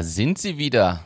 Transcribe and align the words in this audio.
Sind 0.00 0.38
sie 0.38 0.58
wieder. 0.58 1.04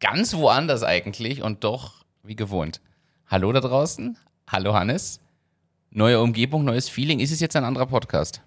Ganz 0.00 0.34
woanders 0.34 0.82
eigentlich 0.82 1.42
und 1.42 1.64
doch 1.64 2.04
wie 2.22 2.36
gewohnt. 2.36 2.80
Hallo 3.26 3.52
da 3.52 3.60
draußen. 3.60 4.18
Hallo 4.48 4.74
Hannes. 4.74 5.20
Neue 5.90 6.20
Umgebung, 6.20 6.64
neues 6.64 6.88
Feeling. 6.88 7.20
Ist 7.20 7.32
es 7.32 7.40
jetzt 7.40 7.56
ein 7.56 7.64
anderer 7.64 7.86
Podcast? 7.86 8.42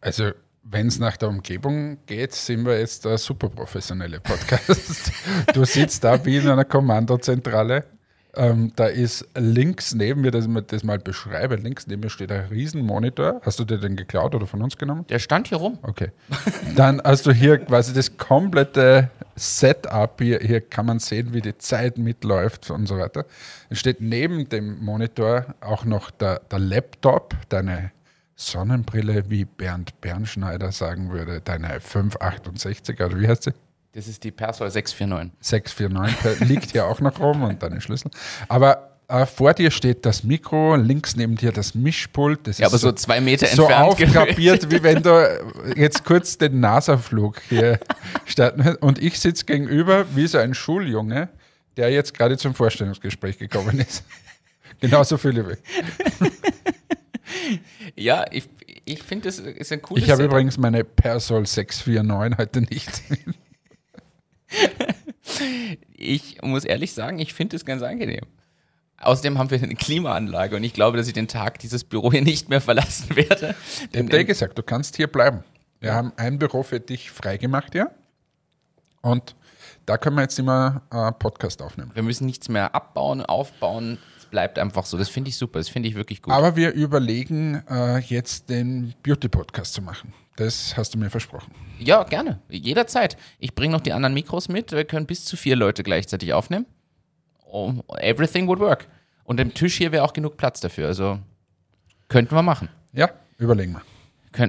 Also, 0.00 0.32
wenn 0.62 0.88
es 0.88 0.98
nach 0.98 1.16
der 1.16 1.30
Umgebung 1.30 1.98
geht, 2.06 2.32
sind 2.34 2.66
wir 2.66 2.78
jetzt 2.78 3.04
der 3.04 3.16
super 3.16 3.48
professionelle 3.48 4.20
Podcast. 4.20 5.12
du 5.54 5.64
sitzt 5.64 6.04
da 6.04 6.22
wie 6.24 6.36
in 6.36 6.48
einer 6.48 6.64
Kommandozentrale 6.64 7.84
ähm, 8.36 8.72
da 8.76 8.86
ist 8.86 9.26
links 9.36 9.94
neben 9.94 10.20
mir, 10.20 10.30
dass 10.30 10.44
ich 10.44 10.50
mir 10.50 10.62
das 10.62 10.84
mal 10.84 10.98
beschreibe, 10.98 11.56
links 11.56 11.86
neben 11.86 12.02
mir 12.02 12.10
steht 12.10 12.30
ein 12.30 12.46
Riesenmonitor. 12.50 13.40
Hast 13.42 13.58
du 13.58 13.64
dir 13.64 13.78
den 13.78 13.96
geklaut 13.96 14.34
oder 14.34 14.46
von 14.46 14.62
uns 14.62 14.76
genommen? 14.76 15.06
Der 15.08 15.18
stand 15.18 15.48
hier 15.48 15.58
rum. 15.58 15.78
Okay. 15.82 16.12
Dann 16.76 17.00
hast 17.02 17.26
du 17.26 17.32
hier 17.32 17.58
quasi 17.58 17.92
das 17.92 18.16
komplette 18.16 19.10
Setup. 19.34 20.20
Hier, 20.20 20.40
hier 20.40 20.60
kann 20.60 20.86
man 20.86 20.98
sehen, 20.98 21.32
wie 21.32 21.40
die 21.40 21.56
Zeit 21.58 21.98
mitläuft 21.98 22.70
und 22.70 22.86
so 22.86 22.98
weiter. 22.98 23.24
Es 23.70 23.78
steht 23.78 24.00
neben 24.00 24.48
dem 24.48 24.84
Monitor 24.84 25.54
auch 25.60 25.84
noch 25.84 26.10
der, 26.10 26.40
der 26.50 26.58
Laptop, 26.58 27.34
deine 27.48 27.92
Sonnenbrille, 28.36 29.30
wie 29.30 29.44
Bernd 29.44 30.00
Bernschneider 30.00 30.70
sagen 30.70 31.10
würde, 31.10 31.40
deine 31.40 31.80
568 31.80 33.00
oder 33.00 33.18
wie 33.18 33.26
heißt 33.26 33.44
sie? 33.44 33.52
Das 33.92 34.06
ist 34.06 34.22
die 34.22 34.30
Persol 34.30 34.70
649. 34.70 35.32
649 35.40 36.48
liegt 36.48 36.72
hier 36.72 36.86
auch 36.86 37.00
noch 37.00 37.18
rum 37.20 37.42
und 37.42 37.62
deine 37.62 37.80
Schlüssel. 37.80 38.10
Aber 38.48 38.88
äh, 39.08 39.24
vor 39.24 39.54
dir 39.54 39.70
steht 39.70 40.04
das 40.04 40.22
Mikro, 40.22 40.76
links 40.76 41.16
neben 41.16 41.36
dir 41.36 41.50
das 41.50 41.74
Mischpult. 41.74 42.46
Das 42.46 42.58
ja, 42.58 42.66
aber 42.66 42.76
so, 42.76 42.88
so, 42.88 42.92
zwei 42.92 43.20
Meter 43.22 43.46
so 43.46 43.62
entfernt. 43.62 43.98
So 43.98 44.04
aufgrabiert, 44.04 44.70
wie 44.70 44.82
wenn 44.82 45.02
du 45.02 45.72
jetzt 45.76 46.04
kurz 46.04 46.36
den 46.36 46.60
NASA-Flug 46.60 47.40
hier 47.48 47.80
starten 48.26 48.76
Und 48.76 49.02
ich 49.02 49.18
sitze 49.18 49.46
gegenüber 49.46 50.04
wie 50.14 50.26
so 50.26 50.36
ein 50.36 50.52
Schuljunge, 50.52 51.30
der 51.78 51.90
jetzt 51.90 52.12
gerade 52.12 52.36
zum 52.36 52.54
Vorstellungsgespräch 52.54 53.38
gekommen 53.38 53.78
ist. 53.78 54.04
Genauso 54.80 55.16
viele 55.16 55.48
wie. 55.48 55.56
ja, 57.96 58.26
ich, 58.30 58.48
ich 58.84 59.02
finde, 59.02 59.28
das 59.28 59.38
ist 59.38 59.72
ein 59.72 59.80
cooles 59.80 60.04
Ich 60.04 60.10
habe 60.10 60.24
übrigens 60.24 60.58
meine 60.58 60.84
Persol 60.84 61.46
649 61.46 62.38
heute 62.38 62.60
nicht. 62.60 63.02
Ich 65.96 66.40
muss 66.42 66.64
ehrlich 66.64 66.92
sagen, 66.92 67.18
ich 67.18 67.34
finde 67.34 67.56
es 67.56 67.64
ganz 67.64 67.82
angenehm. 67.82 68.24
Außerdem 69.00 69.38
haben 69.38 69.50
wir 69.50 69.62
eine 69.62 69.76
Klimaanlage 69.76 70.56
und 70.56 70.64
ich 70.64 70.72
glaube, 70.72 70.96
dass 70.96 71.06
ich 71.06 71.12
den 71.12 71.28
Tag 71.28 71.60
dieses 71.60 71.84
Büro 71.84 72.10
hier 72.10 72.22
nicht 72.22 72.48
mehr 72.48 72.60
verlassen 72.60 73.14
werde. 73.14 73.54
Ich 73.92 73.98
habe 73.98 74.08
dir 74.08 74.24
gesagt, 74.24 74.58
du 74.58 74.62
kannst 74.62 74.96
hier 74.96 75.06
bleiben. 75.06 75.44
Wir 75.80 75.90
ja. 75.90 75.94
haben 75.94 76.12
ein 76.16 76.38
Büro 76.38 76.64
für 76.64 76.80
dich 76.80 77.10
freigemacht, 77.10 77.74
ja? 77.74 77.90
Und 79.00 79.36
da 79.86 79.96
können 79.96 80.16
wir 80.16 80.22
jetzt 80.22 80.38
immer 80.38 80.82
äh, 80.90 81.12
Podcast 81.12 81.62
aufnehmen. 81.62 81.92
Wir 81.94 82.02
müssen 82.02 82.26
nichts 82.26 82.48
mehr 82.48 82.74
abbauen, 82.74 83.24
aufbauen. 83.24 83.98
Bleibt 84.30 84.58
einfach 84.58 84.84
so. 84.84 84.98
Das 84.98 85.08
finde 85.08 85.30
ich 85.30 85.36
super. 85.36 85.58
Das 85.58 85.68
finde 85.68 85.88
ich 85.88 85.94
wirklich 85.94 86.22
gut. 86.22 86.32
Aber 86.32 86.56
wir 86.56 86.72
überlegen, 86.72 87.62
äh, 87.68 87.98
jetzt 88.00 88.50
den 88.50 88.94
Beauty-Podcast 89.02 89.74
zu 89.74 89.82
machen. 89.82 90.12
Das 90.36 90.76
hast 90.76 90.94
du 90.94 90.98
mir 90.98 91.10
versprochen. 91.10 91.52
Ja, 91.78 92.04
gerne. 92.04 92.40
Jederzeit. 92.48 93.16
Ich 93.38 93.54
bringe 93.54 93.72
noch 93.72 93.80
die 93.80 93.92
anderen 93.92 94.14
Mikros 94.14 94.48
mit. 94.48 94.72
Wir 94.72 94.84
können 94.84 95.06
bis 95.06 95.24
zu 95.24 95.36
vier 95.36 95.56
Leute 95.56 95.82
gleichzeitig 95.82 96.32
aufnehmen. 96.32 96.66
Oh, 97.50 97.74
everything 97.98 98.46
would 98.46 98.60
work. 98.60 98.88
Und 99.24 99.40
im 99.40 99.52
Tisch 99.52 99.76
hier 99.76 99.92
wäre 99.92 100.04
auch 100.04 100.12
genug 100.12 100.36
Platz 100.36 100.60
dafür. 100.60 100.86
Also 100.86 101.18
könnten 102.08 102.34
wir 102.34 102.42
machen. 102.42 102.68
Ja, 102.92 103.10
überlegen 103.38 103.72
wir. 103.72 103.82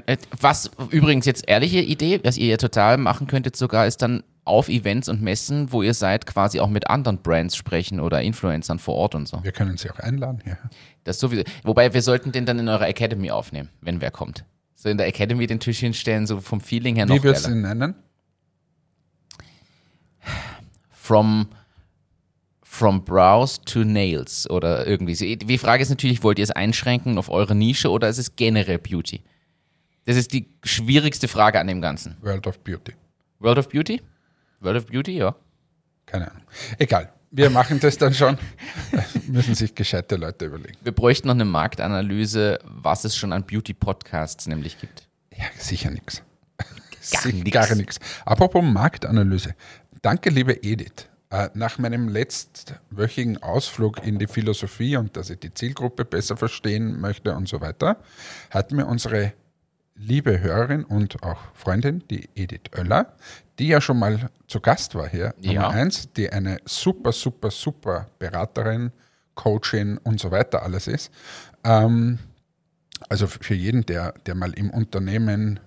Äh, 0.06 0.18
was 0.40 0.72
übrigens 0.92 1.26
jetzt 1.26 1.48
ehrliche 1.48 1.80
Idee, 1.80 2.20
was 2.24 2.38
ihr 2.38 2.48
ja 2.48 2.58
total 2.58 2.98
machen 2.98 3.28
könntet 3.28 3.56
sogar, 3.56 3.88
ist 3.88 4.02
dann 4.02 4.24
auf 4.50 4.68
Events 4.68 5.08
und 5.08 5.22
Messen, 5.22 5.72
wo 5.72 5.82
ihr 5.82 5.94
seid, 5.94 6.26
quasi 6.26 6.60
auch 6.60 6.70
mit 6.70 6.90
anderen 6.90 7.20
Brands 7.20 7.56
sprechen 7.56 8.00
oder 8.00 8.22
Influencern 8.22 8.80
vor 8.80 8.96
Ort 8.96 9.16
und 9.16 9.28
so. 9.28 9.44
Wir 9.44 9.52
können 9.52 9.78
sie 9.78 9.90
auch 9.90 10.00
einladen, 10.00 10.42
ja. 10.46 10.58
Das 11.06 11.20
sowieso. 11.20 11.44
Wobei 11.64 11.94
wir 11.94 12.02
sollten 12.02 12.32
den 12.32 12.46
dann 12.46 12.60
in 12.60 12.68
eurer 12.68 12.88
Academy 12.88 13.32
aufnehmen, 13.32 13.70
wenn 13.82 14.02
wer 14.02 14.12
kommt 14.12 14.44
so 14.80 14.88
in 14.88 14.98
der 14.98 15.08
Academy 15.08 15.46
den 15.46 15.60
Tisch 15.60 15.80
hinstellen, 15.80 16.26
so 16.26 16.40
vom 16.40 16.62
Feeling 16.62 16.96
her 16.96 17.06
noch 17.06 17.16
Wie 17.16 17.24
würdest 17.24 17.48
du 17.48 17.52
ihn 17.52 17.64
nennen? 17.64 17.96
From, 20.90 21.50
from 22.64 23.04
Brows 23.04 23.60
to 23.66 23.84
Nails 23.84 24.50
oder 24.50 24.88
irgendwie 24.88 25.16
so. 25.16 25.26
Die 25.26 25.58
Frage 25.58 25.84
ist 25.84 25.90
natürlich, 25.90 26.24
wollt 26.24 26.40
ihr 26.40 26.44
es 26.44 26.52
einschränken 26.52 27.18
auf 27.18 27.30
eure 27.30 27.56
Nische 27.56 27.92
oder 27.92 28.08
ist 28.08 28.20
es 28.20 28.38
generell 28.38 28.78
Beauty? 28.78 29.22
Das 30.06 30.16
ist 30.16 30.32
die 30.32 30.48
schwierigste 30.64 31.28
Frage 31.28 31.60
an 31.60 31.68
dem 31.68 31.82
Ganzen. 31.82 32.16
World 32.22 32.48
of 32.48 32.60
Beauty. 32.60 32.94
World 33.40 33.58
of 33.58 33.68
Beauty? 33.68 34.02
World 34.60 34.78
of 34.78 34.86
Beauty, 34.88 35.18
ja. 35.18 35.36
Keine 36.06 36.32
Ahnung. 36.32 36.44
Egal 36.78 37.14
wir 37.32 37.50
machen 37.50 37.80
das 37.80 37.98
dann 37.98 38.14
schon. 38.14 38.38
Müssen 39.28 39.56
sich 39.56 39.76
gescheite 39.76 40.16
Leute 40.16 40.46
überlegen. 40.46 40.78
Wir 40.84 40.92
bräuchten 40.92 41.28
noch 41.28 41.36
eine 41.36 41.46
Marktanalyse, 41.46 42.60
was 42.64 43.04
es 43.06 43.16
schon 43.16 43.34
an 43.34 43.46
Beauty-Podcasts 43.46 44.48
nämlich 44.48 44.80
gibt. 44.80 45.08
Ja, 45.36 45.46
sicher 45.58 45.92
nichts. 45.92 46.24
Gar 47.52 47.76
nichts. 47.76 48.00
Apropos 48.26 48.64
Marktanalyse. 48.64 49.56
Danke, 50.02 50.30
liebe 50.30 50.64
Edith. 50.64 51.08
Äh, 51.32 51.50
nach 51.54 51.78
meinem 51.78 52.10
letztwöchigen 52.10 53.42
Ausflug 53.42 54.04
in 54.06 54.18
die 54.18 54.28
Philosophie 54.28 54.98
und 54.98 55.16
dass 55.16 55.30
ich 55.30 55.40
die 55.40 55.54
Zielgruppe 55.54 56.04
besser 56.04 56.38
verstehen 56.38 57.00
möchte 57.00 57.36
und 57.36 57.48
so 57.48 57.62
weiter, 57.62 57.98
hat 58.50 58.72
mir 58.72 58.88
unsere 58.88 59.34
liebe 60.00 60.40
Hörerin 60.40 60.86
und 60.86 61.22
auch 61.24 61.40
Freundin, 61.54 62.04
die 62.10 62.30
Edith 62.34 62.72
Oeller, 62.76 63.14
die 63.60 63.68
ja 63.68 63.82
schon 63.82 64.00
mal 64.00 64.30
zu 64.48 64.62
Gast 64.62 64.96
war 64.96 65.08
hier, 65.08 65.36
Nummer 65.38 65.54
ja. 65.54 65.70
eins, 65.70 66.12
die 66.14 66.30
eine 66.32 66.60
super, 66.66 67.12
super, 67.12 67.52
super 67.52 68.08
Beraterin, 68.18 68.92
Coachin 69.36 69.98
und 69.98 70.20
so 70.20 70.32
weiter 70.32 70.64
alles 70.64 70.88
ist. 70.88 71.12
Ähm, 71.64 72.18
also 73.10 73.28
für 73.28 73.54
jeden, 73.54 73.86
der, 73.86 74.14
der 74.26 74.36
mal 74.36 74.54
im 74.54 74.70
Unternehmen 74.70 75.60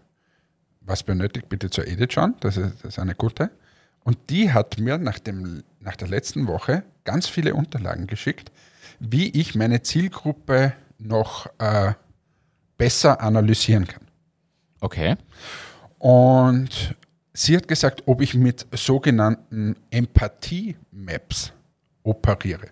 was 0.80 1.02
benötigt, 1.02 1.48
bitte 1.48 1.70
zur 1.70 1.86
Edith 1.86 2.14
schauen, 2.14 2.34
das 2.40 2.56
ist, 2.56 2.76
das 2.82 2.94
ist 2.94 2.98
eine 2.98 3.14
gute. 3.14 3.50
Und 4.02 4.18
die 4.30 4.52
hat 4.52 4.78
mir 4.78 4.98
nach, 4.98 5.18
dem, 5.18 5.62
nach 5.78 5.96
der 5.96 6.08
letzten 6.08 6.48
Woche 6.48 6.82
ganz 7.04 7.28
viele 7.28 7.54
Unterlagen 7.54 8.06
geschickt, 8.06 8.50
wie 8.98 9.28
ich 9.28 9.54
meine 9.54 9.82
Zielgruppe 9.82 10.72
noch 10.98 11.46
äh, 11.58 11.92
besser 12.78 13.20
analysieren 13.20 13.86
kann. 13.86 14.02
Okay. 14.82 15.16
Und 15.98 16.96
sie 17.32 17.56
hat 17.56 17.68
gesagt, 17.68 18.02
ob 18.06 18.20
ich 18.20 18.34
mit 18.34 18.66
sogenannten 18.72 19.76
Empathie-Maps 19.90 21.52
operiere. 22.02 22.66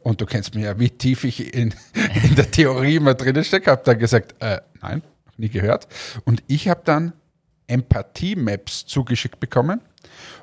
Und 0.00 0.20
du 0.20 0.26
kennst 0.26 0.54
mich 0.54 0.64
ja, 0.64 0.78
wie 0.78 0.88
tief 0.88 1.24
ich 1.24 1.54
in, 1.54 1.74
in 2.24 2.34
der 2.34 2.50
Theorie 2.50 2.96
immer 2.96 3.12
drin 3.12 3.44
stecke. 3.44 3.70
Habe 3.70 3.82
da 3.84 3.92
gesagt, 3.92 4.34
äh, 4.42 4.62
nein, 4.80 5.02
noch 5.26 5.38
nie 5.38 5.50
gehört. 5.50 5.86
Und 6.24 6.42
ich 6.46 6.68
habe 6.68 6.80
dann 6.84 7.12
Empathie-Maps 7.66 8.86
zugeschickt 8.86 9.38
bekommen, 9.38 9.82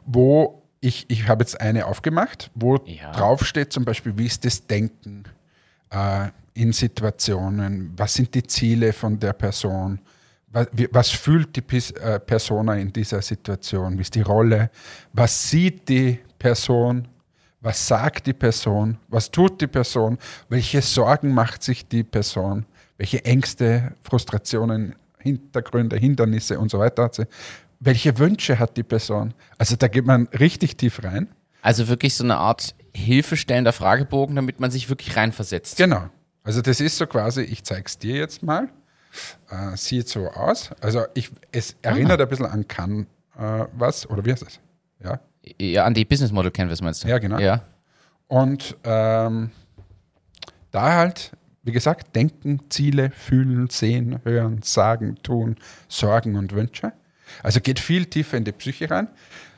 wo 0.05 0.61
ich, 0.79 1.09
ich 1.09 1.27
habe 1.27 1.43
jetzt 1.43 1.59
eine 1.59 1.87
aufgemacht, 1.87 2.51
wo 2.53 2.77
ja. 2.85 3.11
drauf 3.13 3.43
steht 3.43 3.73
zum 3.73 3.83
Beispiel, 3.83 4.15
wie 4.15 4.27
ist 4.27 4.45
das 4.45 4.67
Denken 4.67 5.23
äh, 5.89 6.27
in 6.53 6.71
Situationen, 6.71 7.93
was 7.97 8.13
sind 8.13 8.35
die 8.35 8.43
Ziele 8.43 8.93
von 8.93 9.19
der 9.19 9.33
Person, 9.33 9.99
was, 10.51 11.09
fühlt 11.09 11.55
die 11.55 11.77
äh, 11.95 12.19
Persona 12.19 12.75
in 12.75 12.91
dieser 12.91 13.21
Situation? 13.21 13.97
Wie 13.97 14.01
ist 14.01 14.15
die 14.15 14.21
Rolle? 14.21 14.71
Was 15.13 15.49
sieht 15.49 15.89
die 15.89 16.19
Person? 16.39 17.07
Was 17.59 17.87
sagt 17.87 18.27
die 18.27 18.33
Person? 18.33 18.97
Was 19.09 19.29
tut 19.29 19.59
die 19.59 19.67
Person? 19.67 20.17
Welche 20.47 20.81
Sorgen 20.81 21.33
macht 21.33 21.63
sich 21.63 21.87
die 21.87 22.03
Person? 22.03 22.65
Welche 22.97 23.23
Ängste, 23.25 23.93
Frustrationen, 24.03 24.95
Hintergründe, 25.19 25.97
Hindernisse 25.97 26.59
und 26.59 26.71
so 26.71 26.79
weiter 26.79 27.03
hat 27.03 27.15
sie? 27.15 27.25
Welche 27.79 28.17
Wünsche 28.17 28.57
hat 28.57 28.77
die 28.77 28.83
Person? 28.83 29.33
Also 29.57 29.75
da 29.75 29.87
geht 29.87 30.05
man 30.05 30.27
richtig 30.39 30.77
tief 30.77 31.03
rein. 31.03 31.27
Also 31.61 31.87
wirklich 31.89 32.15
so 32.15 32.23
eine 32.23 32.37
Art 32.37 32.73
hilfestellender 32.93 33.73
Fragebogen, 33.73 34.35
damit 34.35 34.59
man 34.59 34.71
sich 34.71 34.89
wirklich 34.89 35.15
reinversetzt. 35.15 35.77
Genau. 35.77 36.09
Also 36.43 36.61
das 36.61 36.79
ist 36.79 36.97
so 36.97 37.05
quasi, 37.05 37.41
ich 37.41 37.63
zeige 37.63 37.83
es 37.85 37.97
dir 37.97 38.15
jetzt 38.15 38.41
mal 38.41 38.69
äh, 39.49 39.75
sieht 39.75 40.07
so 40.07 40.27
aus. 40.27 40.71
Also 40.81 41.05
ich, 41.13 41.31
es 41.51 41.75
erinnert 41.81 42.19
ah. 42.19 42.23
ein 42.23 42.29
bisschen 42.29 42.45
an 42.45 42.67
Kann 42.67 43.07
äh, 43.37 43.65
was, 43.73 44.09
oder 44.09 44.25
wie 44.25 44.31
heißt 44.31 44.43
es? 44.43 44.59
Ja? 45.03 45.19
ja, 45.59 45.85
an 45.85 45.93
die 45.93 46.05
Business 46.05 46.31
Model 46.31 46.51
Canvas 46.51 46.81
meinst 46.81 47.03
du? 47.03 47.07
Ja, 47.07 47.17
genau. 47.19 47.39
Ja. 47.39 47.61
Und 48.27 48.75
ähm, 48.83 49.51
da 50.71 50.93
halt, 50.93 51.31
wie 51.63 51.71
gesagt, 51.71 52.15
denken, 52.15 52.61
Ziele, 52.69 53.11
fühlen, 53.11 53.69
sehen, 53.69 54.19
hören, 54.23 54.61
sagen, 54.63 55.17
tun, 55.23 55.55
Sorgen 55.87 56.35
und 56.35 56.53
Wünsche. 56.53 56.93
Also 57.43 57.59
geht 57.61 57.79
viel 57.79 58.05
tiefer 58.05 58.37
in 58.37 58.43
die 58.43 58.51
Psyche 58.51 58.89
rein 58.89 59.09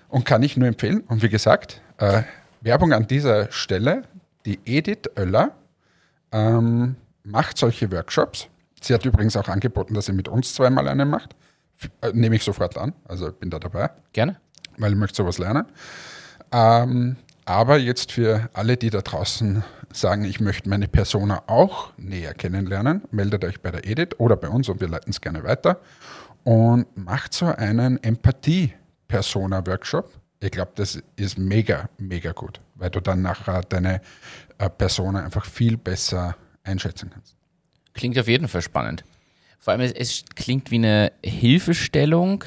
und 0.08 0.26
kann 0.26 0.44
ich 0.44 0.58
nur 0.58 0.68
empfehlen. 0.68 1.02
Und 1.02 1.24
wie 1.24 1.30
gesagt, 1.30 1.82
äh, 1.98 2.24
Werbung 2.62 2.94
an 2.94 3.08
dieser 3.08 3.52
Stelle, 3.52 4.04
die 4.46 4.60
Edith 4.66 5.10
Oeller 5.18 5.56
ähm, 6.32 6.96
macht 7.24 7.58
solche 7.58 7.92
Workshops 7.92 8.48
Sie 8.82 8.94
hat 8.94 9.06
übrigens 9.06 9.36
auch 9.36 9.48
angeboten, 9.48 9.94
dass 9.94 10.06
sie 10.06 10.14
mit 10.14 10.28
uns 10.28 10.54
zweimal 10.54 10.88
einen 10.88 11.10
macht. 11.10 11.36
Äh, 12.02 12.12
nehme 12.14 12.36
ich 12.36 12.44
sofort 12.44 12.78
an, 12.78 12.94
also 13.08 13.32
bin 13.32 13.50
da 13.50 13.60
dabei. 13.60 13.90
Gerne. 14.14 14.38
weil 14.78 14.92
ich 14.92 14.98
möchte 14.98 15.18
sowas 15.18 15.38
lernen. 15.38 15.66
Ähm, 16.52 17.18
aber 17.46 17.78
jetzt 17.78 18.12
für 18.12 18.50
alle, 18.54 18.78
die 18.78 18.92
da 18.92 19.02
draußen 19.02 19.64
sagen, 19.92 20.24
ich 20.24 20.40
möchte 20.40 20.70
meine 20.70 20.88
Persona 20.88 21.44
auch 21.48 21.92
näher 21.98 22.34
kennenlernen, 22.34 23.02
meldet 23.12 23.44
euch 23.44 23.62
bei 23.62 23.72
der 23.72 23.88
Edith 23.88 24.20
oder 24.20 24.36
bei 24.36 24.50
uns 24.50 24.70
und 24.70 24.82
wir 24.82 24.88
leiten 24.88 25.10
es 25.10 25.20
gerne 25.20 25.44
weiter 25.44 25.80
und 26.44 26.86
macht 26.96 27.34
so 27.34 27.48
einen 27.48 28.02
Empathie-Persona-Workshop. 28.04 30.12
Ich 30.40 30.52
glaube, 30.52 30.72
das 30.76 31.02
ist 31.16 31.38
mega, 31.38 31.90
mega 31.98 32.32
gut, 32.32 32.62
weil 32.76 32.92
du 32.92 33.02
dann 33.02 33.22
nachher 33.22 33.62
deine 33.64 34.02
äh, 34.58 34.70
Persona 34.70 35.26
einfach 35.26 35.46
viel 35.46 35.76
besser 35.78 36.36
einschätzen 36.64 37.10
kannst. 37.14 37.36
Klingt 38.00 38.18
auf 38.18 38.30
jeden 38.30 38.48
Fall 38.48 38.62
spannend. 38.62 39.04
Vor 39.60 39.74
allem, 39.74 39.82
es, 39.82 39.92
es 39.92 40.24
klingt 40.34 40.72
wie 40.72 40.76
eine 40.76 41.12
Hilfestellung 41.22 42.46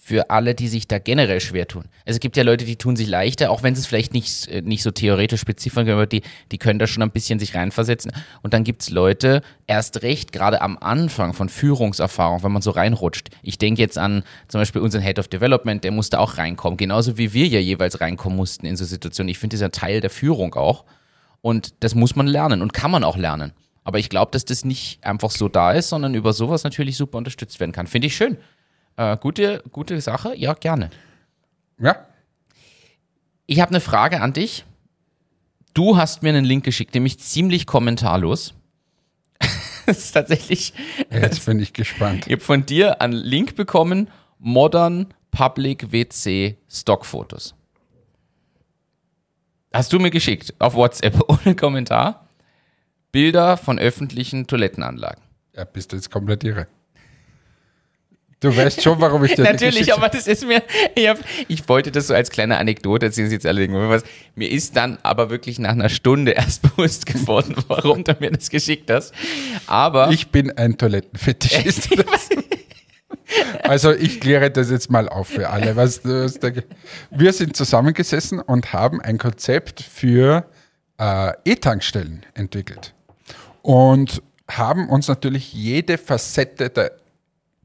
für 0.00 0.30
alle, 0.30 0.56
die 0.56 0.66
sich 0.66 0.88
da 0.88 0.98
generell 0.98 1.40
schwer 1.40 1.68
tun. 1.68 1.84
Also 2.04 2.16
es 2.16 2.18
gibt 2.18 2.36
ja 2.36 2.42
Leute, 2.42 2.64
die 2.64 2.74
tun 2.74 2.96
sich 2.96 3.06
leichter, 3.06 3.52
auch 3.52 3.62
wenn 3.62 3.76
sie 3.76 3.82
es 3.82 3.86
vielleicht 3.86 4.12
nicht, 4.12 4.48
äh, 4.48 4.62
nicht 4.62 4.82
so 4.82 4.90
theoretisch 4.90 5.40
spezifisch 5.40 5.76
können, 5.76 5.92
aber 5.92 6.08
die, 6.08 6.22
die 6.50 6.58
können 6.58 6.80
da 6.80 6.88
schon 6.88 7.04
ein 7.04 7.12
bisschen 7.12 7.38
sich 7.38 7.54
reinversetzen. 7.54 8.10
Und 8.42 8.52
dann 8.52 8.64
gibt 8.64 8.82
es 8.82 8.90
Leute, 8.90 9.42
erst 9.68 10.02
recht, 10.02 10.32
gerade 10.32 10.60
am 10.60 10.76
Anfang 10.76 11.34
von 11.34 11.48
Führungserfahrung, 11.48 12.42
wenn 12.42 12.50
man 12.50 12.60
so 12.60 12.72
reinrutscht. 12.72 13.28
Ich 13.44 13.58
denke 13.58 13.80
jetzt 13.80 13.96
an 13.96 14.24
zum 14.48 14.60
Beispiel 14.60 14.82
unseren 14.82 15.02
Head 15.02 15.20
of 15.20 15.28
Development, 15.28 15.84
der 15.84 15.92
musste 15.92 16.18
auch 16.18 16.36
reinkommen, 16.36 16.76
genauso 16.76 17.16
wie 17.16 17.32
wir 17.32 17.46
ja 17.46 17.60
jeweils 17.60 18.00
reinkommen 18.00 18.36
mussten 18.36 18.66
in 18.66 18.74
so 18.74 18.84
Situationen. 18.84 19.28
Ich 19.28 19.38
finde, 19.38 19.54
das 19.54 19.60
ist 19.60 19.66
ein 19.66 19.80
Teil 19.80 20.00
der 20.00 20.10
Führung 20.10 20.56
auch. 20.56 20.84
Und 21.42 21.74
das 21.78 21.94
muss 21.94 22.16
man 22.16 22.26
lernen 22.26 22.60
und 22.60 22.72
kann 22.72 22.90
man 22.90 23.04
auch 23.04 23.16
lernen. 23.16 23.52
Aber 23.84 23.98
ich 23.98 24.08
glaube, 24.08 24.30
dass 24.32 24.44
das 24.44 24.64
nicht 24.64 25.04
einfach 25.04 25.30
so 25.30 25.48
da 25.48 25.72
ist, 25.72 25.88
sondern 25.88 26.14
über 26.14 26.32
sowas 26.32 26.64
natürlich 26.64 26.96
super 26.96 27.18
unterstützt 27.18 27.60
werden 27.60 27.72
kann. 27.72 27.86
Finde 27.86 28.06
ich 28.06 28.16
schön. 28.16 28.36
Äh, 28.96 29.16
gute, 29.16 29.62
gute 29.72 30.00
Sache, 30.00 30.36
ja, 30.36 30.52
gerne. 30.54 30.90
Ja. 31.78 32.06
Ich 33.46 33.60
habe 33.60 33.70
eine 33.70 33.80
Frage 33.80 34.20
an 34.20 34.32
dich. 34.32 34.64
Du 35.72 35.96
hast 35.96 36.22
mir 36.22 36.30
einen 36.30 36.44
Link 36.44 36.64
geschickt, 36.64 36.94
nämlich 36.94 37.18
ziemlich 37.18 37.66
kommentarlos. 37.66 38.54
das 39.86 39.98
ist 39.98 40.12
tatsächlich. 40.12 40.74
Jetzt 41.10 41.46
bin 41.46 41.58
ich 41.60 41.72
gespannt. 41.72 42.26
Ich 42.26 42.32
habe 42.32 42.42
von 42.42 42.66
dir 42.66 43.00
einen 43.00 43.14
Link 43.14 43.56
bekommen: 43.56 44.10
Modern 44.38 45.06
Public 45.30 45.92
WC 45.92 46.58
Stockfotos. 46.68 47.54
Hast 49.72 49.92
du 49.92 49.98
mir 49.98 50.10
geschickt 50.10 50.54
auf 50.58 50.74
WhatsApp 50.74 51.20
ohne 51.28 51.54
Kommentar 51.54 52.28
Bilder 53.12 53.56
von 53.56 53.78
öffentlichen 53.78 54.46
Toilettenanlagen. 54.46 55.22
Ja, 55.56 55.64
bist 55.64 55.92
du 55.92 55.96
jetzt 55.96 56.10
komplett 56.10 56.44
irre. 56.44 56.66
Du 58.40 58.56
weißt 58.56 58.82
schon, 58.82 58.98
warum 59.00 59.22
ich 59.24 59.34
dir 59.34 59.42
Natürlich, 59.52 59.92
aber 59.92 60.08
das 60.08 60.26
ist 60.26 60.46
mir, 60.46 60.62
ich, 60.94 61.06
hab, 61.06 61.18
ich 61.46 61.68
wollte 61.68 61.92
das 61.92 62.06
so 62.06 62.14
als 62.14 62.30
kleine 62.30 62.56
Anekdote 62.56 63.06
erzählen, 63.06 63.28
Sie 63.28 63.34
jetzt 63.34 63.44
alle 63.44 63.60
irgendwas. 63.60 64.02
Mir 64.34 64.50
ist 64.50 64.76
dann 64.76 64.98
aber 65.02 65.28
wirklich 65.28 65.58
nach 65.58 65.72
einer 65.72 65.90
Stunde 65.90 66.30
erst 66.36 66.62
bewusst 66.62 67.04
geworden, 67.04 67.54
warum 67.68 68.02
du 68.02 68.16
mir 68.18 68.30
das 68.30 68.48
geschickt 68.48 68.90
hast. 68.90 69.12
Aber. 69.66 70.10
Ich 70.10 70.28
bin 70.28 70.56
ein 70.56 70.78
Toilettenfetischist. 70.78 71.90
also 73.62 73.92
ich 73.92 74.20
kläre 74.20 74.50
das 74.50 74.70
jetzt 74.70 74.90
mal 74.90 75.10
auf 75.10 75.28
für 75.28 75.50
alle. 75.50 75.76
Was, 75.76 76.02
was 76.02 76.38
der, 76.38 76.64
wir 77.10 77.34
sind 77.34 77.54
zusammengesessen 77.54 78.40
und 78.40 78.72
haben 78.72 79.02
ein 79.02 79.18
Konzept 79.18 79.82
für 79.82 80.46
äh, 80.98 81.32
E-Tankstellen 81.44 82.24
entwickelt. 82.32 82.94
Und 83.62 84.22
haben 84.48 84.88
uns 84.88 85.08
natürlich 85.08 85.52
jede 85.52 85.98
Facette 85.98 86.70
der 86.70 86.92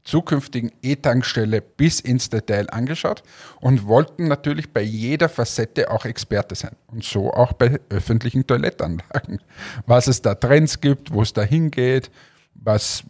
zukünftigen 0.06 0.70
E-Tankstelle 0.82 1.60
bis 1.60 2.00
ins 2.00 2.30
Detail 2.30 2.70
angeschaut 2.70 3.22
und 3.60 3.86
wollten 3.86 4.28
natürlich 4.28 4.72
bei 4.72 4.82
jeder 4.82 5.28
Facette 5.28 5.90
auch 5.90 6.04
Experte 6.04 6.54
sein. 6.54 6.76
Und 6.86 7.04
so 7.04 7.32
auch 7.32 7.52
bei 7.52 7.80
öffentlichen 7.90 8.46
Toilettanlagen. 8.46 9.40
Was 9.86 10.06
es 10.06 10.22
da 10.22 10.34
Trends 10.34 10.80
gibt, 10.80 11.12
wo 11.12 11.22
es 11.22 11.32
da 11.32 11.42
hingeht, 11.42 12.10
was, 12.54 13.02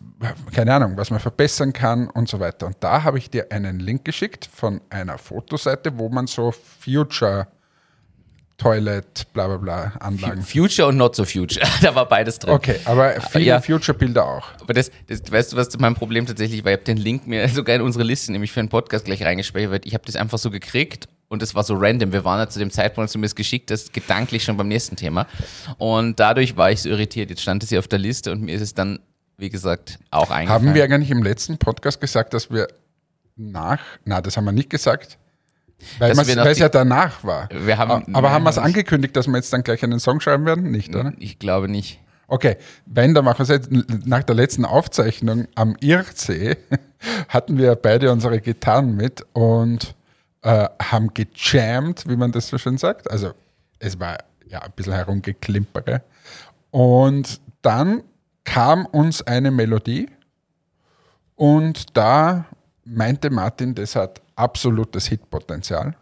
keine 0.53 0.75
Ahnung, 0.75 0.97
was 0.97 1.11
man 1.11 1.21
verbessern 1.21 1.73
kann 1.73 2.09
und 2.09 2.29
so 2.29 2.41
weiter. 2.41 2.67
Und 2.67 2.77
da 2.81 3.05
habe 3.05 3.19
ich 3.19 3.31
dir 3.31 3.53
einen 3.53 3.79
Link 3.79 4.05
geschickt 4.05 4.49
von 4.53 4.81
einer 4.91 5.19
Fotoseite, 5.19 5.99
wo 5.99 6.09
man 6.09 6.27
so 6.27 6.51
Future 6.53 7.47
Toilet, 8.59 9.27
bla 9.35 9.49
bla 9.49 9.57
bla 9.59 9.93
Anlagen. 10.01 10.43
Future 10.43 10.89
und 10.89 10.97
Not 10.97 11.15
so 11.15 11.25
Future. 11.25 11.67
da 11.83 11.95
war 11.95 12.09
beides 12.09 12.39
drin. 12.39 12.55
Okay, 12.55 12.77
aber 12.87 13.21
viele 13.21 13.45
ja. 13.45 13.61
Future-Bilder 13.61 14.25
auch. 14.25 14.47
Aber 14.61 14.73
das, 14.73 14.91
das, 15.09 15.31
weißt 15.31 15.53
du, 15.53 15.57
was 15.57 15.79
mein 15.79 15.95
Problem 15.95 16.27
tatsächlich 16.27 16.65
war? 16.65 16.73
Ich 16.73 16.79
habe 16.79 16.85
den 16.85 16.97
Link 16.97 17.27
mir 17.27 17.47
sogar 17.51 17.77
in 17.77 17.83
unsere 17.83 18.05
Liste, 18.05 18.33
nämlich 18.33 18.53
für 18.53 18.61
einen 18.61 18.71
Podcast 18.71 19.05
gleich 19.05 19.23
reingespeichert. 19.23 19.85
Ich 19.85 19.93
habe 19.93 20.05
das 20.07 20.17
einfach 20.17 20.39
so 20.39 20.51
gekriegt 20.51 21.07
und 21.29 21.43
es 21.43 21.55
war 21.55 21.65
so 21.65 21.75
random. 21.75 22.13
Wir 22.13 22.25
waren 22.25 22.39
ja 22.39 22.49
zu 22.49 22.59
dem 22.59 22.71
Zeitpunkt, 22.71 23.07
als 23.07 23.13
du 23.13 23.19
mir 23.19 23.27
das 23.27 23.35
geschickt 23.35 23.71
hast, 23.71 23.93
gedanklich 23.93 24.45
schon 24.45 24.57
beim 24.57 24.69
nächsten 24.69 24.97
Thema. 24.97 25.27
Und 25.77 26.19
dadurch 26.19 26.57
war 26.57 26.71
ich 26.71 26.81
so 26.83 26.89
irritiert. 26.89 27.29
Jetzt 27.29 27.43
stand 27.43 27.63
es 27.63 27.69
hier 27.69 27.79
auf 27.79 27.89
der 27.89 27.99
Liste 27.99 28.33
und 28.33 28.43
mir 28.43 28.55
ist 28.55 28.63
es 28.63 28.73
dann, 28.73 29.01
wie 29.37 29.51
gesagt, 29.51 29.99
auch 30.11 30.31
eingefallen. 30.31 30.69
Haben 30.69 30.75
wir 30.75 30.85
eigentlich 30.85 31.11
im 31.11 31.23
letzten 31.23 31.59
Podcast 31.59 32.01
gesagt, 32.01 32.33
dass 32.33 32.51
wir 32.51 32.69
nach, 33.37 33.81
na, 34.07 34.23
das 34.23 34.39
haben 34.39 34.47
wir 34.47 34.53
nicht 34.53 34.71
gesagt, 34.71 35.19
weil 35.99 36.13
es 36.13 36.59
ja 36.59 36.69
danach 36.69 37.23
war. 37.25 37.49
Haben, 37.51 38.15
Aber 38.15 38.31
haben 38.31 38.45
wir 38.45 38.51
es 38.51 38.59
angekündigt, 38.59 39.17
dass 39.17 39.27
wir 39.27 39.37
jetzt 39.37 39.53
dann 39.53 39.63
gleich 39.63 39.83
einen 39.83 40.01
Song 40.01 40.21
schreiben 40.21 40.47
werden? 40.47 40.71
Nicht, 40.71 40.95
oder? 40.95 41.13
Ich 41.19 41.39
glaube 41.39 41.69
nicht. 41.69 42.01
Okay, 42.29 42.57
wenn, 42.87 43.15
dann 43.15 43.25
machen 43.25 43.47
wir 43.47 43.55
es 43.55 43.69
jetzt. 43.71 44.07
Nach 44.07 44.23
der 44.23 44.35
letzten 44.35 44.65
Aufzeichnung 44.65 45.47
am 45.55 45.77
Irrsee 45.81 46.57
hatten 47.29 47.59
wir 47.59 47.77
beide 47.77 48.11
unsere 48.11 48.41
Gitarren 48.41 48.97
mit 48.97 49.25
und 49.33 49.95
äh, 50.43 50.69
haben 50.83 51.15
gejammt, 51.15 52.09
wie 52.09 52.17
man 52.17 52.33
das 52.33 52.49
so 52.49 52.59
schön 52.59 52.79
sagt. 52.79 53.11
Also 53.11 53.33
es 53.79 54.01
war 54.01 54.19
ja 54.49 54.61
ein 54.63 54.73
bisschen 54.75 54.95
herumgeklimpere. 54.95 56.03
Und 56.71 57.41
dann 57.63 58.03
kam 58.45 58.87
uns 58.87 59.23
eine 59.23 59.51
Melodie 59.51 60.09
und 61.37 61.97
da 61.97 62.47
meinte 62.85 63.31
Martin, 63.31 63.75
das 63.75 63.95
hat 63.95 64.21
absolutes 64.37 65.07
Hitpotenzial 65.07 65.97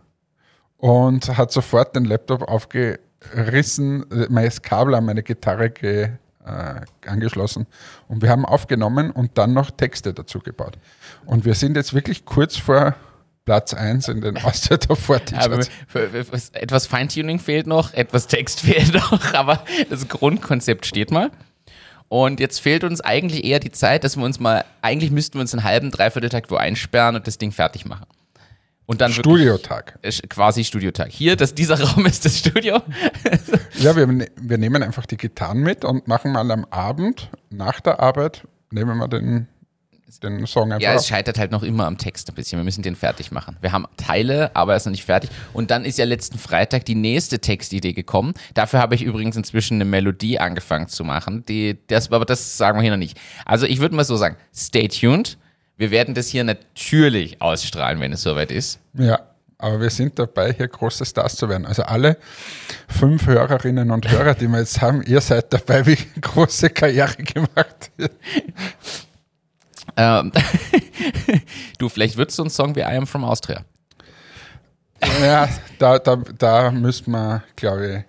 und 0.76 1.36
hat 1.36 1.50
sofort 1.50 1.96
den 1.96 2.04
Laptop 2.04 2.42
aufgerissen, 2.42 4.04
mein 4.28 4.50
Kabel 4.62 4.94
an 4.94 5.06
meine 5.06 5.22
Gitarre 5.22 5.70
ge, 5.70 6.10
äh, 6.44 6.80
angeschlossen 7.08 7.66
und 8.08 8.20
wir 8.20 8.28
haben 8.28 8.44
aufgenommen 8.44 9.10
und 9.10 9.38
dann 9.38 9.54
noch 9.54 9.70
Texte 9.70 10.12
dazu 10.12 10.40
gebaut. 10.40 10.78
Und 11.24 11.46
wir 11.46 11.54
sind 11.54 11.76
jetzt 11.76 11.94
wirklich 11.94 12.26
kurz 12.26 12.56
vor 12.56 12.94
Platz 13.44 13.74
1 13.74 14.08
in 14.08 14.20
den 14.20 14.36
Austria 14.38 14.78
Top 14.78 14.98
40 14.98 15.38
aber 15.38 15.60
Etwas 16.52 16.86
Feintuning 16.86 17.38
fehlt 17.38 17.66
noch, 17.66 17.92
etwas 17.94 18.26
Text 18.26 18.60
fehlt 18.62 18.94
noch, 18.94 19.34
aber 19.34 19.64
das 19.90 20.08
Grundkonzept 20.08 20.86
steht 20.86 21.10
mal. 21.10 21.30
Und 22.08 22.38
jetzt 22.38 22.60
fehlt 22.60 22.84
uns 22.84 23.00
eigentlich 23.00 23.44
eher 23.44 23.58
die 23.58 23.72
Zeit, 23.72 24.04
dass 24.04 24.16
wir 24.16 24.24
uns 24.24 24.38
mal, 24.38 24.64
eigentlich 24.82 25.10
müssten 25.10 25.34
wir 25.34 25.40
uns 25.40 25.52
einen 25.54 25.64
halben, 25.64 25.90
dreiviertel 25.90 26.28
Tag 26.28 26.50
wo 26.50 26.56
einsperren 26.56 27.16
und 27.16 27.26
das 27.26 27.38
Ding 27.38 27.50
fertig 27.50 27.86
machen. 27.86 28.06
Und 28.86 29.00
dann 29.00 29.12
Studiotag. 29.12 29.98
Quasi 30.28 30.64
Studiotag. 30.64 31.10
Hier, 31.10 31.36
das, 31.36 31.54
dieser 31.54 31.80
Raum 31.88 32.06
ist 32.06 32.24
das 32.24 32.38
Studio. 32.38 32.82
ja, 33.78 33.96
wir, 33.96 34.06
ne, 34.06 34.28
wir 34.40 34.58
nehmen 34.58 34.82
einfach 34.82 35.06
die 35.06 35.16
Gitarren 35.16 35.60
mit 35.60 35.84
und 35.84 36.06
machen 36.06 36.32
mal 36.32 36.50
am 36.50 36.66
Abend, 36.66 37.30
nach 37.50 37.80
der 37.80 38.00
Arbeit, 38.00 38.46
nehmen 38.70 38.98
wir 38.98 39.08
den, 39.08 39.48
den 40.22 40.46
Song 40.46 40.72
einfach 40.72 40.82
Ja, 40.82 40.94
es 40.94 41.06
scheitert 41.06 41.38
halt 41.38 41.50
noch 41.50 41.62
immer 41.62 41.86
am 41.86 41.96
Text 41.96 42.28
ein 42.28 42.34
bisschen. 42.34 42.58
Wir 42.58 42.64
müssen 42.64 42.82
den 42.82 42.94
fertig 42.94 43.32
machen. 43.32 43.56
Wir 43.62 43.72
haben 43.72 43.86
Teile, 43.96 44.54
aber 44.54 44.72
er 44.72 44.76
ist 44.76 44.84
noch 44.84 44.90
nicht 44.90 45.04
fertig. 45.04 45.30
Und 45.54 45.70
dann 45.70 45.86
ist 45.86 45.98
ja 45.98 46.04
letzten 46.04 46.38
Freitag 46.38 46.84
die 46.84 46.94
nächste 46.94 47.38
Textidee 47.38 47.94
gekommen. 47.94 48.34
Dafür 48.52 48.80
habe 48.80 48.94
ich 48.94 49.02
übrigens 49.02 49.36
inzwischen 49.36 49.74
eine 49.74 49.86
Melodie 49.86 50.38
angefangen 50.38 50.88
zu 50.88 51.04
machen. 51.04 51.44
Die, 51.46 51.78
das, 51.86 52.12
aber 52.12 52.26
das 52.26 52.58
sagen 52.58 52.78
wir 52.78 52.82
hier 52.82 52.90
noch 52.90 52.98
nicht. 52.98 53.18
Also 53.46 53.64
ich 53.66 53.80
würde 53.80 53.96
mal 53.96 54.04
so 54.04 54.16
sagen, 54.16 54.36
stay 54.54 54.88
tuned. 54.88 55.38
Wir 55.76 55.90
werden 55.90 56.14
das 56.14 56.28
hier 56.28 56.44
natürlich 56.44 57.40
ausstrahlen, 57.42 58.00
wenn 58.00 58.12
es 58.12 58.22
soweit 58.22 58.52
ist. 58.52 58.78
Ja, 58.94 59.20
aber 59.58 59.80
wir 59.80 59.90
sind 59.90 60.18
dabei, 60.18 60.52
hier 60.52 60.68
große 60.68 61.04
Stars 61.04 61.36
zu 61.36 61.48
werden. 61.48 61.66
Also 61.66 61.82
alle 61.82 62.16
fünf 62.88 63.26
Hörerinnen 63.26 63.90
und 63.90 64.10
Hörer, 64.10 64.34
die 64.34 64.46
wir 64.46 64.58
jetzt 64.58 64.80
haben, 64.80 65.02
ihr 65.02 65.20
seid 65.20 65.52
dabei, 65.52 65.86
wie 65.86 65.96
große 66.20 66.70
Karriere 66.70 67.16
gemacht 67.16 67.90
wird. 67.96 68.12
Ähm, 69.96 70.32
du, 71.78 71.88
vielleicht 71.88 72.16
würdest 72.16 72.38
du 72.38 72.42
einen 72.42 72.50
Song 72.50 72.74
wie 72.76 72.80
I 72.80 72.96
Am 72.96 73.06
From 73.06 73.24
Austria. 73.24 73.64
Ja, 75.20 75.48
da, 75.78 75.98
da, 75.98 76.16
da 76.16 76.70
müsste 76.70 77.10
man, 77.10 77.42
glaube 77.56 78.04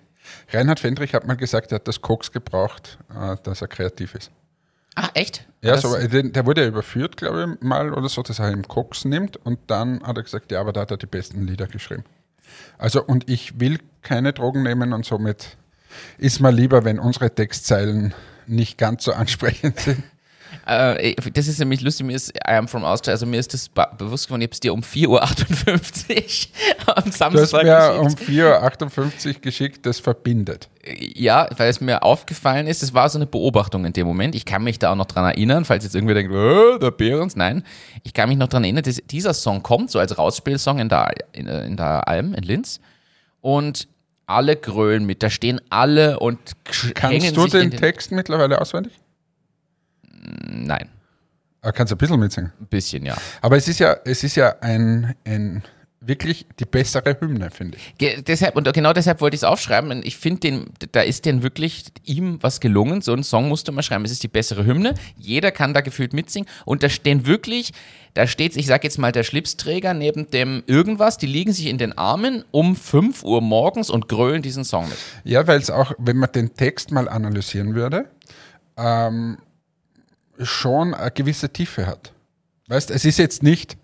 ich, 0.48 0.54
Reinhard 0.54 0.80
Fendrich 0.80 1.14
hat 1.14 1.26
mal 1.26 1.36
gesagt, 1.36 1.72
er 1.72 1.76
hat 1.76 1.88
das 1.88 2.00
Koks 2.00 2.30
gebraucht, 2.30 2.98
äh, 3.10 3.36
dass 3.42 3.62
er 3.62 3.68
kreativ 3.68 4.14
ist. 4.14 4.30
Ah, 4.96 5.10
echt? 5.12 5.46
Ja, 5.60 5.76
so, 5.76 5.94
der 5.94 6.46
wurde 6.46 6.62
ja 6.62 6.68
überführt, 6.68 7.18
glaube 7.18 7.56
ich, 7.60 7.66
mal 7.66 7.92
oder 7.92 8.08
so, 8.08 8.22
dass 8.22 8.38
er 8.38 8.50
im 8.50 8.66
Koks 8.66 9.04
nimmt 9.04 9.36
und 9.36 9.58
dann 9.66 10.02
hat 10.02 10.16
er 10.16 10.22
gesagt, 10.22 10.50
ja, 10.50 10.60
aber 10.60 10.72
da 10.72 10.80
hat 10.80 10.90
er 10.90 10.96
die 10.96 11.06
besten 11.06 11.46
Lieder 11.46 11.66
geschrieben. 11.66 12.04
Also, 12.78 13.04
und 13.04 13.28
ich 13.28 13.60
will 13.60 13.78
keine 14.00 14.32
Drogen 14.32 14.62
nehmen 14.62 14.94
und 14.94 15.04
somit 15.04 15.58
ist 16.16 16.40
mir 16.40 16.50
lieber, 16.50 16.84
wenn 16.84 16.98
unsere 16.98 17.34
Textzeilen 17.34 18.14
nicht 18.46 18.78
ganz 18.78 19.04
so 19.04 19.12
ansprechend 19.12 19.78
sind. 19.80 20.02
Äh, 20.64 21.14
das 21.32 21.48
ist 21.48 21.58
nämlich 21.58 21.80
lustig, 21.80 22.06
mir 22.06 22.14
ist 22.14 22.34
I 22.36 22.52
am 22.52 22.68
from 22.68 22.84
Austria, 22.84 23.12
also 23.12 23.26
mir 23.26 23.38
ist 23.38 23.52
das 23.52 23.68
bewusst 23.98 24.26
geworden, 24.26 24.42
ich 24.42 24.46
habe 24.46 24.54
es 24.54 24.60
dir 24.60 24.72
um 24.72 24.80
4.58 24.80 25.08
Uhr 25.08 25.22
am 26.96 27.04
Du 27.04 27.10
hast 27.10 27.18
Samstag 27.18 27.64
mir 27.64 28.00
um 28.00 28.14
geschickt. 28.14 28.30
4.58 28.30 29.26
Uhr 29.26 29.40
geschickt, 29.40 29.86
das 29.86 30.00
verbindet. 30.00 30.68
Ja, 31.14 31.48
weil 31.56 31.68
es 31.68 31.80
mir 31.80 32.02
aufgefallen 32.02 32.66
ist, 32.66 32.82
es 32.82 32.94
war 32.94 33.08
so 33.08 33.18
eine 33.18 33.26
Beobachtung 33.26 33.84
in 33.84 33.92
dem 33.92 34.06
Moment. 34.06 34.34
Ich 34.34 34.44
kann 34.44 34.62
mich 34.62 34.78
da 34.78 34.92
auch 34.92 34.96
noch 34.96 35.06
dran 35.06 35.24
erinnern, 35.24 35.64
falls 35.64 35.84
jetzt 35.84 35.94
irgendwer 35.94 36.14
denkt, 36.14 36.32
äh, 36.32 36.78
der 36.78 36.90
Behrens, 36.90 37.36
nein. 37.36 37.64
Ich 38.04 38.14
kann 38.14 38.28
mich 38.28 38.38
noch 38.38 38.48
dran 38.48 38.64
erinnern, 38.64 38.84
dass 38.84 38.96
dieser 39.10 39.34
Song 39.34 39.62
kommt, 39.62 39.90
so 39.90 39.98
als 39.98 40.16
Rausspielsong 40.16 40.78
in 40.78 40.88
der, 40.88 41.12
in, 41.32 41.48
in 41.48 41.76
der 41.76 42.06
Alm 42.06 42.34
in 42.34 42.44
Linz. 42.44 42.80
Und 43.40 43.88
alle 44.26 44.56
grölen 44.56 45.04
mit, 45.06 45.22
da 45.22 45.30
stehen 45.30 45.60
alle 45.70 46.18
und 46.18 46.38
hängen 47.00 47.22
Kannst 47.22 47.36
du 47.36 47.44
in 47.44 47.70
den 47.70 47.78
Text 47.78 48.12
mittlerweile 48.12 48.60
auswendig? 48.60 48.92
Nein, 50.48 50.88
Ah, 51.62 51.72
kannst 51.72 51.90
du 51.90 51.96
ein 51.96 51.98
bisschen 51.98 52.20
mitsingen. 52.20 52.52
ein 52.60 52.66
bisschen, 52.66 53.04
ja. 53.04 53.16
Aber 53.40 53.56
es 53.56 53.66
ist 53.66 53.80
ja, 53.80 53.96
es 54.04 54.22
ist 54.22 54.36
ja 54.36 54.54
ein, 54.60 55.16
ein 55.24 55.64
wirklich 56.00 56.46
die 56.60 56.64
bessere 56.64 57.16
Hymne, 57.20 57.50
finde 57.50 57.78
ich. 57.78 57.94
Ge 57.98 58.22
deshalb, 58.22 58.54
und 58.54 58.72
genau 58.72 58.92
deshalb 58.92 59.20
wollte 59.20 59.34
ich 59.34 59.40
es 59.40 59.44
aufschreiben. 59.44 59.90
Und 59.90 60.06
ich 60.06 60.16
finde, 60.16 60.66
da 60.92 61.00
ist 61.00 61.24
denn 61.24 61.42
wirklich 61.42 61.86
ihm 62.04 62.38
was 62.40 62.60
gelungen. 62.60 63.00
So 63.00 63.12
einen 63.12 63.24
Song 63.24 63.48
musst 63.48 63.66
du 63.66 63.72
mal 63.72 63.82
schreiben. 63.82 64.04
Es 64.04 64.12
ist 64.12 64.22
die 64.22 64.28
bessere 64.28 64.64
Hymne. 64.64 64.94
Jeder 65.16 65.50
kann 65.50 65.74
da 65.74 65.80
gefühlt 65.80 66.12
mitsingen. 66.12 66.48
Und 66.64 66.84
da 66.84 66.88
stehen 66.88 67.26
wirklich, 67.26 67.72
da 68.14 68.28
steht, 68.28 68.56
ich 68.56 68.66
sag 68.66 68.84
jetzt 68.84 68.98
mal, 68.98 69.10
der 69.10 69.24
Schlipsträger 69.24 69.92
neben 69.92 70.30
dem 70.30 70.62
irgendwas. 70.66 71.18
Die 71.18 71.26
liegen 71.26 71.52
sich 71.52 71.66
in 71.66 71.78
den 71.78 71.98
Armen 71.98 72.44
um 72.52 72.76
5 72.76 73.24
Uhr 73.24 73.40
morgens 73.40 73.90
und 73.90 74.08
grölen 74.08 74.42
diesen 74.42 74.62
Song 74.62 74.88
mit. 74.88 74.98
Ja, 75.24 75.48
weil 75.48 75.58
es 75.58 75.70
auch, 75.70 75.92
wenn 75.98 76.18
man 76.18 76.30
den 76.30 76.54
Text 76.54 76.92
mal 76.92 77.08
analysieren 77.08 77.74
würde, 77.74 78.04
ähm, 78.76 79.38
schon 80.40 80.94
eine 80.94 81.10
gewisse 81.10 81.48
Tiefe 81.50 81.86
hat. 81.86 82.12
Weißt, 82.68 82.90
es 82.90 83.04
ist 83.04 83.18
jetzt 83.18 83.42
nicht, 83.42 83.76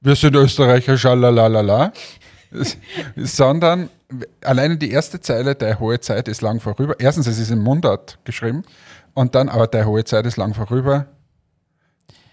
wir 0.00 0.16
sind 0.16 0.34
Österreicher, 0.34 0.96
schalalala, 0.98 1.92
es- 2.50 2.76
sondern 3.36 3.88
alleine 4.42 4.76
die 4.76 4.90
erste 4.90 5.20
Zeile, 5.20 5.54
der 5.54 5.78
hohe 5.80 6.00
Zeit 6.00 6.28
ist 6.28 6.42
lang 6.42 6.60
vorüber. 6.60 6.94
Erstens, 6.98 7.26
es 7.26 7.38
ist 7.38 7.50
im 7.50 7.60
Mundart 7.60 8.18
geschrieben 8.24 8.62
und 9.14 9.34
dann, 9.34 9.48
aber 9.48 9.66
der 9.66 9.86
hohe 9.86 10.04
Zeit 10.04 10.26
ist 10.26 10.36
lang 10.36 10.54
vorüber. 10.54 11.06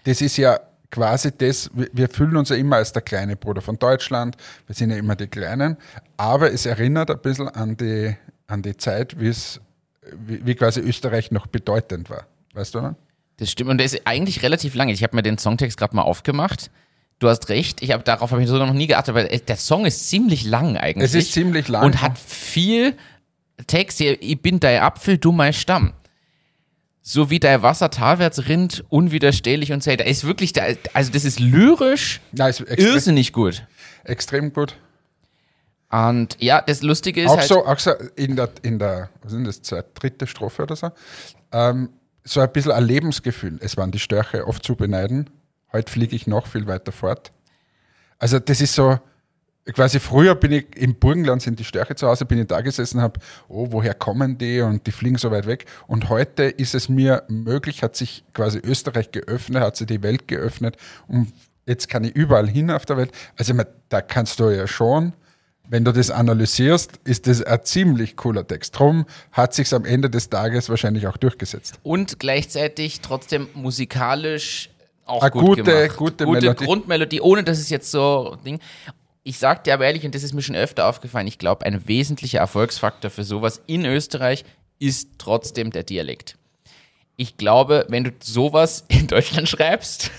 Das 0.04 0.20
ist 0.20 0.36
ja 0.36 0.60
quasi 0.90 1.30
das, 1.36 1.70
wir 1.74 2.08
fühlen 2.08 2.36
uns 2.36 2.48
ja 2.48 2.56
immer 2.56 2.76
als 2.76 2.92
der 2.92 3.02
kleine 3.02 3.36
Bruder 3.36 3.60
von 3.62 3.78
Deutschland, 3.78 4.36
wir 4.66 4.74
sind 4.74 4.90
ja 4.90 4.96
immer 4.96 5.14
die 5.14 5.28
Kleinen, 5.28 5.76
aber 6.16 6.52
es 6.52 6.66
erinnert 6.66 7.10
ein 7.10 7.20
bisschen 7.20 7.48
an 7.48 7.76
die, 7.76 8.16
an 8.48 8.62
die 8.62 8.76
Zeit, 8.76 9.18
wie, 9.20 9.32
wie 10.44 10.54
quasi 10.54 10.80
Österreich 10.80 11.30
noch 11.30 11.46
bedeutend 11.46 12.10
war. 12.10 12.26
Weißt 12.54 12.74
du? 12.74 12.80
Ne? 12.80 12.96
Das 13.40 13.50
stimmt. 13.50 13.70
Und 13.70 13.78
der 13.78 13.86
ist 13.86 14.02
eigentlich 14.04 14.42
relativ 14.42 14.74
lang. 14.74 14.90
Ich 14.90 15.02
habe 15.02 15.16
mir 15.16 15.22
den 15.22 15.38
Songtext 15.38 15.78
gerade 15.78 15.96
mal 15.96 16.02
aufgemacht. 16.02 16.70
Du 17.20 17.28
hast 17.28 17.48
recht. 17.48 17.82
Ich 17.82 17.90
habe 17.90 18.02
darauf 18.04 18.30
habe 18.32 18.42
ich 18.42 18.48
sogar 18.48 18.66
noch 18.66 18.74
nie 18.74 18.86
geachtet, 18.86 19.16
aber 19.16 19.24
der 19.24 19.56
Song 19.56 19.86
ist 19.86 20.10
ziemlich 20.10 20.44
lang 20.44 20.76
eigentlich. 20.76 21.06
Es 21.08 21.14
ist 21.14 21.32
ziemlich 21.32 21.66
lang. 21.68 21.84
und 21.84 22.02
hat 22.02 22.18
viel 22.18 22.94
Text. 23.66 23.96
Hier, 23.96 24.22
Ich 24.22 24.40
bin 24.40 24.60
dein 24.60 24.82
Apfel, 24.82 25.16
du 25.16 25.32
mein 25.32 25.54
Stamm. 25.54 25.94
So 27.00 27.30
wie 27.30 27.40
dein 27.40 27.62
Wasser 27.62 27.88
talwärts 27.90 28.46
rinnt, 28.46 28.84
unwiderstehlich 28.90 29.72
und 29.72 29.80
zäh. 29.80 29.96
Da 29.96 30.04
ist 30.04 30.24
wirklich, 30.24 30.52
da, 30.52 30.64
also 30.92 31.10
das 31.10 31.24
ist 31.24 31.40
lyrisch 31.40 32.20
Nein, 32.32 32.50
ist 32.50 32.60
extrem, 32.60 32.86
irrsinnig 32.86 33.32
gut. 33.32 33.66
extrem 34.04 34.52
gut. 34.52 34.76
Und 35.90 36.36
ja, 36.40 36.60
das 36.60 36.82
Lustige 36.82 37.22
ist 37.22 37.30
Auch 37.30 37.38
halt, 37.38 37.48
so, 37.48 37.66
auch 37.66 37.78
so 37.78 37.92
in 38.16 38.36
der, 38.36 38.50
in 38.62 38.78
der, 38.78 39.08
was 39.22 39.32
sind 39.32 39.44
das, 39.44 39.62
zweite, 39.62 39.88
dritte 39.94 40.26
Strophe 40.26 40.62
oder 40.62 40.76
so, 40.76 40.90
ähm, 41.52 41.88
so 42.24 42.40
ein 42.40 42.52
bisschen 42.52 42.72
ein 42.72 42.84
Lebensgefühl. 42.84 43.58
Es 43.60 43.76
waren 43.76 43.90
die 43.90 43.98
Störche 43.98 44.46
oft 44.46 44.64
zu 44.64 44.76
beneiden. 44.76 45.30
Heute 45.72 45.90
fliege 45.90 46.16
ich 46.16 46.26
noch 46.26 46.46
viel 46.46 46.66
weiter 46.66 46.92
fort. 46.92 47.30
Also 48.18 48.38
das 48.38 48.60
ist 48.60 48.74
so, 48.74 48.98
quasi 49.72 50.00
früher 50.00 50.34
bin 50.34 50.52
ich 50.52 50.76
im 50.76 50.94
Burgenland 50.94 51.42
sind 51.42 51.58
die 51.58 51.64
Störche 51.64 51.94
zu 51.94 52.06
Hause, 52.06 52.24
bin 52.24 52.38
ich 52.38 52.46
da 52.46 52.60
gesessen, 52.60 53.00
habe, 53.00 53.20
oh, 53.48 53.68
woher 53.70 53.94
kommen 53.94 54.38
die 54.38 54.60
und 54.60 54.86
die 54.86 54.92
fliegen 54.92 55.18
so 55.18 55.30
weit 55.30 55.46
weg. 55.46 55.66
Und 55.86 56.08
heute 56.08 56.44
ist 56.44 56.74
es 56.74 56.88
mir 56.88 57.24
möglich, 57.28 57.82
hat 57.82 57.96
sich 57.96 58.24
quasi 58.34 58.58
Österreich 58.58 59.12
geöffnet, 59.12 59.62
hat 59.62 59.76
sich 59.76 59.86
die 59.86 60.02
Welt 60.02 60.28
geöffnet 60.28 60.76
und 61.08 61.32
jetzt 61.66 61.88
kann 61.88 62.04
ich 62.04 62.14
überall 62.14 62.48
hin 62.48 62.70
auf 62.70 62.84
der 62.86 62.96
Welt. 62.96 63.12
Also 63.36 63.54
da 63.88 64.00
kannst 64.02 64.40
du 64.40 64.50
ja 64.50 64.66
schon, 64.66 65.14
wenn 65.70 65.84
du 65.84 65.92
das 65.92 66.10
analysierst, 66.10 66.98
ist 67.04 67.26
das 67.28 67.42
ein 67.42 67.64
ziemlich 67.64 68.16
cooler 68.16 68.46
Text. 68.46 68.78
Drum 68.78 69.06
hat 69.32 69.54
sich 69.54 69.72
am 69.72 69.84
Ende 69.84 70.10
des 70.10 70.28
Tages 70.28 70.68
wahrscheinlich 70.68 71.06
auch 71.06 71.16
durchgesetzt. 71.16 71.78
und 71.84 72.18
gleichzeitig 72.18 73.00
trotzdem 73.00 73.48
musikalisch 73.54 74.68
auch 75.06 75.22
Eine 75.22 75.30
gut 75.30 75.58
gute- 75.58 75.62
gemacht. 75.62 75.96
gute 75.96 76.24
gute 76.24 76.40
Melodie. 76.40 76.64
Grundmelodie, 76.64 77.20
ohne 77.20 77.42
dass 77.44 77.58
es 77.58 77.70
jetzt 77.70 77.90
so 77.90 78.36
Ding. 78.44 78.60
Ich 79.22 79.38
sag 79.38 79.64
dir 79.64 79.74
aber 79.74 79.84
ehrlich, 79.86 80.04
und 80.04 80.14
das 80.14 80.22
ist 80.22 80.32
mir 80.34 80.42
schon 80.42 80.56
öfter 80.56 80.86
aufgefallen, 80.86 81.26
ich 81.26 81.38
glaube, 81.38 81.66
ein 81.66 81.86
wesentlicher 81.88 82.38
Erfolgsfaktor 82.38 83.10
für 83.10 83.24
sowas 83.24 83.60
in 83.66 83.84
Österreich 83.84 84.44
ist 84.78 85.08
trotzdem 85.18 85.70
der 85.72 85.82
Dialekt. 85.82 86.36
Ich 87.16 87.36
glaube, 87.36 87.86
wenn 87.90 88.04
du 88.04 88.12
sowas 88.22 88.84
in 88.88 89.06
Deutschland 89.08 89.48
schreibst 89.48 90.10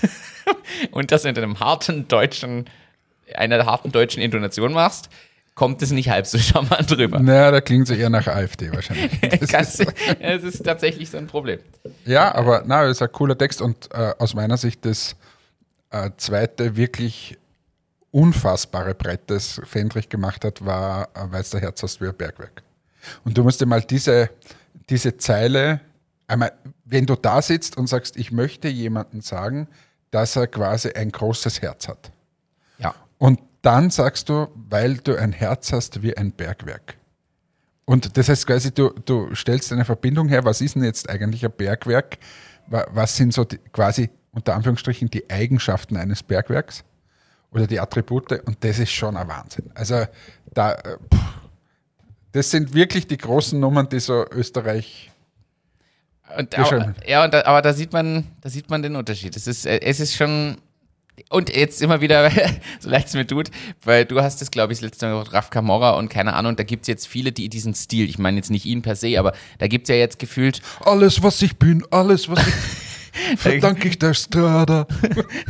und 0.92 1.10
das 1.10 1.24
in 1.24 1.36
einem 1.36 1.58
harten 1.60 2.06
deutschen, 2.08 2.66
einer 3.34 3.64
harten 3.66 3.92
deutschen 3.92 4.22
Intonation 4.22 4.72
machst, 4.72 5.08
kommt 5.54 5.82
es 5.82 5.90
nicht 5.90 6.08
halb 6.08 6.26
so 6.26 6.38
charmant 6.38 6.90
drüber. 6.90 7.20
Naja, 7.20 7.50
da 7.50 7.60
klingt 7.60 7.88
es 7.88 7.96
eher 7.96 8.10
nach 8.10 8.26
AfD 8.26 8.72
wahrscheinlich. 8.72 9.12
Das 9.50 9.80
ist, 9.80 9.92
Es 10.20 10.42
ist 10.42 10.64
tatsächlich 10.64 11.10
so 11.10 11.18
ein 11.18 11.26
Problem. 11.26 11.60
ja, 12.04 12.34
aber 12.34 12.62
na, 12.66 12.82
das 12.82 12.92
ist 12.98 13.02
ein 13.02 13.12
cooler 13.12 13.36
Text 13.36 13.60
und 13.60 13.88
äh, 13.92 14.14
aus 14.18 14.34
meiner 14.34 14.56
Sicht 14.56 14.84
das 14.84 15.16
äh, 15.90 16.10
zweite 16.16 16.76
wirklich 16.76 17.38
unfassbare 18.10 18.94
Brett, 18.94 19.22
das 19.28 19.60
Fendrich 19.64 20.08
gemacht 20.08 20.44
hat, 20.44 20.64
war 20.64 21.08
äh, 21.14 21.30
Weiß 21.32 21.50
der 21.50 21.60
Herz 21.60 21.82
hast 21.82 22.00
wie 22.00 22.06
ein 22.08 22.16
Bergwerk. 22.16 22.62
Und 23.24 23.36
du 23.36 23.42
musst 23.42 23.60
dir 23.60 23.66
mal 23.66 23.82
diese, 23.82 24.30
diese 24.88 25.16
Zeile, 25.16 25.80
einmal, 26.28 26.52
wenn 26.84 27.06
du 27.06 27.16
da 27.16 27.42
sitzt 27.42 27.76
und 27.76 27.88
sagst, 27.88 28.16
ich 28.16 28.30
möchte 28.30 28.68
jemandem 28.68 29.22
sagen, 29.22 29.66
dass 30.10 30.36
er 30.36 30.46
quasi 30.46 30.90
ein 30.90 31.10
großes 31.10 31.62
Herz 31.62 31.88
hat. 31.88 32.10
Ja. 32.78 32.94
Und 33.18 33.40
dann 33.62 33.90
sagst 33.90 34.28
du, 34.28 34.48
weil 34.68 34.96
du 34.98 35.16
ein 35.16 35.32
Herz 35.32 35.72
hast 35.72 36.02
wie 36.02 36.16
ein 36.16 36.32
Bergwerk. 36.32 36.96
Und 37.84 38.16
das 38.16 38.28
heißt 38.28 38.46
quasi, 38.46 38.72
du, 38.72 38.90
du 39.04 39.34
stellst 39.34 39.72
eine 39.72 39.84
Verbindung 39.84 40.28
her, 40.28 40.44
was 40.44 40.60
ist 40.60 40.74
denn 40.74 40.84
jetzt 40.84 41.08
eigentlich 41.08 41.44
ein 41.44 41.52
Bergwerk? 41.52 42.18
Wa- 42.66 42.86
Was 42.92 43.16
sind 43.16 43.32
so 43.34 43.44
die, 43.44 43.58
quasi 43.72 44.10
unter 44.32 44.54
Anführungsstrichen 44.54 45.10
die 45.10 45.28
Eigenschaften 45.30 45.96
eines 45.96 46.22
Bergwerks 46.22 46.84
oder 47.50 47.66
die 47.66 47.80
Attribute? 47.80 48.32
Und 48.46 48.62
das 48.64 48.78
ist 48.78 48.92
schon 48.92 49.16
ein 49.16 49.28
Wahnsinn. 49.28 49.70
Also 49.74 50.04
da, 50.54 50.72
äh, 50.74 50.96
pff, 51.12 51.20
das 52.32 52.50
sind 52.50 52.72
wirklich 52.74 53.06
die 53.06 53.18
großen 53.18 53.58
Nummern, 53.60 53.88
die 53.88 54.00
so 54.00 54.24
Österreich 54.30 55.10
Und, 56.38 56.54
Ja, 56.54 56.64
aber, 56.66 56.94
ja, 57.06 57.24
und 57.24 57.34
da, 57.34 57.44
aber 57.44 57.60
da 57.62 57.72
sieht 57.74 57.92
man, 57.92 58.24
da 58.40 58.48
sieht 58.48 58.70
man 58.70 58.82
den 58.82 58.96
Unterschied. 58.96 59.36
Es 59.36 59.46
ist, 59.46 59.66
äh, 59.66 59.80
es 59.82 60.00
ist 60.00 60.14
schon 60.14 60.56
und 61.30 61.54
jetzt 61.54 61.82
immer 61.82 62.00
wieder, 62.00 62.30
so 62.80 62.88
leid 62.88 63.06
es 63.06 63.14
mir 63.14 63.26
tut, 63.26 63.50
weil 63.84 64.04
du 64.04 64.20
hast 64.20 64.42
es, 64.42 64.50
glaube 64.50 64.72
ich, 64.72 64.80
das 64.80 64.90
letzte 64.90 65.06
Mal 65.06 65.18
gesagt, 65.18 65.32
Raf 65.34 65.50
Camorra 65.50 65.90
und 65.92 66.08
keine 66.08 66.34
Ahnung, 66.34 66.56
da 66.56 66.62
gibt 66.62 66.82
es 66.82 66.88
jetzt 66.88 67.06
viele, 67.06 67.32
die 67.32 67.48
diesen 67.48 67.74
Stil, 67.74 68.08
ich 68.08 68.18
meine 68.18 68.36
jetzt 68.36 68.50
nicht 68.50 68.64
ihn 68.66 68.82
per 68.82 68.96
se, 68.96 69.18
aber 69.18 69.32
da 69.58 69.66
gibt 69.66 69.84
es 69.84 69.88
ja 69.88 69.96
jetzt 69.96 70.18
gefühlt, 70.18 70.60
alles, 70.80 71.22
was 71.22 71.40
ich 71.42 71.56
bin, 71.58 71.84
alles, 71.90 72.28
was 72.28 72.46
ich 72.46 72.54
verdanke 73.38 73.88
ich 73.88 73.98
der 73.98 74.14
Strada. 74.14 74.86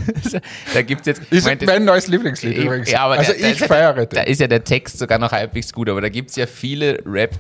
da 0.75 0.83
gibt 0.83 1.02
es 1.02 1.07
jetzt, 1.07 1.23
Ist 1.33 1.47
mein, 1.47 1.59
mein 1.64 1.85
neues 1.85 2.09
Lieblingslied 2.09 2.57
übrigens. 2.57 2.91
Ja, 2.91 3.05
aber 3.05 3.19
also 3.19 3.33
da, 3.33 3.38
da 3.38 3.49
ich 3.49 3.59
feiere 3.61 4.07
Da 4.07 4.23
den. 4.25 4.33
ist 4.33 4.41
ja 4.41 4.49
der 4.49 4.64
Text 4.64 4.99
sogar 4.99 5.19
noch 5.19 5.33
halbwegs 5.33 5.73
gut, 5.73 5.88
aber 5.88 6.00
da 6.00 6.09
gibt 6.09 6.31
es 6.31 6.37
ja 6.37 6.47
viele 6.47 6.99
Rap, 7.07 7.38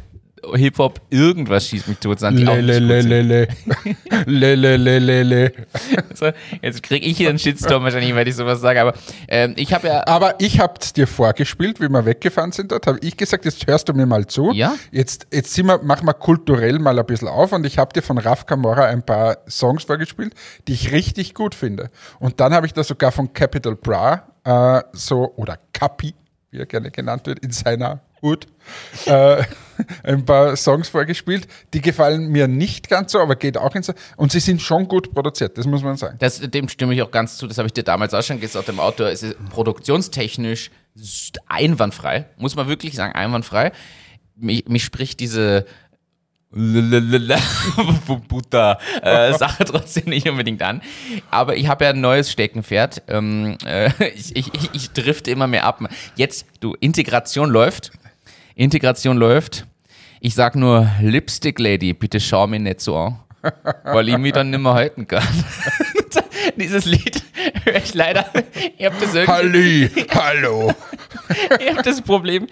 Hip-Hop, 0.54 1.00
irgendwas 1.10 1.68
schießt 1.68 1.88
mich 1.88 1.98
tot, 1.98 2.18
sagen 2.20 2.36
die 2.36 2.46
auch 2.46 2.56
Le, 2.56 2.62
nicht 2.62 2.80
le, 2.80 2.82
gut 2.82 2.88
le, 2.88 3.02
sind. 3.02 3.10
le, 3.10 3.22
le. 3.22 3.48
Le, 4.26 4.54
le, 4.54 4.76
le, 4.76 4.98
le, 4.98 5.22
le. 5.22 5.52
So, 6.14 6.30
Jetzt 6.60 6.82
kriege 6.82 7.06
ich 7.06 7.16
hier 7.16 7.28
einen 7.28 7.38
Shitstorm 7.38 7.82
wahrscheinlich, 7.84 8.14
weil 8.14 8.26
ich 8.28 8.36
sowas 8.36 8.60
sage, 8.60 8.80
aber 8.80 8.94
ähm, 9.28 9.54
ich 9.56 9.72
habe 9.72 9.88
ja 9.88 10.06
Aber 10.06 10.34
ich 10.40 10.60
habe 10.60 10.74
es 10.80 10.92
dir 10.92 11.06
vorgespielt, 11.06 11.80
wie 11.80 11.88
wir 11.88 12.04
weggefahren 12.04 12.52
sind 12.52 12.72
dort, 12.72 12.86
habe 12.86 12.98
ich 13.02 13.16
gesagt, 13.16 13.44
jetzt 13.44 13.66
hörst 13.66 13.88
du 13.88 13.94
mir 13.94 14.06
mal 14.06 14.26
zu. 14.26 14.52
Ja. 14.52 14.74
Jetzt, 14.90 15.26
jetzt 15.32 15.54
sind 15.54 15.66
wir, 15.66 15.82
machen 15.82 16.06
wir 16.06 16.14
kulturell 16.14 16.78
mal 16.78 16.98
ein 16.98 17.06
bisschen 17.06 17.28
auf 17.28 17.52
und 17.52 17.64
ich 17.66 17.78
habe 17.78 17.92
dir 17.92 18.02
von 18.02 18.18
Raf 18.18 18.46
Camorra 18.46 18.84
ein 18.86 19.02
paar 19.04 19.38
Songs 19.48 19.84
vorgespielt, 19.84 20.34
die 20.68 20.72
ich 20.72 20.92
richtig 20.92 21.34
gut 21.34 21.54
finde. 21.54 21.90
Und 22.18 22.40
dann 22.40 22.52
habe 22.52 22.66
ich 22.66 22.72
da 22.72 22.84
sogar 22.84 23.12
von 23.12 23.32
Capital 23.32 23.76
Bra 23.76 24.24
äh, 24.44 24.82
so, 24.92 25.32
oder 25.36 25.58
Capi, 25.72 26.14
wie 26.50 26.58
er 26.58 26.66
gerne 26.66 26.90
genannt 26.90 27.26
wird, 27.26 27.38
in 27.40 27.50
seiner 27.50 28.00
Hut, 28.22 28.46
äh, 29.06 29.42
ein 30.04 30.24
paar 30.24 30.56
Songs 30.56 30.88
vorgespielt. 30.88 31.48
Die 31.74 31.80
gefallen 31.80 32.28
mir 32.28 32.48
nicht 32.48 32.88
ganz 32.88 33.12
so, 33.12 33.20
aber 33.20 33.36
geht 33.36 33.58
auch 33.58 33.74
in 33.74 33.82
so. 33.82 33.92
Und 34.16 34.32
sie 34.32 34.40
sind 34.40 34.62
schon 34.62 34.88
gut 34.88 35.12
produziert, 35.12 35.58
das 35.58 35.66
muss 35.66 35.82
man 35.82 35.96
sagen. 35.96 36.16
Das, 36.20 36.40
dem 36.40 36.68
stimme 36.68 36.94
ich 36.94 37.02
auch 37.02 37.10
ganz 37.10 37.36
zu. 37.36 37.46
Das 37.46 37.58
habe 37.58 37.66
ich 37.66 37.72
dir 37.72 37.82
damals 37.82 38.14
auch 38.14 38.22
schon 38.22 38.40
gesagt 38.40 38.68
im 38.68 38.80
Auto. 38.80 39.04
Es 39.04 39.22
ist 39.22 39.36
produktionstechnisch 39.50 40.70
einwandfrei. 41.48 42.26
Muss 42.36 42.54
man 42.54 42.68
wirklich 42.68 42.94
sagen, 42.94 43.14
einwandfrei. 43.14 43.72
Mich, 44.36 44.66
mich 44.68 44.84
spricht 44.84 45.20
diese 45.20 45.66
Buddha, 48.28 48.78
äh, 49.02 49.32
Sache 49.32 49.64
trotzdem 49.64 50.10
nicht 50.10 50.28
unbedingt 50.28 50.60
an. 50.62 50.82
Aber 51.30 51.56
ich 51.56 51.66
habe 51.66 51.84
ja 51.84 51.90
ein 51.90 52.00
neues 52.00 52.30
Steckenpferd. 52.30 53.02
Ähm, 53.08 53.56
äh, 53.64 53.90
ich, 54.14 54.36
ich, 54.36 54.50
ich 54.72 54.90
drifte 54.90 55.30
immer 55.30 55.46
mehr 55.46 55.64
ab. 55.64 55.80
Jetzt, 56.14 56.46
du, 56.60 56.76
Integration 56.78 57.48
läuft. 57.48 57.92
Integration 58.54 59.16
läuft. 59.16 59.66
Ich 60.20 60.34
sag 60.34 60.54
nur, 60.56 60.88
Lipstick 61.00 61.58
Lady, 61.58 61.92
bitte 61.94 62.20
schau 62.20 62.46
mir 62.46 62.60
nicht 62.60 62.80
so 62.80 62.96
an. 62.96 63.18
Weil 63.84 64.08
ich 64.08 64.18
mich 64.18 64.32
dann 64.32 64.50
nicht 64.50 64.60
mehr 64.60 64.74
halten 64.74 65.06
kann. 65.06 65.22
Dieses 66.56 66.84
Lied 66.84 67.22
höre 67.64 67.76
ich 67.76 67.94
leider. 67.94 68.26
Ich 68.76 68.84
habe 68.86 68.96
das. 69.00 69.26
Halli, 69.26 69.90
hallo. 70.14 70.72
Ich 71.58 71.70
habe 71.70 71.82
das 71.82 72.02
Problem. 72.02 72.46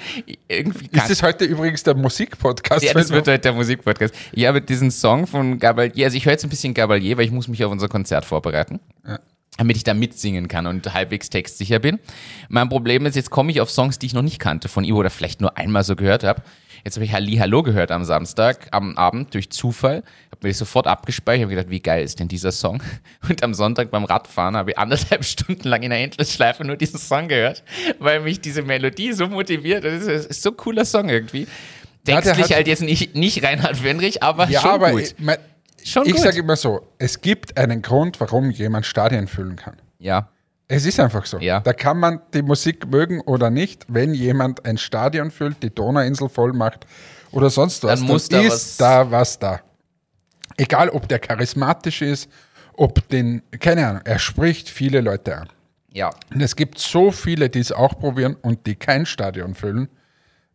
Irgendwie 0.48 0.88
Ist 0.90 1.10
das 1.10 1.22
heute 1.22 1.44
übrigens 1.44 1.82
der 1.82 1.94
Musikpodcast? 1.94 2.82
ja, 2.84 2.92
das 2.92 3.10
wird 3.10 3.28
heute 3.28 3.38
der 3.38 3.52
Musikpodcast. 3.52 4.14
Ich 4.32 4.46
habe 4.46 4.60
diesen 4.62 4.90
Song 4.90 5.26
von 5.26 5.58
Gabalier, 5.58 6.06
also 6.06 6.16
ich 6.16 6.24
höre 6.24 6.32
jetzt 6.32 6.44
ein 6.44 6.50
bisschen 6.50 6.74
Gabalier, 6.74 7.16
weil 7.18 7.24
ich 7.26 7.30
muss 7.30 7.46
mich 7.48 7.64
auf 7.64 7.70
unser 7.70 7.88
Konzert 7.88 8.24
vorbereiten. 8.24 8.80
Damit 9.58 9.76
ich 9.76 9.84
da 9.84 9.92
mitsingen 9.94 10.48
kann 10.48 10.66
und 10.66 10.94
halbwegs 10.94 11.28
textsicher 11.28 11.80
bin. 11.80 11.98
Mein 12.48 12.68
Problem 12.70 13.04
ist, 13.04 13.14
jetzt 13.16 13.30
komme 13.30 13.50
ich 13.50 13.60
auf 13.60 13.70
Songs, 13.70 13.98
die 13.98 14.06
ich 14.06 14.14
noch 14.14 14.22
nicht 14.22 14.38
kannte 14.38 14.68
von 14.68 14.84
ihm 14.84 14.94
oder 14.96 15.10
vielleicht 15.10 15.40
nur 15.42 15.58
einmal 15.58 15.84
so 15.84 15.96
gehört 15.96 16.24
habe. 16.24 16.42
Jetzt 16.82 16.94
habe 16.96 17.04
ich 17.04 17.12
Halli 17.12 17.36
Hallo 17.36 17.62
gehört 17.62 17.90
am 17.90 18.04
Samstag, 18.04 18.68
am 18.70 18.96
Abend 18.96 19.34
durch 19.34 19.50
Zufall. 19.50 19.96
Habe 20.30 20.38
mir 20.44 20.48
das 20.48 20.58
sofort 20.58 20.86
abgespeichert 20.86 21.44
und 21.44 21.50
gedacht, 21.50 21.68
wie 21.68 21.80
geil 21.80 22.02
ist 22.02 22.20
denn 22.20 22.28
dieser 22.28 22.52
Song? 22.52 22.82
Und 23.28 23.42
am 23.42 23.52
Sonntag 23.52 23.90
beim 23.90 24.04
Radfahren 24.04 24.56
habe 24.56 24.70
ich 24.70 24.78
anderthalb 24.78 25.22
Stunden 25.26 25.68
lang 25.68 25.82
in 25.82 25.90
der 25.90 25.98
Endlosschleife 26.00 26.64
nur 26.64 26.76
diesen 26.76 26.98
Song 26.98 27.28
gehört, 27.28 27.62
weil 27.98 28.20
mich 28.20 28.40
diese 28.40 28.62
Melodie 28.62 29.12
so 29.12 29.26
motiviert. 29.26 29.84
Das 29.84 30.04
ist, 30.06 30.42
so 30.42 30.50
ein 30.52 30.56
cooler 30.56 30.86
Song 30.86 31.10
irgendwie. 31.10 31.46
Ja, 32.08 32.22
Textlich 32.22 32.44
hat- 32.46 32.54
halt 32.54 32.66
jetzt 32.66 32.80
nicht, 32.80 33.14
nicht 33.14 33.44
Reinhard 33.44 33.84
Wenrich, 33.84 34.22
aber 34.22 34.48
Ja, 34.48 34.62
schon 34.62 34.70
aber 34.70 34.92
gut. 34.92 35.02
ich, 35.02 35.14
Schon 35.84 36.06
ich 36.06 36.18
sage 36.18 36.38
immer 36.38 36.56
so, 36.56 36.86
es 36.98 37.20
gibt 37.20 37.56
einen 37.56 37.82
Grund, 37.82 38.20
warum 38.20 38.50
jemand 38.50 38.86
Stadien 38.86 39.26
füllen 39.28 39.56
kann. 39.56 39.76
Ja, 39.98 40.28
Es 40.68 40.86
ist 40.86 41.00
einfach 41.00 41.26
so. 41.26 41.38
Ja. 41.38 41.60
Da 41.60 41.72
kann 41.72 41.98
man 41.98 42.20
die 42.32 42.42
Musik 42.42 42.86
mögen 42.88 43.20
oder 43.22 43.50
nicht. 43.50 43.84
Wenn 43.88 44.14
jemand 44.14 44.64
ein 44.64 44.78
Stadion 44.78 45.30
füllt, 45.30 45.62
die 45.62 45.70
Donauinsel 45.74 46.28
voll 46.28 46.52
macht 46.52 46.86
oder 47.32 47.50
sonst 47.50 47.82
was, 47.82 47.98
Dann 48.00 48.08
muss 48.08 48.28
da 48.28 48.40
ist 48.40 48.52
was- 48.52 48.76
da 48.76 49.10
was 49.10 49.38
da. 49.38 49.60
Egal, 50.56 50.90
ob 50.90 51.08
der 51.08 51.18
charismatisch 51.18 52.02
ist, 52.02 52.30
ob 52.74 53.08
den, 53.08 53.42
keine 53.58 53.86
Ahnung, 53.86 54.02
er 54.04 54.18
spricht 54.18 54.68
viele 54.68 55.00
Leute 55.00 55.36
an. 55.38 55.48
ja. 55.92 56.10
Und 56.32 56.40
es 56.40 56.54
gibt 56.54 56.78
so 56.78 57.10
viele, 57.10 57.48
die 57.50 57.58
es 57.60 57.72
auch 57.72 57.98
probieren 57.98 58.36
und 58.40 58.66
die 58.66 58.76
kein 58.76 59.06
Stadion 59.06 59.54
füllen. 59.54 59.88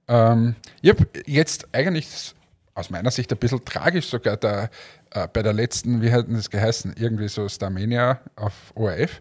Ähm, 0.08 0.56
ich 0.82 0.92
habe 0.92 1.08
jetzt 1.26 1.68
eigentlich 1.74 2.08
aus 2.76 2.90
meiner 2.90 3.10
Sicht 3.10 3.32
ein 3.32 3.40
bisschen 3.40 3.64
tragisch 3.64 4.10
sogar 4.10 4.38
da, 4.38 4.70
äh, 5.12 5.28
bei 5.32 5.42
der 5.42 5.54
letzten, 5.54 6.02
wie 6.02 6.12
hat 6.12 6.28
das 6.30 6.50
geheißen, 6.50 6.94
irgendwie 6.98 7.30
so 7.30 7.48
Starmania 7.48 8.20
auf 8.36 8.54
ORF, 8.76 9.20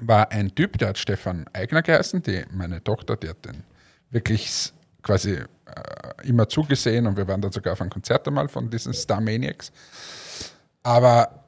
war 0.00 0.32
ein 0.32 0.52
Typ, 0.54 0.78
der 0.78 0.88
hat 0.88 0.98
Stefan 0.98 1.46
Eigner 1.52 1.82
geheißen, 1.82 2.22
die, 2.22 2.44
meine 2.50 2.82
Tochter, 2.82 3.16
die 3.16 3.28
hat 3.28 3.44
den 3.44 3.62
wirklich 4.10 4.72
quasi 5.02 5.34
äh, 5.34 5.44
immer 6.24 6.48
zugesehen 6.48 7.06
und 7.06 7.16
wir 7.16 7.28
waren 7.28 7.40
dann 7.40 7.52
sogar 7.52 7.74
auf 7.74 7.80
einem 7.80 7.90
Konzert 7.90 8.26
einmal 8.26 8.48
von 8.48 8.70
diesen 8.70 8.94
Starmaniacs. 8.94 9.70
Aber 10.82 11.44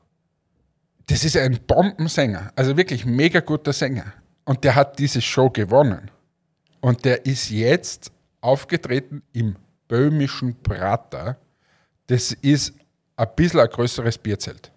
das 1.06 1.25
ist 1.25 1.37
ein 1.37 1.58
Bombensänger, 1.66 2.52
also 2.54 2.76
wirklich 2.76 3.06
mega 3.06 3.40
guter 3.40 3.73
Sänger. 3.73 4.12
Und 4.44 4.62
der 4.64 4.75
hat 4.75 4.99
diese 4.99 5.20
Show 5.23 5.50
gewonnen. 5.50 6.11
Und 6.80 7.04
der 7.04 7.25
ist 7.26 7.50
jetzt 7.50 8.12
aufgetreten 8.40 9.23
im 9.32 9.56
böhmischen 9.88 10.60
Prater. 10.62 11.36
Das 12.06 12.32
ist 12.32 12.75
ein 13.16 13.28
bisschen 13.34 13.60
ein 13.60 13.68
größeres 13.68 14.18
Bierzelt. 14.18 14.70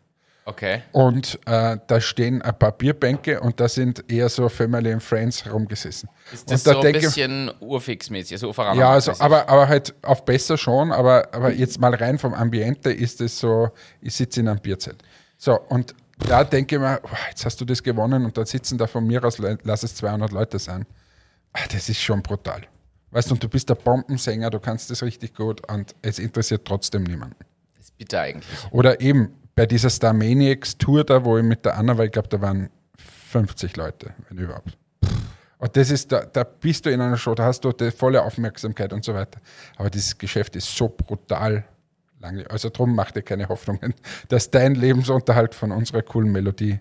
Okay. 0.46 0.82
Und 0.94 1.38
äh, 1.46 1.78
da 1.86 2.02
stehen 2.02 2.42
ein 2.42 2.58
paar 2.58 2.72
Bierbänke 2.72 3.40
und 3.40 3.60
da 3.60 3.70
sind 3.70 4.04
eher 4.12 4.30
so 4.30 4.50
Family 4.50 4.92
and 4.92 5.04
Friends 5.04 5.44
rumgesessen. 5.52 6.10
Ist 6.34 6.50
das 6.50 6.62
und 6.62 6.68
da 6.68 6.72
so 6.74 6.78
ein 6.80 6.84
denke- 6.86 7.00
bisschen 7.02 7.52
urfixmäßig, 7.60 8.32
also 8.34 8.50
Uferaner 8.50 8.80
ja, 8.80 8.90
also, 8.90 9.14
aber, 9.20 9.48
aber 9.48 9.68
halt 9.68 9.94
auf 10.02 10.26
besser 10.26 10.58
schon, 10.58 10.92
aber, 10.92 11.28
aber 11.34 11.52
jetzt 11.54 11.80
mal 11.80 11.94
rein 11.94 12.18
vom 12.18 12.34
Ambiente 12.34 12.92
ist 12.92 13.22
es 13.22 13.38
so, 13.40 13.70
ich 14.02 14.16
sitze 14.16 14.40
in 14.40 14.48
einem 14.48 14.60
Bierzelt. 14.60 15.04
So, 15.38 15.60
und 15.70 15.94
da 16.28 16.44
denke 16.44 16.76
ich 16.78 16.82
mir, 16.82 17.00
oh, 17.04 17.08
jetzt 17.30 17.46
hast 17.46 17.62
du 17.62 17.66
das 17.66 17.84
gewonnen 17.84 18.26
und 18.26 18.36
dann 18.36 18.48
sitzen 18.48 18.78
da 18.80 18.88
von 18.88 19.06
mir 19.06 19.24
aus, 19.24 19.38
lass 19.38 19.84
es 19.84 19.94
200 19.98 20.32
Leute 20.32 20.58
sein. 20.58 20.88
Ah, 21.54 21.60
Das 21.72 21.90
ist 21.90 22.02
schon 22.02 22.24
brutal. 22.24 22.64
Weißt 23.12 23.30
du, 23.30 23.34
und 23.34 23.44
du 23.44 23.50
bist 23.50 23.70
der 23.70 23.76
Bombensänger, 23.76 24.50
du 24.50 24.60
kannst 24.60 24.92
das 24.92 25.02
richtig 25.02 25.36
gut 25.36 25.68
und 25.72 25.96
es 26.02 26.20
interessiert 26.20 26.66
trotzdem 26.66 27.04
niemanden. 27.04 27.36
Das 27.76 27.86
ist 27.86 27.98
bitter 27.98 28.22
eigentlich. 28.22 28.48
Oder 28.72 29.02
eben 29.02 29.34
bei 29.56 29.66
dieser 29.66 29.90
Starmaniacs 29.90 30.78
Tour 30.78 31.04
da, 31.04 31.26
wo 31.26 31.38
ich 31.38 31.44
mit 31.44 31.66
der 31.66 31.78
Anna 31.78 31.98
war, 31.98 32.06
ich 32.06 32.12
glaube, 32.12 32.30
da 32.30 32.40
waren 32.40 32.70
50 33.32 33.76
Leute, 33.78 34.14
wenn 34.30 34.38
überhaupt. 34.38 34.78
Und 35.58 35.76
das 35.76 35.92
ist, 35.92 36.12
da, 36.12 36.22
da 36.22 36.44
bist 36.44 36.86
du 36.86 36.90
in 36.90 37.02
einer 37.02 37.18
Show, 37.18 37.36
da 37.36 37.44
hast 37.44 37.66
du 37.66 37.74
die 37.74 37.92
volle 37.92 38.24
Aufmerksamkeit 38.24 38.94
und 38.94 39.04
so 39.04 39.14
weiter. 39.14 39.42
Aber 39.76 39.90
dieses 39.90 40.18
Geschäft 40.18 40.56
ist 40.56 40.74
so 40.76 40.88
brutal 40.88 41.66
langweilig. 42.20 42.50
Also 42.50 42.70
drum 42.70 42.96
mach 42.96 43.12
dir 43.12 43.24
keine 43.24 43.50
Hoffnungen, 43.50 43.94
dass 44.30 44.50
dein 44.52 44.76
Lebensunterhalt 44.76 45.56
von 45.56 45.72
unserer 45.72 46.02
coolen 46.02 46.32
Melodie 46.32 46.80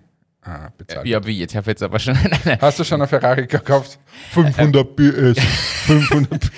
äh, 0.48 0.70
bezahlt. 0.76 1.06
Ja, 1.06 1.24
wie 1.26 1.38
jetzt? 1.38 1.52
Ich 1.52 1.56
habe 1.56 1.70
jetzt 1.70 1.82
aber 1.82 1.98
schon. 1.98 2.16
Hast 2.60 2.78
du 2.78 2.84
schon 2.84 3.00
eine 3.00 3.08
Ferrari 3.08 3.46
gekauft? 3.46 3.98
500 4.30 4.96
PS. 4.96 5.38
500 5.86 6.40
PS. 6.40 6.50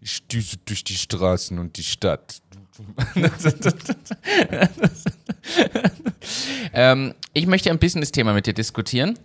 Ich 0.00 0.26
düse 0.26 0.56
durch 0.64 0.82
die 0.84 0.94
Straßen 0.94 1.58
und 1.58 1.76
die 1.76 1.84
Stadt. 1.84 2.42
ähm, 6.72 7.14
ich 7.32 7.46
möchte 7.46 7.70
ein 7.70 7.78
Business-Thema 7.78 8.32
mit 8.32 8.46
dir 8.46 8.54
diskutieren. 8.54 9.18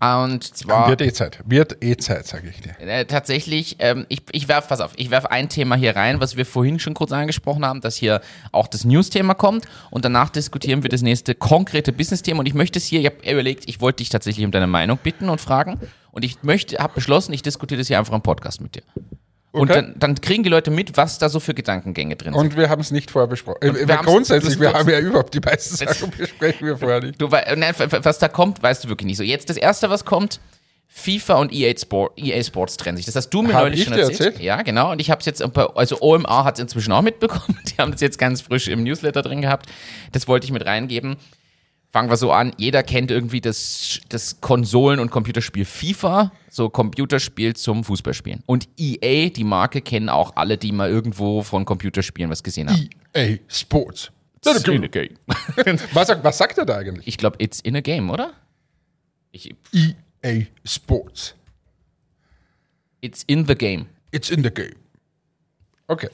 Und 0.00 0.44
zwar 0.56 0.88
Wird 0.88 1.00
eh 1.00 1.12
Zeit. 1.12 1.40
Wird 1.44 1.82
eh 1.82 1.96
Zeit, 1.96 2.26
sage 2.26 2.48
ich 2.50 2.60
dir. 2.60 2.78
äh, 2.78 3.04
tatsächlich, 3.04 3.76
ähm, 3.80 4.06
ich, 4.08 4.22
ich 4.30 4.46
werfe, 4.46 4.68
pass 4.68 4.80
auf, 4.80 4.92
ich 4.96 5.10
werfe 5.10 5.30
ein 5.30 5.48
Thema 5.48 5.74
hier 5.74 5.96
rein, 5.96 6.20
was 6.20 6.36
wir 6.36 6.46
vorhin 6.46 6.78
schon 6.78 6.94
kurz 6.94 7.10
angesprochen 7.10 7.64
haben, 7.64 7.80
dass 7.80 7.96
hier 7.96 8.20
auch 8.52 8.68
das 8.68 8.84
News-Thema 8.84 9.34
kommt 9.34 9.64
und 9.90 10.04
danach 10.04 10.30
diskutieren 10.30 10.84
wir 10.84 10.90
das 10.90 11.02
nächste 11.02 11.34
konkrete 11.34 11.92
Business-Thema 11.92 12.40
und 12.40 12.46
ich 12.46 12.54
möchte 12.54 12.78
es 12.78 12.84
hier, 12.84 13.00
ich 13.00 13.06
habe 13.06 13.28
überlegt, 13.28 13.64
ich 13.66 13.80
wollte 13.80 13.96
dich 13.98 14.08
tatsächlich 14.08 14.44
um 14.44 14.52
deine 14.52 14.68
Meinung 14.68 14.98
bitten 14.98 15.28
und 15.28 15.40
fragen 15.40 15.80
und 16.12 16.24
ich 16.24 16.42
möchte, 16.42 16.78
habe 16.78 16.94
beschlossen, 16.94 17.32
ich 17.32 17.42
diskutiere 17.42 17.78
das 17.78 17.88
hier 17.88 17.98
einfach 17.98 18.14
im 18.14 18.22
Podcast 18.22 18.60
mit 18.60 18.76
dir. 18.76 18.82
Und 19.50 19.70
Okay. 19.70 19.80
dann, 19.80 19.94
dann 19.98 20.20
kriegen 20.20 20.42
die 20.42 20.50
Leute 20.50 20.70
mit, 20.70 20.96
was 20.98 21.18
da 21.18 21.28
so 21.30 21.40
für 21.40 21.54
Gedankengänge 21.54 22.16
drin 22.16 22.34
sind. 22.34 22.40
Und 22.40 22.56
wir 22.56 22.68
haben 22.68 22.80
es 22.82 22.90
nicht 22.90 23.10
vorher 23.10 23.28
besprochen. 23.28 23.62
Äh, 23.62 23.88
wir 23.88 23.96
grundsätzlich, 23.96 24.60
wir 24.60 24.72
haben 24.74 24.88
ja 24.90 24.98
überhaupt 25.00 25.32
die 25.32 25.40
meisten 25.40 25.74
Sachen 25.76 26.10
besprechen 26.10 26.66
wir 26.66 26.76
vorher 26.76 27.00
nicht. 27.00 27.20
Du, 27.20 27.30
wei- 27.30 27.54
nein, 27.56 27.74
was 27.78 28.18
da 28.18 28.28
kommt, 28.28 28.62
weißt 28.62 28.84
du 28.84 28.88
wirklich 28.90 29.06
nicht 29.06 29.16
so. 29.16 29.22
Jetzt 29.22 29.48
das 29.48 29.56
erste, 29.56 29.88
was 29.88 30.04
kommt, 30.04 30.38
FIFA 30.90 31.34
und 31.36 31.52
EA, 31.52 31.72
Sport, 31.78 32.12
EA 32.18 32.42
Sports 32.42 32.76
trennen 32.76 32.96
sich. 32.96 33.06
Das 33.06 33.14
hast 33.16 33.30
du 33.30 33.42
mir 33.42 33.54
Hab 33.54 33.62
neulich 33.62 33.80
ich 33.80 33.84
schon 33.86 33.94
dir 33.94 34.00
erzählt. 34.02 34.20
erzählt? 34.20 34.40
Ja, 34.44 34.60
genau. 34.62 34.90
Und 34.92 35.00
ich 35.00 35.10
habe 35.10 35.20
es 35.20 35.26
jetzt, 35.26 35.42
also 35.56 36.00
OMA 36.00 36.44
hat 36.44 36.56
es 36.56 36.60
inzwischen 36.60 36.92
auch 36.92 37.02
mitbekommen. 37.02 37.58
Die 37.68 37.76
haben 37.80 37.92
das 37.92 38.00
jetzt 38.00 38.18
ganz 38.18 38.40
frisch 38.42 38.68
im 38.68 38.82
Newsletter 38.82 39.22
drin 39.22 39.40
gehabt. 39.40 39.66
Das 40.12 40.28
wollte 40.28 40.44
ich 40.46 40.52
mit 40.52 40.66
reingeben. 40.66 41.16
Fangen 41.90 42.10
wir 42.10 42.16
so 42.18 42.32
an. 42.32 42.52
Jeder 42.58 42.82
kennt 42.82 43.10
irgendwie 43.10 43.40
das, 43.40 44.00
das 44.10 44.40
Konsolen- 44.42 45.00
und 45.00 45.10
Computerspiel 45.10 45.64
FIFA, 45.64 46.32
so 46.50 46.68
Computerspiel 46.68 47.56
zum 47.56 47.82
Fußballspielen. 47.82 48.42
Und 48.46 48.68
EA, 48.78 49.30
die 49.30 49.44
Marke, 49.44 49.80
kennen 49.80 50.08
auch 50.10 50.36
alle, 50.36 50.58
die 50.58 50.70
mal 50.72 50.90
irgendwo 50.90 51.42
von 51.42 51.64
Computerspielen 51.64 52.30
was 52.30 52.42
gesehen 52.42 52.68
haben. 52.70 52.90
EA 53.14 53.38
Sports. 53.48 54.10
It's 54.44 54.62
in 54.68 54.84
a 54.84 54.86
game. 54.88 55.16
Was, 55.92 56.06
sagt- 56.08 56.22
was 56.24 56.38
sagt 56.38 56.58
er 56.58 56.64
da 56.64 56.76
eigentlich? 56.76 57.08
Ich 57.08 57.16
glaube, 57.18 57.36
it's 57.40 57.58
in 57.60 57.74
a 57.74 57.80
game, 57.80 58.08
oder? 58.10 58.34
Ich, 59.32 59.52
EA 60.22 60.42
Sports. 60.64 61.34
it's 63.00 63.24
in 63.26 63.46
the 63.46 63.54
game. 63.54 63.86
It's 64.12 64.30
in 64.30 64.42
the 64.44 64.50
game. 64.50 64.74
Okay. 65.90 66.10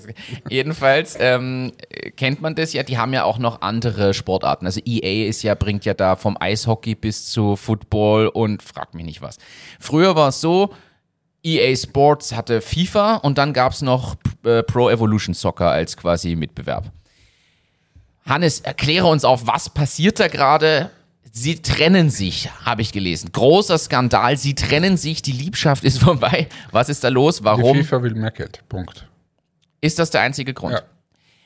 Jedenfalls 0.49 1.17
ähm, 1.19 1.73
kennt 2.17 2.41
man 2.41 2.55
das 2.55 2.73
ja, 2.73 2.85
die 2.85 2.97
haben 2.97 3.13
ja 3.13 3.25
auch 3.25 3.39
noch 3.39 3.61
andere 3.61 4.15
Sportarten. 4.15 4.67
Also 4.67 4.81
EA 4.85 5.29
ist 5.29 5.43
ja, 5.43 5.57
bringt 5.57 5.85
ja 5.85 5.95
da 5.95 6.15
vom 6.15 6.37
Eishockey 6.39 6.95
bis 6.95 7.27
zu 7.27 7.57
Football 7.57 8.29
und 8.29 8.63
frag 8.63 8.95
mich 8.95 9.05
nicht 9.05 9.21
was. 9.21 9.39
Früher 9.81 10.15
war 10.15 10.29
es 10.29 10.41
so, 10.41 10.73
EA 11.43 11.75
Sports 11.75 12.37
hatte 12.37 12.61
FIFA 12.61 13.17
und 13.17 13.37
dann 13.37 13.53
gab 13.53 13.73
es 13.73 13.83
noch 13.83 14.15
äh, 14.45 14.63
Pro 14.63 14.91
Evolution 14.91 15.35
Soccer 15.35 15.71
als 15.71 15.97
quasi 15.97 16.37
Mitbewerb. 16.37 16.93
Hannes, 18.25 18.61
erkläre 18.61 19.09
uns 19.09 19.25
auf, 19.25 19.49
was 19.49 19.69
passiert 19.69 20.21
da 20.21 20.29
gerade? 20.29 20.91
Sie 21.33 21.61
trennen 21.61 22.11
sich, 22.11 22.49
habe 22.65 22.81
ich 22.81 22.93
gelesen. 22.93 23.33
Großer 23.33 23.77
Skandal, 23.77 24.37
sie 24.37 24.55
trennen 24.55 24.97
sich, 24.97 25.21
die 25.21 25.33
Liebschaft 25.33 25.83
ist 25.83 25.99
vorbei. 26.03 26.47
Was 26.71 26.89
ist 26.89 27.03
da 27.03 27.09
los? 27.09 27.39
Die 27.39 27.45
Warum? 27.45 27.79
FIFA 27.79 28.03
will 28.05 28.15
mehr 28.15 28.31
Geld. 28.31 28.63
Punkt. 28.69 29.09
Ist 29.85 29.99
das 29.99 30.09
der 30.09 30.23
einzige 30.23 30.55
Grund? 30.55 30.73
Ja. 30.73 30.83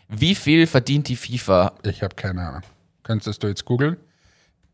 Wie 0.09 0.37
viel 0.37 0.69
verdient 0.69 1.09
die 1.09 1.17
FIFA? 1.17 1.73
Ich 1.83 2.05
habe 2.05 2.15
keine 2.15 2.47
Ahnung. 2.47 2.63
Könntest 3.03 3.43
du 3.43 3.49
jetzt 3.49 3.65
googeln? 3.65 3.97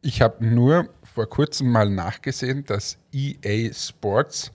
Ich 0.02 0.20
habe 0.20 0.44
nur 0.44 0.90
vor 1.02 1.26
kurzem 1.30 1.72
mal 1.72 1.88
nachgesehen, 1.88 2.66
dass 2.66 2.98
EA 3.10 3.72
Sports 3.72 4.52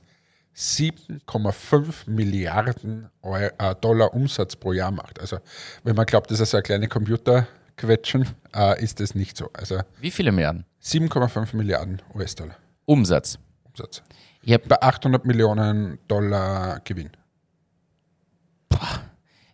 7,5 0.56 2.08
Milliarden 2.08 3.10
Euro, 3.24 3.50
äh, 3.58 3.74
Dollar 3.82 4.13
Umsatz 4.13 4.56
pro 4.56 4.74
Jahr 4.74 4.91
macht. 4.91 5.19
Also 5.19 5.39
wenn 5.84 5.95
man 5.95 6.06
glaubt, 6.06 6.30
das 6.30 6.39
ist 6.39 6.52
so 6.52 6.58
eine 6.58 6.63
kleine 6.63 6.88
Computerquetschen, 6.88 8.28
äh, 8.56 8.80
ist 8.84 9.00
das 9.00 9.15
nicht 9.15 9.38
so. 9.38 9.50
Also 9.54 9.80
Wie 10.00 10.12
viele 10.12 10.32
Milliarden? 10.32 10.65
7,5 10.84 11.56
Milliarden 11.56 12.00
US-Dollar 12.13 12.58
Umsatz. 12.86 13.39
Umsatz. 13.63 14.04
Ich 14.43 14.56
Bei 14.65 14.80
800 14.80 15.26
Millionen 15.26 15.98
Dollar 16.08 16.80
Gewinn. 16.84 17.10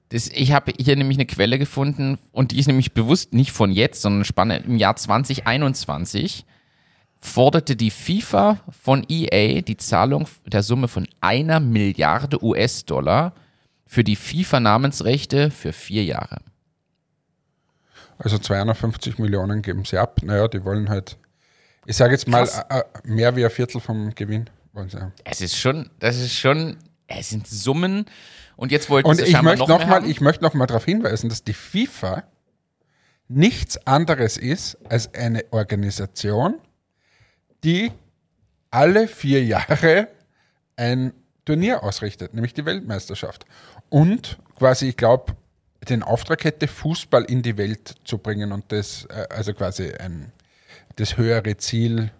Das, 0.09 0.27
ich 0.27 0.51
habe 0.51 0.71
hier 0.77 0.95
nämlich 0.95 1.17
eine 1.17 1.25
Quelle 1.25 1.57
gefunden 1.57 2.17
und 2.31 2.51
die 2.51 2.59
ist 2.59 2.67
nämlich 2.67 2.93
bewusst 2.93 3.33
nicht 3.33 3.51
von 3.51 3.71
jetzt, 3.71 4.01
sondern 4.01 4.23
spannend. 4.23 4.65
Im 4.65 4.77
Jahr 4.77 4.95
2021 4.95 6.45
forderte 7.19 7.75
die 7.75 7.89
FIFA 7.89 8.59
von 8.69 9.05
EA 9.09 9.61
die 9.61 9.77
Zahlung 9.77 10.27
der 10.45 10.61
Summe 10.61 10.87
von 10.87 11.07
einer 11.21 11.59
Milliarde 11.59 12.43
US-Dollar 12.43 13.33
für 13.87 14.03
die 14.03 14.15
FIFA-Namensrechte 14.15 15.49
für 15.51 15.73
vier 15.73 16.03
Jahre. 16.03 16.37
Also 18.17 18.37
250 18.37 19.17
Millionen 19.17 19.61
geben 19.61 19.85
sie 19.85 19.97
ab. 19.97 20.21
Naja, 20.23 20.47
die 20.47 20.63
wollen 20.63 20.89
halt, 20.89 21.17
ich 21.85 21.97
sage 21.97 22.13
jetzt 22.13 22.27
mal, 22.27 22.45
Krass. 22.45 22.65
äh, 22.69 22.79
äh, 22.79 22.83
mehr 23.03 23.35
wie 23.35 23.43
ein 23.43 23.51
Viertel 23.51 23.81
vom 23.81 24.13
Gewinn 24.15 24.49
wollen 24.73 24.89
sie 24.89 24.99
haben. 24.99 25.13
Es 25.23 25.41
ist 25.41 25.57
schon, 25.57 25.89
das 25.99 26.17
ist 26.17 26.33
schon, 26.33 26.77
es 27.07 27.29
sind 27.29 27.47
Summen 27.47 28.05
und 28.57 28.71
jetzt 28.71 28.89
wollten 28.89 29.09
Und 29.09 29.17
sie 29.17 29.23
ich 29.25 29.41
möchte 29.41 29.67
noch 29.67 29.79
noch 29.79 29.87
mal, 29.87 30.05
ich 30.05 30.21
möchte 30.21 30.43
noch 30.43 30.53
mal 30.53 30.65
darauf 30.65 30.85
hinweisen, 30.85 31.29
dass 31.29 31.43
die 31.43 31.53
FIFA 31.53 32.23
nichts 33.27 33.77
anderes 33.87 34.37
ist 34.37 34.77
als 34.89 35.13
eine 35.13 35.45
Organisation, 35.51 36.55
die 37.63 37.91
alle 38.71 39.07
vier 39.07 39.43
Jahre 39.43 40.07
ein 40.75 41.13
Turnier 41.45 41.83
ausrichtet, 41.83 42.33
nämlich 42.33 42.53
die 42.53 42.65
Weltmeisterschaft. 42.65 43.45
Und 43.89 44.37
quasi, 44.57 44.89
ich 44.89 44.97
glaube, 44.97 45.35
den 45.87 46.03
Auftrag 46.03 46.43
hätte, 46.43 46.67
Fußball 46.67 47.23
in 47.25 47.41
die 47.41 47.57
Welt 47.57 47.95
zu 48.03 48.17
bringen 48.17 48.51
und 48.51 48.71
das, 48.71 49.05
äh, 49.05 49.27
also 49.29 49.53
quasi 49.53 49.91
ein, 49.93 50.31
das 50.95 51.17
höhere 51.17 51.57
Ziel, 51.57 52.11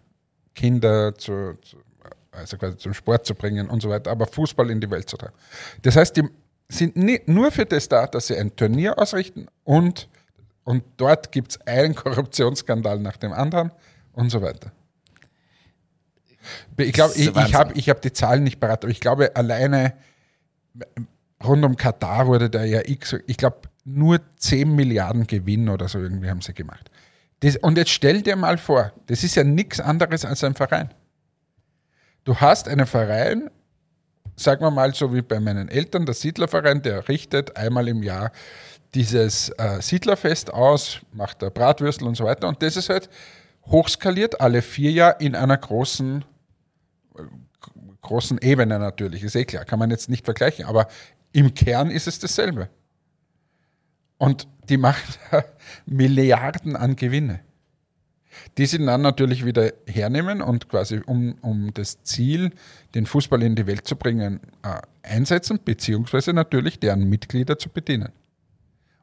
Kinder 0.53 1.15
zu, 1.15 1.57
zu, 1.61 1.77
also 2.35 2.57
quasi 2.57 2.77
zum 2.77 2.93
Sport 2.93 3.25
zu 3.25 3.35
bringen 3.35 3.69
und 3.69 3.81
so 3.81 3.89
weiter, 3.89 4.11
aber 4.11 4.27
Fußball 4.27 4.69
in 4.69 4.81
die 4.81 4.89
Welt 4.89 5.09
zu 5.09 5.17
tragen. 5.17 5.35
Das 5.81 5.95
heißt, 5.95 6.17
die 6.17 6.23
sind 6.69 6.95
nie, 6.95 7.21
nur 7.25 7.51
für 7.51 7.65
das 7.65 7.87
da, 7.87 8.07
dass 8.07 8.27
sie 8.27 8.37
ein 8.37 8.55
Turnier 8.55 8.97
ausrichten 8.97 9.47
und, 9.63 10.09
und 10.63 10.83
dort 10.97 11.31
gibt 11.31 11.51
es 11.51 11.61
einen 11.61 11.95
Korruptionsskandal 11.95 12.99
nach 12.99 13.17
dem 13.17 13.33
anderen 13.33 13.71
und 14.13 14.29
so 14.29 14.41
weiter. 14.41 14.71
Ich 16.77 16.93
glaube, 16.93 17.13
ich, 17.15 17.35
ich 17.35 17.53
habe 17.55 17.73
ich 17.73 17.89
hab 17.89 18.01
die 18.01 18.13
Zahlen 18.13 18.43
nicht 18.43 18.59
parat, 18.59 18.83
aber 18.83 18.91
ich 18.91 18.99
glaube, 18.99 19.35
alleine 19.35 19.93
rund 21.43 21.63
um 21.65 21.75
Katar 21.75 22.27
wurde 22.27 22.49
da 22.49 22.63
ja 22.63 22.81
x, 22.85 23.15
ich 23.27 23.37
glaube, 23.37 23.57
nur 23.83 24.19
10 24.37 24.75
Milliarden 24.75 25.27
Gewinn 25.27 25.69
oder 25.69 25.87
so 25.87 25.99
irgendwie 25.99 26.29
haben 26.29 26.41
sie 26.41 26.53
gemacht. 26.53 26.89
Das, 27.41 27.57
und 27.57 27.77
jetzt 27.77 27.91
stell 27.91 28.21
dir 28.21 28.35
mal 28.35 28.57
vor, 28.57 28.91
das 29.07 29.23
ist 29.23 29.35
ja 29.35 29.43
nichts 29.43 29.79
anderes 29.79 30.25
als 30.25 30.43
ein 30.43 30.55
Verein. 30.55 30.89
Du 32.25 32.35
hast 32.35 32.67
einen 32.67 32.87
Verein, 32.87 33.51
sagen 34.35 34.61
wir 34.61 34.71
mal 34.71 34.95
so 34.95 35.13
wie 35.13 35.21
bei 35.21 35.39
meinen 35.39 35.69
Eltern, 35.69 36.07
der 36.07 36.15
Siedlerverein, 36.15 36.81
der 36.81 37.07
richtet 37.07 37.55
einmal 37.55 37.87
im 37.87 38.01
Jahr 38.01 38.31
dieses 38.95 39.49
äh, 39.49 39.79
Siedlerfest 39.79 40.51
aus, 40.51 41.01
macht 41.13 41.43
da 41.43 41.49
Bratwürstel 41.49 42.07
und 42.07 42.15
so 42.15 42.23
weiter. 42.23 42.47
Und 42.47 42.63
das 42.63 42.77
ist 42.77 42.89
halt 42.89 43.11
hochskaliert 43.67 44.41
alle 44.41 44.63
vier 44.63 44.91
Jahre 44.91 45.17
in 45.19 45.35
einer 45.35 45.55
großen, 45.55 46.25
äh, 47.15 47.21
großen 48.01 48.39
Ebene 48.39 48.79
natürlich. 48.79 49.21
Ist 49.21 49.35
eh 49.35 49.45
klar, 49.45 49.63
kann 49.63 49.77
man 49.77 49.91
jetzt 49.91 50.09
nicht 50.09 50.25
vergleichen. 50.25 50.65
Aber 50.65 50.87
im 51.31 51.53
Kern 51.53 51.91
ist 51.91 52.07
es 52.07 52.17
dasselbe. 52.17 52.69
Und 54.17 54.47
die 54.67 54.77
machen 54.77 55.13
da 55.31 55.43
Milliarden 55.85 56.75
an 56.75 56.95
Gewinne. 56.95 57.41
Die 58.57 58.65
sie 58.65 58.83
dann 58.85 59.01
natürlich 59.01 59.45
wieder 59.45 59.71
hernehmen 59.87 60.41
und 60.41 60.69
quasi 60.69 61.01
um, 61.05 61.35
um 61.41 61.73
das 61.73 62.01
Ziel, 62.03 62.51
den 62.93 63.05
Fußball 63.05 63.41
in 63.43 63.55
die 63.55 63.67
Welt 63.67 63.87
zu 63.87 63.95
bringen, 63.95 64.39
äh, 64.63 64.81
einsetzen, 65.03 65.59
beziehungsweise 65.63 66.33
natürlich 66.33 66.79
deren 66.79 67.07
Mitglieder 67.09 67.57
zu 67.57 67.69
bedienen. 67.69 68.09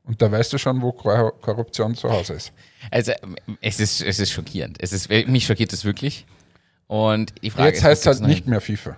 Und 0.05 0.21
da 0.21 0.33
weißt 0.33 0.53
du 0.53 0.59
schon, 0.59 0.83
wo 0.83 0.93
Kor- 0.93 1.39
Korruption 1.41 1.95
zu 1.95 2.11
Hause 2.11 2.35
ist. 2.35 2.53
Also 2.91 3.13
es 3.61 3.79
ist, 3.79 4.03
es 4.03 4.19
ist 4.19 4.33
schockierend. 4.33 4.79
Es 4.81 4.93
ist, 4.93 5.09
mich 5.09 5.47
schockiert 5.47 5.73
es 5.73 5.85
wirklich. 5.85 6.27
Und 6.89 7.33
die 7.43 7.51
Frage 7.51 7.69
Jetzt 7.69 7.79
ist, 7.79 7.85
heißt 7.85 8.01
es 8.03 8.07
halt 8.21 8.29
nicht 8.29 8.47
mehr 8.47 8.61
FIFA. 8.61 8.97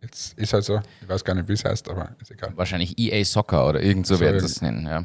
Jetzt 0.00 0.38
ist 0.38 0.52
halt 0.52 0.64
so, 0.64 0.80
ich 1.02 1.08
weiß 1.08 1.24
gar 1.24 1.34
nicht, 1.34 1.48
wie 1.48 1.52
es 1.52 1.64
heißt, 1.64 1.88
aber 1.88 2.14
ist 2.20 2.30
egal. 2.30 2.52
Wahrscheinlich 2.56 2.98
EA 2.98 3.24
Soccer 3.24 3.68
oder 3.68 3.82
irgend 3.82 4.06
so 4.06 4.14
So 4.14 4.20
werden 4.20 4.40
sie 4.40 4.46
es 4.46 4.62
nennen, 4.62 4.86
ja. 4.86 5.04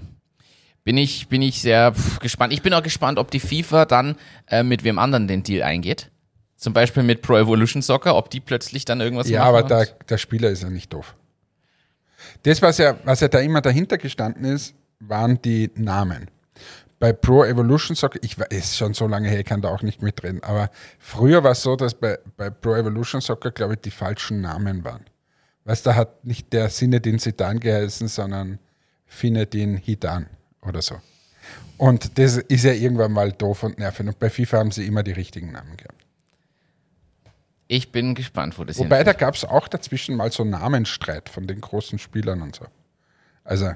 Bin 0.84 0.98
ich, 0.98 1.30
bin 1.30 1.41
ich 1.41 1.62
sehr 1.62 1.93
gespannt. 2.22 2.52
Ich 2.52 2.62
bin 2.62 2.74
auch 2.74 2.84
gespannt, 2.84 3.17
ob 3.17 3.32
die 3.32 3.39
FIFA 3.39 3.86
dann 3.86 4.15
äh, 4.48 4.63
mit 4.63 4.84
wem 4.84 5.00
anderen 5.00 5.28
den 5.28 5.43
Deal 5.43 5.63
eingeht. 5.63 6.12
Zum 6.58 6.74
Beispiel 6.74 7.04
mit 7.04 7.22
Pro 7.22 7.38
Evolution 7.38 7.82
Soccer, 7.82 8.15
ob 8.15 8.30
die 8.30 8.39
plötzlich 8.39 8.86
dann 8.86 9.02
irgendwas 9.02 9.30
Ja, 9.30 9.39
machen. 9.39 9.50
aber 9.56 9.63
der, 9.63 9.86
der 10.10 10.17
Spieler 10.17 10.50
ist 10.50 10.63
ja 10.63 10.69
nicht 10.69 10.91
doof. 10.93 11.15
Das, 12.43 12.62
was 12.62 12.78
ja, 12.78 12.96
was 13.06 13.22
ja 13.22 13.28
da 13.28 13.39
immer 13.39 13.62
dahinter 13.62 13.98
gestanden 13.98 14.46
ist, 14.46 14.76
waren 15.00 15.41
die 15.41 15.72
Namen. 15.76 16.30
Bei 17.00 17.12
Pro 17.12 17.43
Evolution 17.43 17.96
Soccer, 17.96 18.19
ich 18.22 18.39
weiß, 18.39 18.48
ist 18.50 18.78
schon 18.78 18.93
so 18.93 19.08
lange 19.08 19.28
her, 19.28 19.39
ich 19.39 19.46
kann 19.46 19.62
da 19.62 19.69
auch 19.69 19.82
nicht 19.82 20.02
mitreden, 20.02 20.41
aber 20.41 20.69
früher 21.00 21.43
war 21.43 21.52
es 21.52 21.62
so, 21.62 21.76
dass 21.76 21.93
bei, 21.96 22.17
bei 22.38 22.50
Pro 22.50 22.76
Evolution 22.76 23.19
Soccer, 23.19 23.52
glaube 23.52 23.74
ich, 23.74 23.82
die 23.82 23.91
falschen 23.91 24.39
Namen 24.39 24.86
waren. 24.86 25.04
Weißt 25.65 25.86
du, 25.86 25.89
da 25.89 25.96
hat 25.98 26.24
nicht 26.24 26.54
der 26.54 26.69
Sinedin 26.69 27.19
Sidan 27.19 27.60
geheißen, 27.60 28.08
sondern 28.08 28.60
Finedin 29.06 29.76
Hidan 29.78 30.28
oder 30.67 30.82
so. 30.82 30.95
Und 31.78 32.17
das 32.17 32.38
ist 32.38 32.63
ja 32.63 32.71
irgendwann 32.71 33.12
mal 33.12 33.32
doof 33.32 33.63
und 33.63 33.80
nervig. 33.80 34.08
Und 34.08 34.19
bei 34.19 34.30
FIFA 34.30 34.60
haben 34.60 34.71
sie 34.71 34.86
immer 34.86 35.04
die 35.04 35.12
richtigen 35.12 35.52
Namen 35.52 35.76
gehabt. 35.76 36.06
Ich 37.67 37.91
bin 37.91 38.13
gespannt, 38.13 38.58
wo 38.60 38.63
das 38.63 38.78
Wobei, 38.78 38.97
hinführt. 38.97 39.08
da 39.08 39.26
gab 39.26 39.36
es 39.36 39.45
auch 39.45 39.67
dazwischen 39.67 40.15
mal 40.15 40.32
so 40.32 40.43
Namensstreit 40.43 41.30
von 41.30 41.47
den 41.47 41.60
großen 41.62 41.97
Spielern 41.97 42.41
und 42.41 42.56
so. 42.56 42.65
Also, 43.43 43.71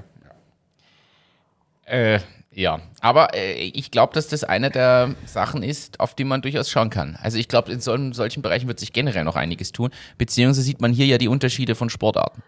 Äh, 1.84 2.20
ja, 2.52 2.80
aber 3.00 3.34
äh, 3.34 3.54
ich 3.54 3.90
glaube, 3.90 4.14
dass 4.14 4.28
das 4.28 4.44
eine 4.44 4.70
der 4.70 5.14
Sachen 5.26 5.62
ist, 5.62 6.00
auf 6.00 6.14
die 6.14 6.24
man 6.24 6.42
durchaus 6.42 6.70
schauen 6.70 6.90
kann. 6.90 7.16
Also 7.22 7.38
ich 7.38 7.48
glaube, 7.48 7.72
in 7.72 7.80
solchen, 7.80 8.12
solchen 8.12 8.42
Bereichen 8.42 8.68
wird 8.68 8.80
sich 8.80 8.92
generell 8.92 9.24
noch 9.24 9.36
einiges 9.36 9.72
tun, 9.72 9.90
beziehungsweise 10.16 10.62
sieht 10.62 10.80
man 10.80 10.92
hier 10.92 11.06
ja 11.06 11.18
die 11.18 11.28
Unterschiede 11.28 11.74
von 11.74 11.90
Sportarten. 11.90 12.42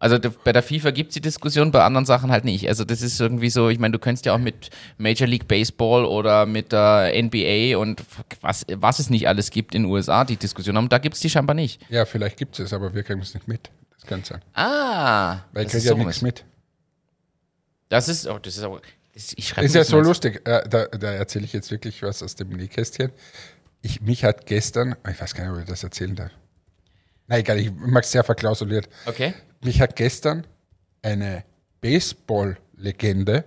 Also 0.00 0.18
bei 0.44 0.52
der 0.52 0.62
FIFA 0.62 0.90
gibt 0.90 1.10
es 1.10 1.14
die 1.14 1.20
Diskussion, 1.22 1.70
bei 1.70 1.82
anderen 1.82 2.04
Sachen 2.04 2.30
halt 2.30 2.44
nicht. 2.44 2.68
Also 2.68 2.84
das 2.84 3.00
ist 3.00 3.18
irgendwie 3.20 3.48
so, 3.48 3.70
ich 3.70 3.78
meine, 3.78 3.92
du 3.92 3.98
könntest 3.98 4.26
ja 4.26 4.34
auch 4.34 4.38
mit 4.38 4.68
Major 4.98 5.26
League 5.26 5.48
Baseball 5.48 6.04
oder 6.04 6.44
mit 6.44 6.72
der 6.72 7.12
NBA 7.14 7.78
und 7.78 8.02
was, 8.42 8.66
was 8.68 8.98
es 8.98 9.08
nicht 9.08 9.28
alles 9.28 9.50
gibt 9.50 9.74
in 9.74 9.84
den 9.84 9.90
USA 9.90 10.24
die 10.24 10.36
Diskussion 10.36 10.76
haben, 10.76 10.88
da 10.90 10.98
gibt 10.98 11.14
es 11.14 11.20
die 11.22 11.30
scheinbar 11.30 11.54
nicht. 11.54 11.80
ja, 11.88 12.04
vielleicht 12.04 12.36
gibt 12.36 12.58
es 12.58 12.66
es, 12.66 12.72
aber 12.74 12.92
wir 12.92 13.02
kriegen 13.02 13.20
es 13.20 13.32
nicht 13.32 13.48
mit. 13.48 13.70
Das 13.96 14.06
kann 14.06 14.22
sein. 14.24 14.42
Ah, 14.52 15.38
Weil 15.52 15.64
ich 15.64 15.72
kriege 15.72 15.84
ja 15.84 15.92
so 15.92 15.96
nichts 15.96 16.20
mit. 16.20 16.44
Das 17.88 18.08
ist, 18.08 18.26
oh, 18.26 18.38
das 18.38 18.56
ist 18.56 18.62
aber, 18.62 18.82
das, 19.14 19.32
ich 19.36 19.48
schreibe 19.48 19.66
Ist 19.66 19.74
ja 19.74 19.84
so 19.84 20.00
lustig. 20.00 20.46
Äh, 20.46 20.68
da 20.68 20.86
da 20.86 21.12
erzähle 21.12 21.44
ich 21.44 21.52
jetzt 21.52 21.70
wirklich 21.70 22.02
was 22.02 22.22
aus 22.22 22.34
dem 22.34 22.48
Nähkästchen. 22.50 23.12
Ich, 23.80 24.00
mich 24.00 24.24
hat 24.24 24.46
gestern, 24.46 24.96
ich 25.08 25.20
weiß 25.20 25.34
gar 25.34 25.44
nicht, 25.44 25.52
ob 25.54 25.60
ich 25.60 25.68
das 25.68 25.84
erzählen 25.84 26.14
darf. 26.16 26.30
Na 27.26 27.38
egal, 27.38 27.58
ich 27.58 27.72
mag 27.72 28.04
es 28.04 28.12
sehr 28.12 28.24
verklausuliert. 28.24 28.88
Okay. 29.06 29.34
Mich 29.62 29.80
hat 29.80 29.96
gestern 29.96 30.46
eine 31.02 31.44
Baseball-Legende 31.80 33.44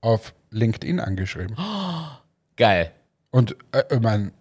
auf 0.00 0.34
LinkedIn 0.50 1.00
angeschrieben. 1.00 1.56
Geil. 2.56 2.92
Und 3.30 3.56
äh, 3.72 3.82
ich 3.90 4.00
mein, 4.00 4.32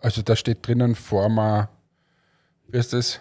also 0.00 0.22
da 0.22 0.36
steht 0.36 0.66
drinnen 0.66 0.94
Former, 0.94 1.68
wie 2.68 2.78
ist 2.78 2.92
das? 2.92 3.20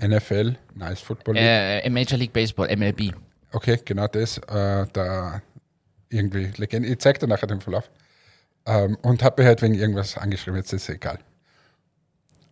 NFL, 0.00 0.56
Nice 0.74 1.00
Football 1.00 1.34
League. 1.34 1.44
Äh, 1.44 1.90
Major 1.90 2.18
League 2.18 2.32
Baseball, 2.32 2.74
MLB. 2.74 3.14
Okay, 3.52 3.78
genau 3.84 4.08
das. 4.08 4.38
Äh, 4.38 4.86
da 4.92 5.40
irgendwie 6.08 6.50
Legende. 6.56 6.88
Ich 6.88 6.98
zeig 6.98 7.20
dir 7.20 7.28
nachher 7.28 7.46
den 7.46 7.60
Verlauf. 7.60 7.90
Ähm, 8.66 8.96
und 9.02 9.22
habe 9.22 9.42
mir 9.42 9.48
halt 9.48 9.62
wegen 9.62 9.74
irgendwas 9.74 10.16
angeschrieben, 10.16 10.56
jetzt 10.56 10.72
ist 10.72 10.88
es 10.88 10.94
egal. 10.94 11.18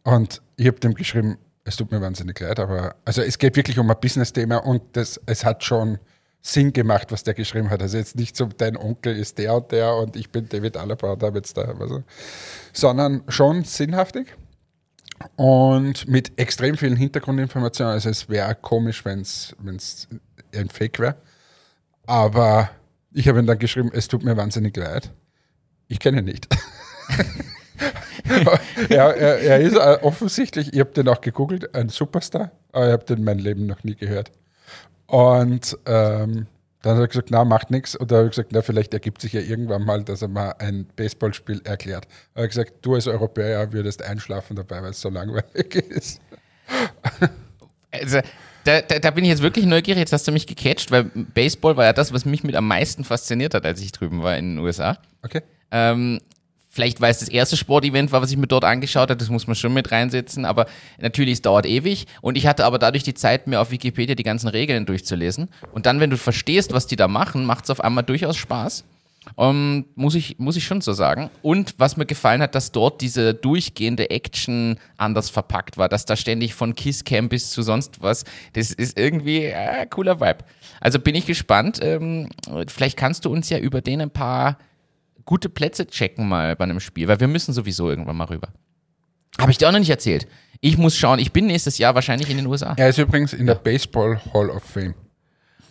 Und 0.04 0.42
ich 0.56 0.66
habe 0.66 0.78
dem 0.78 0.94
geschrieben, 0.94 1.38
es 1.64 1.76
tut 1.76 1.90
mir 1.90 2.00
wahnsinnig 2.00 2.38
leid, 2.40 2.58
aber 2.58 2.96
also 3.04 3.22
es 3.22 3.38
geht 3.38 3.56
wirklich 3.56 3.78
um 3.78 3.90
ein 3.90 3.96
Business-Thema 4.00 4.58
und 4.58 4.82
das, 4.92 5.20
es 5.26 5.44
hat 5.44 5.62
schon 5.62 5.98
Sinn 6.40 6.72
gemacht, 6.72 7.12
was 7.12 7.22
der 7.22 7.34
geschrieben 7.34 7.70
hat. 7.70 7.82
Also 7.82 7.98
jetzt 7.98 8.16
nicht 8.16 8.36
so, 8.36 8.46
dein 8.46 8.76
Onkel 8.76 9.16
ist 9.16 9.38
der 9.38 9.54
und 9.54 9.70
der 9.70 9.94
und 9.94 10.16
ich 10.16 10.30
bin 10.30 10.48
David 10.48 10.76
Alaba 10.76 11.12
und 11.12 11.22
habe 11.22 11.38
jetzt 11.38 11.56
da, 11.56 11.62
also, 11.62 12.02
sondern 12.72 13.22
schon 13.28 13.62
sinnhaftig 13.62 14.36
und 15.36 16.08
mit 16.08 16.32
extrem 16.36 16.76
vielen 16.76 16.96
Hintergrundinformationen. 16.96 17.92
Also 17.92 18.10
es 18.10 18.28
wäre 18.28 18.56
komisch, 18.56 19.04
wenn 19.04 19.20
es 19.20 19.54
ein 20.54 20.68
Fake 20.68 20.98
wäre. 20.98 21.16
Aber 22.06 22.70
ich 23.12 23.28
habe 23.28 23.38
ihm 23.38 23.46
dann 23.46 23.58
geschrieben, 23.58 23.90
es 23.92 24.08
tut 24.08 24.24
mir 24.24 24.36
wahnsinnig 24.36 24.76
leid. 24.76 25.10
Ich 25.86 26.00
kenne 26.00 26.18
ihn 26.18 26.24
nicht. 26.24 26.48
er, 28.88 29.16
er, 29.16 29.38
er 29.40 29.60
ist 29.60 29.76
äh, 29.76 29.98
offensichtlich, 30.02 30.72
ich 30.72 30.80
habe 30.80 30.90
den 30.90 31.08
auch 31.08 31.20
gegoogelt, 31.20 31.74
ein 31.74 31.88
Superstar, 31.88 32.50
aber 32.72 32.86
ich 32.86 32.92
habe 32.92 33.04
den 33.04 33.18
in 33.18 33.24
meinem 33.24 33.40
Leben 33.40 33.66
noch 33.66 33.82
nie 33.84 33.94
gehört. 33.94 34.30
Und 35.06 35.76
ähm, 35.86 36.46
dann 36.82 36.96
hat 36.96 37.02
er 37.02 37.08
gesagt, 37.08 37.30
na, 37.30 37.44
macht 37.44 37.70
nichts. 37.70 37.94
Und 37.94 38.10
dann 38.10 38.18
habe 38.18 38.26
ich 38.28 38.32
gesagt, 38.32 38.50
na, 38.52 38.60
vielleicht 38.60 38.92
ergibt 38.92 39.22
sich 39.22 39.32
ja 39.32 39.40
irgendwann 39.40 39.84
mal, 39.84 40.02
dass 40.02 40.22
er 40.22 40.28
mal 40.28 40.54
ein 40.58 40.86
Baseballspiel 40.96 41.60
erklärt. 41.64 42.08
Er 42.34 42.42
hat 42.42 42.50
gesagt, 42.50 42.72
du 42.82 42.94
als 42.94 43.06
Europäer 43.06 43.72
würdest 43.72 44.02
einschlafen 44.02 44.56
dabei, 44.56 44.82
weil 44.82 44.90
es 44.90 45.00
so 45.00 45.08
langweilig 45.08 45.74
ist. 45.90 46.20
Also, 47.92 48.20
da, 48.64 48.80
da, 48.80 48.98
da 48.98 49.10
bin 49.10 49.24
ich 49.24 49.30
jetzt 49.30 49.42
wirklich 49.42 49.64
neugierig. 49.64 50.00
Jetzt 50.00 50.12
hast 50.12 50.26
du 50.26 50.32
mich 50.32 50.46
gecatcht, 50.46 50.90
weil 50.90 51.04
Baseball 51.04 51.76
war 51.76 51.84
ja 51.84 51.92
das, 51.92 52.12
was 52.12 52.24
mich 52.24 52.42
mit 52.42 52.56
am 52.56 52.66
meisten 52.66 53.04
fasziniert 53.04 53.54
hat, 53.54 53.64
als 53.64 53.80
ich 53.80 53.92
drüben 53.92 54.22
war 54.22 54.36
in 54.36 54.56
den 54.56 54.64
USA. 54.64 54.98
Okay. 55.22 55.42
Ähm, 55.70 56.20
vielleicht, 56.72 57.00
weil 57.02 57.10
es 57.10 57.18
das 57.18 57.28
erste 57.28 57.56
Sportevent 57.56 58.10
war, 58.12 58.22
was 58.22 58.30
ich 58.30 58.36
mir 58.38 58.46
dort 58.46 58.64
angeschaut 58.64 59.10
habe, 59.10 59.18
das 59.18 59.28
muss 59.28 59.46
man 59.46 59.54
schon 59.54 59.74
mit 59.74 59.92
reinsetzen, 59.92 60.46
aber 60.46 60.66
natürlich, 60.98 61.34
es 61.34 61.42
dauert 61.42 61.66
ewig 61.66 62.06
und 62.22 62.36
ich 62.36 62.46
hatte 62.46 62.64
aber 62.64 62.78
dadurch 62.78 63.04
die 63.04 63.14
Zeit, 63.14 63.46
mir 63.46 63.60
auf 63.60 63.70
Wikipedia 63.70 64.14
die 64.14 64.22
ganzen 64.22 64.48
Regeln 64.48 64.86
durchzulesen 64.86 65.48
und 65.72 65.84
dann, 65.86 66.00
wenn 66.00 66.10
du 66.10 66.16
verstehst, 66.16 66.72
was 66.72 66.86
die 66.86 66.96
da 66.96 67.08
machen, 67.08 67.44
macht 67.44 67.64
es 67.64 67.70
auf 67.70 67.84
einmal 67.84 68.02
durchaus 68.04 68.36
Spaß. 68.36 68.84
Um, 69.36 69.84
muss, 69.94 70.16
ich, 70.16 70.40
muss 70.40 70.56
ich 70.56 70.64
schon 70.64 70.80
so 70.80 70.92
sagen. 70.92 71.30
Und 71.42 71.76
was 71.78 71.96
mir 71.96 72.06
gefallen 72.06 72.42
hat, 72.42 72.56
dass 72.56 72.72
dort 72.72 73.00
diese 73.00 73.34
durchgehende 73.34 74.10
Action 74.10 74.80
anders 74.96 75.30
verpackt 75.30 75.78
war, 75.78 75.88
dass 75.88 76.06
da 76.06 76.16
ständig 76.16 76.54
von 76.54 76.74
Kisscam 76.74 77.28
bis 77.28 77.50
zu 77.50 77.62
sonst 77.62 78.02
was, 78.02 78.24
das 78.54 78.72
ist 78.72 78.98
irgendwie 78.98 79.44
äh, 79.44 79.86
cooler 79.86 80.20
Vibe. 80.20 80.38
Also 80.80 80.98
bin 80.98 81.14
ich 81.14 81.24
gespannt. 81.24 81.78
Ähm, 81.80 82.30
vielleicht 82.66 82.96
kannst 82.96 83.24
du 83.24 83.30
uns 83.30 83.48
ja 83.48 83.58
über 83.58 83.80
den 83.80 84.00
ein 84.00 84.10
paar 84.10 84.58
gute 85.24 85.48
Plätze 85.48 85.86
checken 85.86 86.28
mal 86.28 86.56
bei 86.56 86.64
einem 86.64 86.80
Spiel, 86.80 87.08
weil 87.08 87.20
wir 87.20 87.28
müssen 87.28 87.52
sowieso 87.52 87.88
irgendwann 87.90 88.16
mal 88.16 88.24
rüber. 88.24 88.48
Habe 89.40 89.50
ich 89.50 89.58
dir 89.58 89.68
auch 89.68 89.72
noch 89.72 89.78
nicht 89.78 89.90
erzählt. 89.90 90.26
Ich 90.60 90.76
muss 90.78 90.96
schauen, 90.96 91.18
ich 91.18 91.32
bin 91.32 91.46
nächstes 91.46 91.78
Jahr 91.78 91.94
wahrscheinlich 91.94 92.30
in 92.30 92.36
den 92.36 92.46
USA. 92.46 92.74
Er 92.76 92.88
ist 92.90 92.98
übrigens 92.98 93.32
in 93.32 93.46
der 93.46 93.54
Baseball 93.56 94.20
Hall 94.32 94.50
of 94.50 94.62
Fame. 94.62 94.94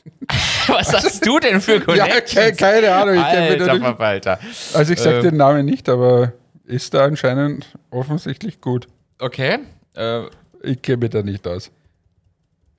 Was 0.67 0.93
hast 0.93 1.25
du 1.25 1.39
denn 1.39 1.61
für 1.61 1.73
Ja, 1.95 2.05
Connections? 2.05 2.33
ke- 2.33 2.55
keine 2.55 2.93
Ahnung. 2.93 3.15
Ich 3.15 3.21
Alter, 3.21 3.73
nicht- 3.73 3.81
Verwalter. 3.83 4.39
also 4.73 4.93
ich 4.93 4.99
sage 4.99 5.17
Ähm. 5.17 5.23
den 5.23 5.37
Namen 5.37 5.65
nicht, 5.65 5.87
aber 5.89 6.33
ist 6.65 6.93
da 6.93 7.05
anscheinend 7.05 7.77
offensichtlich 7.91 8.61
gut. 8.61 8.87
Okay. 9.19 9.59
Äh, 9.95 10.23
Ich 10.63 10.81
kenne 10.81 10.97
mich 10.97 11.09
da 11.11 11.21
nicht 11.21 11.47
aus. 11.47 11.71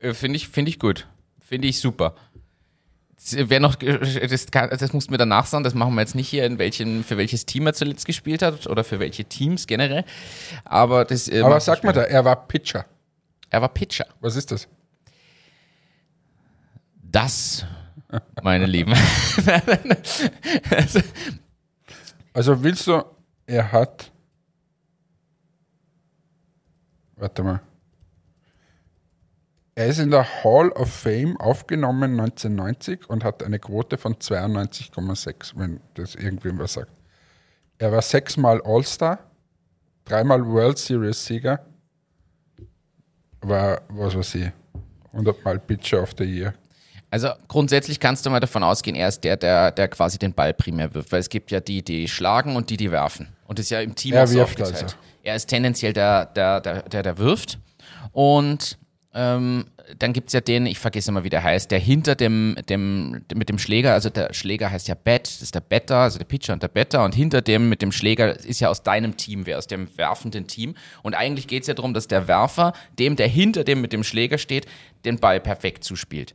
Äh, 0.00 0.14
Finde 0.14 0.36
ich, 0.36 0.48
find 0.48 0.68
ich 0.68 0.78
gut. 0.78 1.06
Finde 1.40 1.68
ich 1.68 1.78
super. 1.80 2.14
Das, 3.22 3.34
äh, 3.34 3.48
Wer 3.48 3.60
noch, 3.60 3.80
äh, 3.80 4.26
das, 4.26 4.46
kann, 4.50 4.70
das 4.70 4.92
musst 4.92 5.08
du 5.08 5.12
mir 5.12 5.18
danach 5.18 5.46
sagen, 5.46 5.64
das 5.64 5.74
machen 5.74 5.94
wir 5.94 6.00
jetzt 6.00 6.14
nicht 6.14 6.28
hier, 6.28 6.44
in 6.44 6.58
welchen, 6.58 7.04
für 7.04 7.16
welches 7.16 7.46
Team 7.46 7.66
er 7.66 7.74
zuletzt 7.74 8.06
gespielt 8.06 8.42
hat 8.42 8.66
oder 8.66 8.84
für 8.84 8.98
welche 8.98 9.24
Teams 9.24 9.66
generell. 9.66 10.04
Aber 10.64 11.04
das. 11.04 11.28
äh, 11.28 11.42
Aber 11.42 11.60
sag 11.60 11.84
mal 11.84 11.92
da, 11.92 12.02
er 12.02 12.24
war 12.24 12.36
Pitcher. 12.48 12.84
Er 13.50 13.60
war 13.60 13.68
Pitcher. 13.68 14.06
Was 14.20 14.36
ist 14.36 14.50
das? 14.50 14.66
Das, 17.02 17.66
meine 18.42 18.66
Lieben. 18.66 18.94
Also, 20.70 21.00
Also 22.34 22.62
willst 22.62 22.86
du, 22.86 23.02
er 23.46 23.70
hat. 23.72 24.10
Warte 27.16 27.42
mal. 27.42 27.60
Er 29.82 29.88
ist 29.88 29.98
in 29.98 30.12
der 30.12 30.44
Hall 30.44 30.70
of 30.70 30.92
Fame 30.92 31.36
aufgenommen 31.40 32.12
1990 32.20 33.10
und 33.10 33.24
hat 33.24 33.42
eine 33.42 33.58
Quote 33.58 33.98
von 33.98 34.14
92,6, 34.14 35.54
wenn 35.56 35.80
das 35.94 36.14
irgendwem 36.14 36.60
was 36.60 36.74
sagt. 36.74 36.92
Er 37.78 37.90
war 37.90 38.00
sechsmal 38.00 38.62
All-Star, 38.64 39.18
dreimal 40.04 40.46
World 40.46 40.78
Series 40.78 41.26
Sieger, 41.26 41.66
war, 43.40 43.82
was 43.88 44.14
weiß 44.14 44.36
ich, 44.36 44.52
100 45.10 45.44
Mal 45.44 45.58
Pitcher 45.58 46.00
of 46.00 46.12
the 46.16 46.22
Year. 46.26 46.54
Also 47.10 47.30
grundsätzlich 47.48 47.98
kannst 47.98 48.24
du 48.24 48.30
mal 48.30 48.38
davon 48.38 48.62
ausgehen, 48.62 48.94
er 48.94 49.08
ist 49.08 49.24
der, 49.24 49.36
der, 49.36 49.72
der 49.72 49.88
quasi 49.88 50.16
den 50.16 50.32
Ball 50.32 50.54
primär 50.54 50.94
wirft, 50.94 51.10
weil 51.10 51.18
es 51.18 51.28
gibt 51.28 51.50
ja 51.50 51.58
die, 51.58 51.82
die 51.82 52.06
schlagen 52.06 52.54
und 52.54 52.70
die, 52.70 52.76
die 52.76 52.92
werfen. 52.92 53.30
Und 53.48 53.58
das 53.58 53.66
ist 53.66 53.70
ja 53.70 53.80
im 53.80 53.96
Team 53.96 54.14
Er 54.14 54.22
auch 54.22 54.26
so 54.28 54.34
wirft 54.34 54.62
aufgeteilt. 54.62 54.84
also. 54.84 54.96
Er 55.24 55.34
ist 55.34 55.48
tendenziell 55.48 55.92
der, 55.92 56.26
der, 56.26 56.60
der, 56.60 56.82
der, 56.82 57.02
der 57.02 57.18
wirft. 57.18 57.58
Und 58.12 58.78
ähm, 59.14 59.66
dann 59.98 60.12
gibt 60.14 60.28
es 60.28 60.32
ja 60.32 60.40
den, 60.40 60.64
ich 60.64 60.78
vergesse 60.78 61.10
immer, 61.10 61.22
wie 61.22 61.28
der 61.28 61.42
heißt, 61.42 61.70
der 61.70 61.78
hinter 61.78 62.14
dem, 62.14 62.56
dem, 62.68 63.22
mit 63.34 63.48
dem 63.48 63.58
Schläger, 63.58 63.92
also 63.92 64.08
der 64.08 64.32
Schläger 64.32 64.70
heißt 64.70 64.88
ja 64.88 64.94
Bat, 64.94 65.26
das 65.26 65.42
ist 65.42 65.54
der 65.54 65.60
Better, 65.60 65.96
also 65.96 66.18
der 66.18 66.24
Pitcher 66.24 66.54
und 66.54 66.62
der 66.62 66.68
Better. 66.68 67.04
Und 67.04 67.14
hinter 67.14 67.42
dem 67.42 67.68
mit 67.68 67.82
dem 67.82 67.92
Schläger 67.92 68.38
ist 68.38 68.60
ja 68.60 68.70
aus 68.70 68.82
deinem 68.82 69.16
Team, 69.18 69.44
wer 69.44 69.58
aus 69.58 69.66
dem 69.66 69.88
werfenden 69.98 70.46
Team. 70.46 70.74
Und 71.02 71.14
eigentlich 71.14 71.46
geht 71.46 71.62
es 71.62 71.66
ja 71.66 71.74
darum, 71.74 71.92
dass 71.92 72.08
der 72.08 72.26
Werfer 72.26 72.72
dem, 72.98 73.16
der 73.16 73.28
hinter 73.28 73.64
dem 73.64 73.82
mit 73.82 73.92
dem 73.92 74.02
Schläger 74.02 74.38
steht, 74.38 74.66
den 75.04 75.18
Ball 75.18 75.40
perfekt 75.40 75.84
zuspielt. 75.84 76.34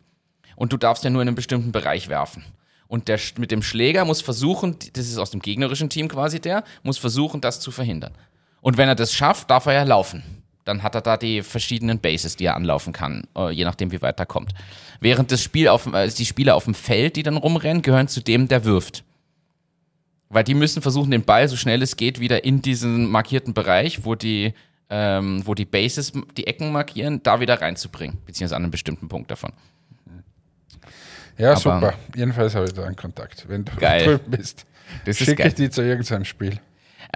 Und 0.55 0.71
du 0.71 0.77
darfst 0.77 1.03
ja 1.03 1.09
nur 1.09 1.21
in 1.21 1.27
einem 1.27 1.35
bestimmten 1.35 1.71
Bereich 1.71 2.09
werfen. 2.09 2.43
Und 2.87 3.07
der 3.07 3.19
mit 3.37 3.51
dem 3.51 3.63
Schläger 3.63 4.05
muss 4.05 4.21
versuchen, 4.21 4.77
das 4.93 5.07
ist 5.07 5.17
aus 5.17 5.31
dem 5.31 5.41
gegnerischen 5.41 5.89
Team 5.89 6.07
quasi 6.07 6.39
der, 6.39 6.63
muss 6.83 6.97
versuchen, 6.97 7.41
das 7.41 7.59
zu 7.59 7.71
verhindern. 7.71 8.13
Und 8.61 8.77
wenn 8.77 8.87
er 8.87 8.95
das 8.95 9.13
schafft, 9.13 9.49
darf 9.49 9.65
er 9.65 9.73
ja 9.73 9.83
laufen. 9.83 10.23
Dann 10.67 10.83
hat 10.83 10.95
er 10.95 11.01
da 11.01 11.15
die 11.15 11.43
verschiedenen 11.43 11.99
Bases, 11.99 12.35
die 12.35 12.43
er 12.45 12.55
anlaufen 12.57 12.91
kann, 12.91 13.23
äh, 13.37 13.51
je 13.51 13.63
nachdem, 13.63 13.91
wie 13.93 14.01
weit 14.01 14.19
er 14.19 14.25
kommt. 14.25 14.53
Während 14.99 15.31
das 15.31 15.41
Spiel 15.41 15.69
auf, 15.69 15.85
äh, 15.93 16.09
die 16.09 16.25
Spieler 16.25 16.55
auf 16.55 16.65
dem 16.65 16.73
Feld, 16.73 17.15
die 17.15 17.23
dann 17.23 17.37
rumrennen, 17.37 17.81
gehören 17.81 18.09
zu 18.09 18.19
dem, 18.21 18.49
der 18.49 18.65
wirft. 18.65 19.05
Weil 20.27 20.43
die 20.43 20.55
müssen 20.55 20.81
versuchen, 20.81 21.09
den 21.09 21.23
Ball 21.23 21.47
so 21.47 21.55
schnell 21.55 21.81
es 21.81 21.95
geht 21.95 22.19
wieder 22.19 22.43
in 22.43 22.61
diesen 22.61 23.09
markierten 23.09 23.53
Bereich, 23.53 24.03
wo 24.03 24.15
die, 24.15 24.53
ähm, 24.89 25.41
wo 25.45 25.53
die 25.53 25.63
Bases, 25.63 26.11
die 26.35 26.47
Ecken 26.47 26.73
markieren, 26.73 27.23
da 27.23 27.39
wieder 27.39 27.61
reinzubringen, 27.61 28.17
beziehungsweise 28.25 28.57
an 28.57 28.63
einem 28.63 28.71
bestimmten 28.71 29.07
Punkt 29.07 29.31
davon. 29.31 29.53
Ja, 31.37 31.51
Aber- 31.51 31.59
super. 31.59 31.93
Jedenfalls 32.13 32.55
habe 32.55 32.65
ich 32.65 32.73
da 32.73 32.83
einen 32.83 32.97
Kontakt, 32.97 33.45
wenn 33.47 33.63
du 33.63 33.73
Geil. 33.77 34.03
drüben 34.03 34.31
bist. 34.31 34.65
Schicke 35.11 35.47
ich 35.47 35.53
die 35.55 35.69
zu 35.69 35.81
irgendeinem 35.81 36.25
Spiel. 36.25 36.59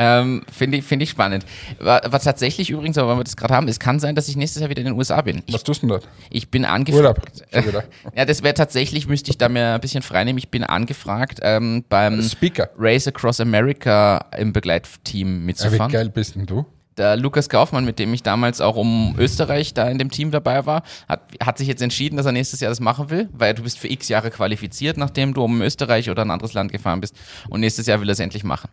Ähm, 0.03 0.41
Finde 0.51 0.77
ich, 0.79 0.83
find 0.83 1.03
ich 1.03 1.09
spannend. 1.11 1.45
Wa- 1.79 2.01
Was 2.05 2.23
tatsächlich 2.23 2.69
übrigens, 2.71 2.97
aber 2.97 3.11
wenn 3.11 3.17
wir 3.19 3.23
das 3.23 3.37
gerade 3.37 3.53
haben, 3.53 3.67
es 3.67 3.79
kann 3.79 3.99
sein, 3.99 4.15
dass 4.15 4.27
ich 4.27 4.35
nächstes 4.35 4.59
Jahr 4.61 4.69
wieder 4.69 4.79
in 4.81 4.85
den 4.87 4.95
USA 4.97 5.21
bin. 5.21 5.43
Ich, 5.45 5.53
Was 5.53 5.63
tust 5.63 5.83
du 5.83 5.87
denn 5.87 5.89
dort? 5.99 6.07
ich 6.29 6.49
bin 6.49 6.63
Urlaub. 6.63 6.75
angefragt. 6.75 7.43
Wieder. 7.67 7.83
Ja, 8.15 8.25
das 8.25 8.41
wäre 8.41 8.53
tatsächlich, 8.55 9.07
müsste 9.07 9.29
ich 9.29 9.37
da 9.37 9.47
mir 9.49 9.75
ein 9.75 9.81
bisschen 9.81 10.01
freinehmen. 10.01 10.37
Ich 10.39 10.49
bin 10.49 10.63
angefragt, 10.63 11.39
ähm, 11.43 11.83
beim 11.87 12.21
Speaker. 12.23 12.69
Race 12.77 13.07
Across 13.07 13.41
America 13.41 14.25
im 14.37 14.53
Begleitteam 14.53 15.27
Ja, 15.27 15.41
wie 15.41 15.45
mitzufahren. 15.45 15.91
geil 15.91 16.09
bist 16.09 16.35
denn 16.35 16.45
du? 16.45 16.65
der 16.97 17.15
Lukas 17.15 17.47
Kaufmann, 17.47 17.85
mit 17.85 17.99
dem 17.99 18.13
ich 18.13 18.21
damals 18.21 18.59
auch 18.59 18.75
um 18.75 19.15
Österreich 19.17 19.73
da 19.73 19.87
in 19.87 19.97
dem 19.97 20.11
Team 20.11 20.29
dabei 20.29 20.65
war, 20.65 20.83
hat, 21.07 21.21
hat 21.41 21.57
sich 21.57 21.67
jetzt 21.67 21.81
entschieden, 21.81 22.17
dass 22.17 22.25
er 22.25 22.33
nächstes 22.33 22.59
Jahr 22.59 22.69
das 22.69 22.81
machen 22.81 23.09
will, 23.09 23.29
weil 23.31 23.53
du 23.53 23.63
bist 23.63 23.79
für 23.79 23.87
x 23.87 24.09
Jahre 24.09 24.29
qualifiziert, 24.29 24.97
nachdem 24.97 25.33
du 25.33 25.41
um 25.43 25.61
Österreich 25.61 26.09
oder 26.09 26.21
ein 26.23 26.29
anderes 26.31 26.53
Land 26.53 26.71
gefahren 26.71 26.99
bist. 26.99 27.15
Und 27.49 27.61
nächstes 27.61 27.87
Jahr 27.87 28.01
will 28.01 28.09
er 28.09 28.13
es 28.13 28.19
endlich 28.19 28.43
machen. 28.43 28.69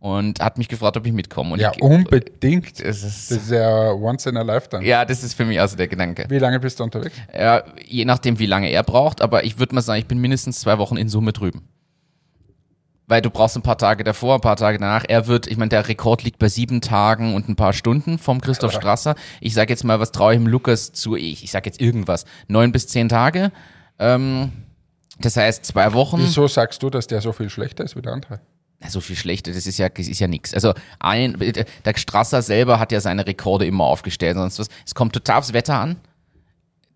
Und 0.00 0.40
hat 0.40 0.58
mich 0.58 0.68
gefragt, 0.68 0.96
ob 0.96 1.06
ich 1.06 1.12
mitkomme. 1.12 1.54
Und 1.54 1.60
Ja, 1.60 1.72
ich, 1.74 1.82
unbedingt. 1.82 2.78
das 2.78 3.02
ist, 3.02 3.30
Das 3.32 3.38
ist 3.38 3.50
ja 3.50 3.90
once 3.90 4.26
in 4.26 4.36
a 4.36 4.42
lifetime. 4.42 4.84
ja, 4.84 5.04
das 5.04 5.24
ist 5.24 5.34
für 5.34 5.44
mich 5.44 5.60
also 5.60 5.76
der 5.76 5.88
Gedanke. 5.88 6.24
Wie 6.28 6.38
lange 6.38 6.60
bist 6.60 6.78
du 6.78 6.84
unterwegs? 6.84 7.16
Ja, 7.36 7.64
je 7.84 8.04
nachdem, 8.04 8.38
wie 8.38 8.46
lange 8.46 8.70
er 8.70 8.84
braucht, 8.84 9.20
aber 9.20 9.42
ich 9.44 9.58
würde 9.58 9.74
mal 9.74 9.80
sagen, 9.80 9.98
ich 9.98 10.06
bin 10.06 10.18
mindestens 10.18 10.60
zwei 10.60 10.78
Wochen 10.78 10.96
in 10.96 11.08
Summe 11.08 11.32
drüben. 11.32 11.66
Weil 13.08 13.22
du 13.22 13.30
brauchst 13.30 13.56
ein 13.56 13.62
paar 13.62 13.78
Tage 13.78 14.04
davor, 14.04 14.34
ein 14.36 14.40
paar 14.42 14.56
Tage 14.56 14.78
danach. 14.78 15.04
Er 15.08 15.26
wird, 15.26 15.46
ich 15.46 15.56
meine, 15.56 15.70
der 15.70 15.88
Rekord 15.88 16.22
liegt 16.24 16.38
bei 16.38 16.48
sieben 16.48 16.80
Tagen 16.80 17.34
und 17.34 17.48
ein 17.48 17.56
paar 17.56 17.72
Stunden 17.72 18.18
vom 18.18 18.40
Christoph 18.40 18.72
Strasser. 18.74 19.14
Ich 19.40 19.54
sage 19.54 19.72
jetzt 19.72 19.82
mal, 19.82 19.98
was 19.98 20.12
traue 20.12 20.34
ich 20.34 20.38
dem 20.38 20.46
Lukas 20.46 20.92
zu? 20.92 21.16
Ich, 21.16 21.42
ich 21.42 21.50
sage 21.50 21.66
jetzt 21.70 21.80
irgendwas. 21.80 22.24
Neun 22.48 22.70
bis 22.70 22.86
zehn 22.86 23.08
Tage. 23.08 23.50
Ähm, 23.98 24.52
das 25.18 25.36
heißt, 25.38 25.64
zwei 25.64 25.92
Wochen. 25.94 26.18
Wieso 26.20 26.46
sagst 26.46 26.82
du, 26.82 26.90
dass 26.90 27.06
der 27.06 27.20
so 27.22 27.32
viel 27.32 27.48
schlechter 27.50 27.82
ist 27.82 27.96
wie 27.96 28.02
der 28.02 28.12
andere? 28.12 28.40
So 28.86 29.00
viel 29.00 29.16
schlechter, 29.16 29.52
das 29.52 29.66
ist 29.66 29.78
ja, 29.78 29.88
das 29.88 30.06
ist 30.06 30.20
ja 30.20 30.28
nix. 30.28 30.54
Also 30.54 30.72
ein, 31.00 31.36
der 31.38 31.96
Strasser 31.96 32.42
selber 32.42 32.78
hat 32.78 32.92
ja 32.92 33.00
seine 33.00 33.26
Rekorde 33.26 33.66
immer 33.66 33.84
aufgestellt, 33.84 34.36
sonst 34.36 34.58
was. 34.60 34.68
Es 34.86 34.94
kommt 34.94 35.12
total 35.12 35.38
aufs 35.38 35.52
Wetter 35.52 35.74
an. 35.74 35.96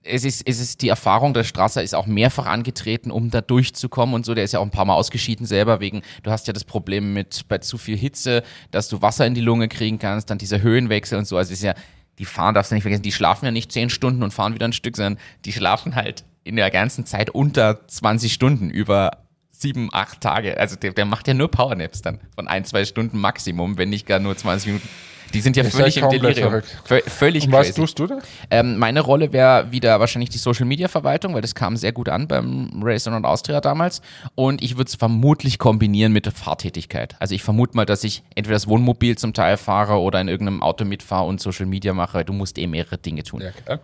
Es 0.04 0.24
ist, 0.24 0.42
es 0.46 0.60
ist 0.60 0.82
die 0.82 0.88
Erfahrung, 0.88 1.34
der 1.34 1.44
Strasser 1.44 1.82
ist 1.82 1.94
auch 1.94 2.06
mehrfach 2.06 2.46
angetreten, 2.46 3.10
um 3.10 3.30
da 3.30 3.40
durchzukommen 3.40 4.14
und 4.14 4.24
so. 4.24 4.34
Der 4.34 4.44
ist 4.44 4.52
ja 4.52 4.60
auch 4.60 4.64
ein 4.64 4.70
paar 4.70 4.84
Mal 4.84 4.94
ausgeschieden 4.94 5.44
selber 5.44 5.80
wegen, 5.80 6.02
du 6.22 6.30
hast 6.30 6.46
ja 6.46 6.52
das 6.52 6.64
Problem 6.64 7.12
mit 7.12 7.48
bei 7.48 7.58
zu 7.58 7.78
viel 7.78 7.96
Hitze, 7.96 8.42
dass 8.70 8.88
du 8.88 9.02
Wasser 9.02 9.26
in 9.26 9.34
die 9.34 9.40
Lunge 9.40 9.68
kriegen 9.68 9.98
kannst, 9.98 10.30
dann 10.30 10.38
dieser 10.38 10.60
Höhenwechsel 10.60 11.18
und 11.18 11.26
so. 11.26 11.36
Also 11.36 11.52
es 11.52 11.58
ist 11.58 11.64
ja, 11.64 11.74
die 12.18 12.24
fahren, 12.24 12.54
darfst 12.54 12.70
du 12.70 12.74
nicht 12.74 12.82
vergessen, 12.82 13.02
die 13.02 13.12
schlafen 13.12 13.44
ja 13.44 13.50
nicht 13.50 13.72
zehn 13.72 13.90
Stunden 13.90 14.22
und 14.22 14.32
fahren 14.32 14.54
wieder 14.54 14.66
ein 14.66 14.72
Stück, 14.72 14.96
sondern 14.96 15.18
die 15.44 15.52
schlafen 15.52 15.94
halt 15.94 16.24
in 16.44 16.56
der 16.56 16.70
ganzen 16.70 17.06
Zeit 17.06 17.30
unter 17.30 17.86
20 17.86 18.32
Stunden 18.32 18.70
über 18.70 19.21
sieben, 19.62 19.88
acht 19.92 20.20
Tage. 20.20 20.58
Also 20.58 20.76
der, 20.76 20.92
der 20.92 21.04
macht 21.06 21.26
ja 21.28 21.34
nur 21.34 21.50
Powernaps 21.50 22.02
dann 22.02 22.20
von 22.34 22.48
ein, 22.48 22.64
zwei 22.64 22.84
Stunden 22.84 23.18
Maximum, 23.18 23.78
wenn 23.78 23.88
nicht 23.88 24.06
gar 24.06 24.18
nur 24.18 24.36
20 24.36 24.66
Minuten. 24.66 24.88
Die 25.32 25.40
sind 25.40 25.56
ja 25.56 25.62
Ihr 25.64 25.70
völlig 25.70 25.94
seid 25.94 26.02
im 26.04 26.10
Delirium. 26.10 26.50
verrückt. 26.50 26.76
Vö- 26.86 27.08
Völlig 27.08 27.46
Und 27.46 27.52
was 27.52 27.68
crazy. 27.68 27.80
tust 27.80 27.98
du 27.98 28.06
da? 28.06 28.18
Ähm, 28.50 28.76
meine 28.76 29.00
Rolle 29.00 29.32
wäre 29.32 29.72
wieder 29.72 29.98
wahrscheinlich 29.98 30.28
die 30.28 30.36
Social 30.36 30.66
Media 30.66 30.88
Verwaltung, 30.88 31.32
weil 31.32 31.40
das 31.40 31.54
kam 31.54 31.78
sehr 31.78 31.92
gut 31.92 32.10
an 32.10 32.28
beim 32.28 32.68
Race 32.82 33.06
und 33.06 33.24
Austria 33.24 33.62
damals. 33.62 34.02
Und 34.34 34.62
ich 34.62 34.76
würde 34.76 34.88
es 34.90 34.94
vermutlich 34.94 35.58
kombinieren 35.58 36.12
mit 36.12 36.26
der 36.26 36.32
Fahrtätigkeit. 36.34 37.16
Also 37.18 37.34
ich 37.34 37.42
vermute 37.42 37.74
mal, 37.76 37.86
dass 37.86 38.04
ich 38.04 38.22
entweder 38.34 38.56
das 38.56 38.68
Wohnmobil 38.68 39.16
zum 39.16 39.32
Teil 39.32 39.56
fahre 39.56 40.00
oder 40.00 40.20
in 40.20 40.28
irgendeinem 40.28 40.62
Auto 40.62 40.84
mitfahre 40.84 41.24
und 41.26 41.40
Social 41.40 41.64
Media 41.64 41.94
mache. 41.94 42.26
Du 42.26 42.34
musst 42.34 42.58
eh 42.58 42.66
mehrere 42.66 42.98
Dinge 42.98 43.22
tun. 43.22 43.40
Ja, 43.40 43.52
klar. 43.52 43.80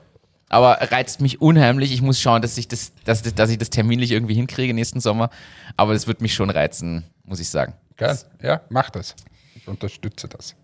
Aber 0.48 0.78
reizt 0.80 1.20
mich 1.20 1.40
unheimlich. 1.40 1.92
Ich 1.92 2.02
muss 2.02 2.20
schauen, 2.20 2.42
dass 2.42 2.56
ich 2.56 2.68
das, 2.68 2.92
dass, 3.04 3.22
dass 3.22 3.50
ich 3.50 3.58
das 3.58 3.70
terminlich 3.70 4.12
irgendwie 4.12 4.34
hinkriege 4.34 4.72
nächsten 4.72 5.00
Sommer. 5.00 5.30
Aber 5.76 5.92
das 5.92 6.06
wird 6.06 6.22
mich 6.22 6.34
schon 6.34 6.50
reizen, 6.50 7.04
muss 7.24 7.40
ich 7.40 7.50
sagen. 7.50 7.74
Geil. 7.96 8.18
Ja, 8.42 8.62
mach 8.70 8.90
das. 8.90 9.14
Ich 9.54 9.68
unterstütze 9.68 10.28
das. 10.28 10.54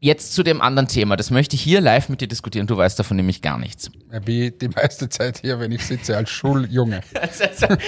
Jetzt 0.00 0.34
zu 0.34 0.42
dem 0.42 0.60
anderen 0.60 0.88
Thema. 0.88 1.16
Das 1.16 1.30
möchte 1.30 1.56
ich 1.56 1.62
hier 1.62 1.80
live 1.80 2.10
mit 2.10 2.20
dir 2.20 2.28
diskutieren. 2.28 2.66
Du 2.66 2.76
weißt 2.76 2.98
davon 2.98 3.16
nämlich 3.16 3.40
gar 3.40 3.58
nichts. 3.58 3.90
Wie 4.26 4.50
die 4.50 4.68
meiste 4.68 5.08
Zeit 5.08 5.38
hier, 5.38 5.58
wenn 5.60 5.72
ich 5.72 5.86
sitze 5.86 6.14
als 6.16 6.28
Schuljunge. 6.28 7.00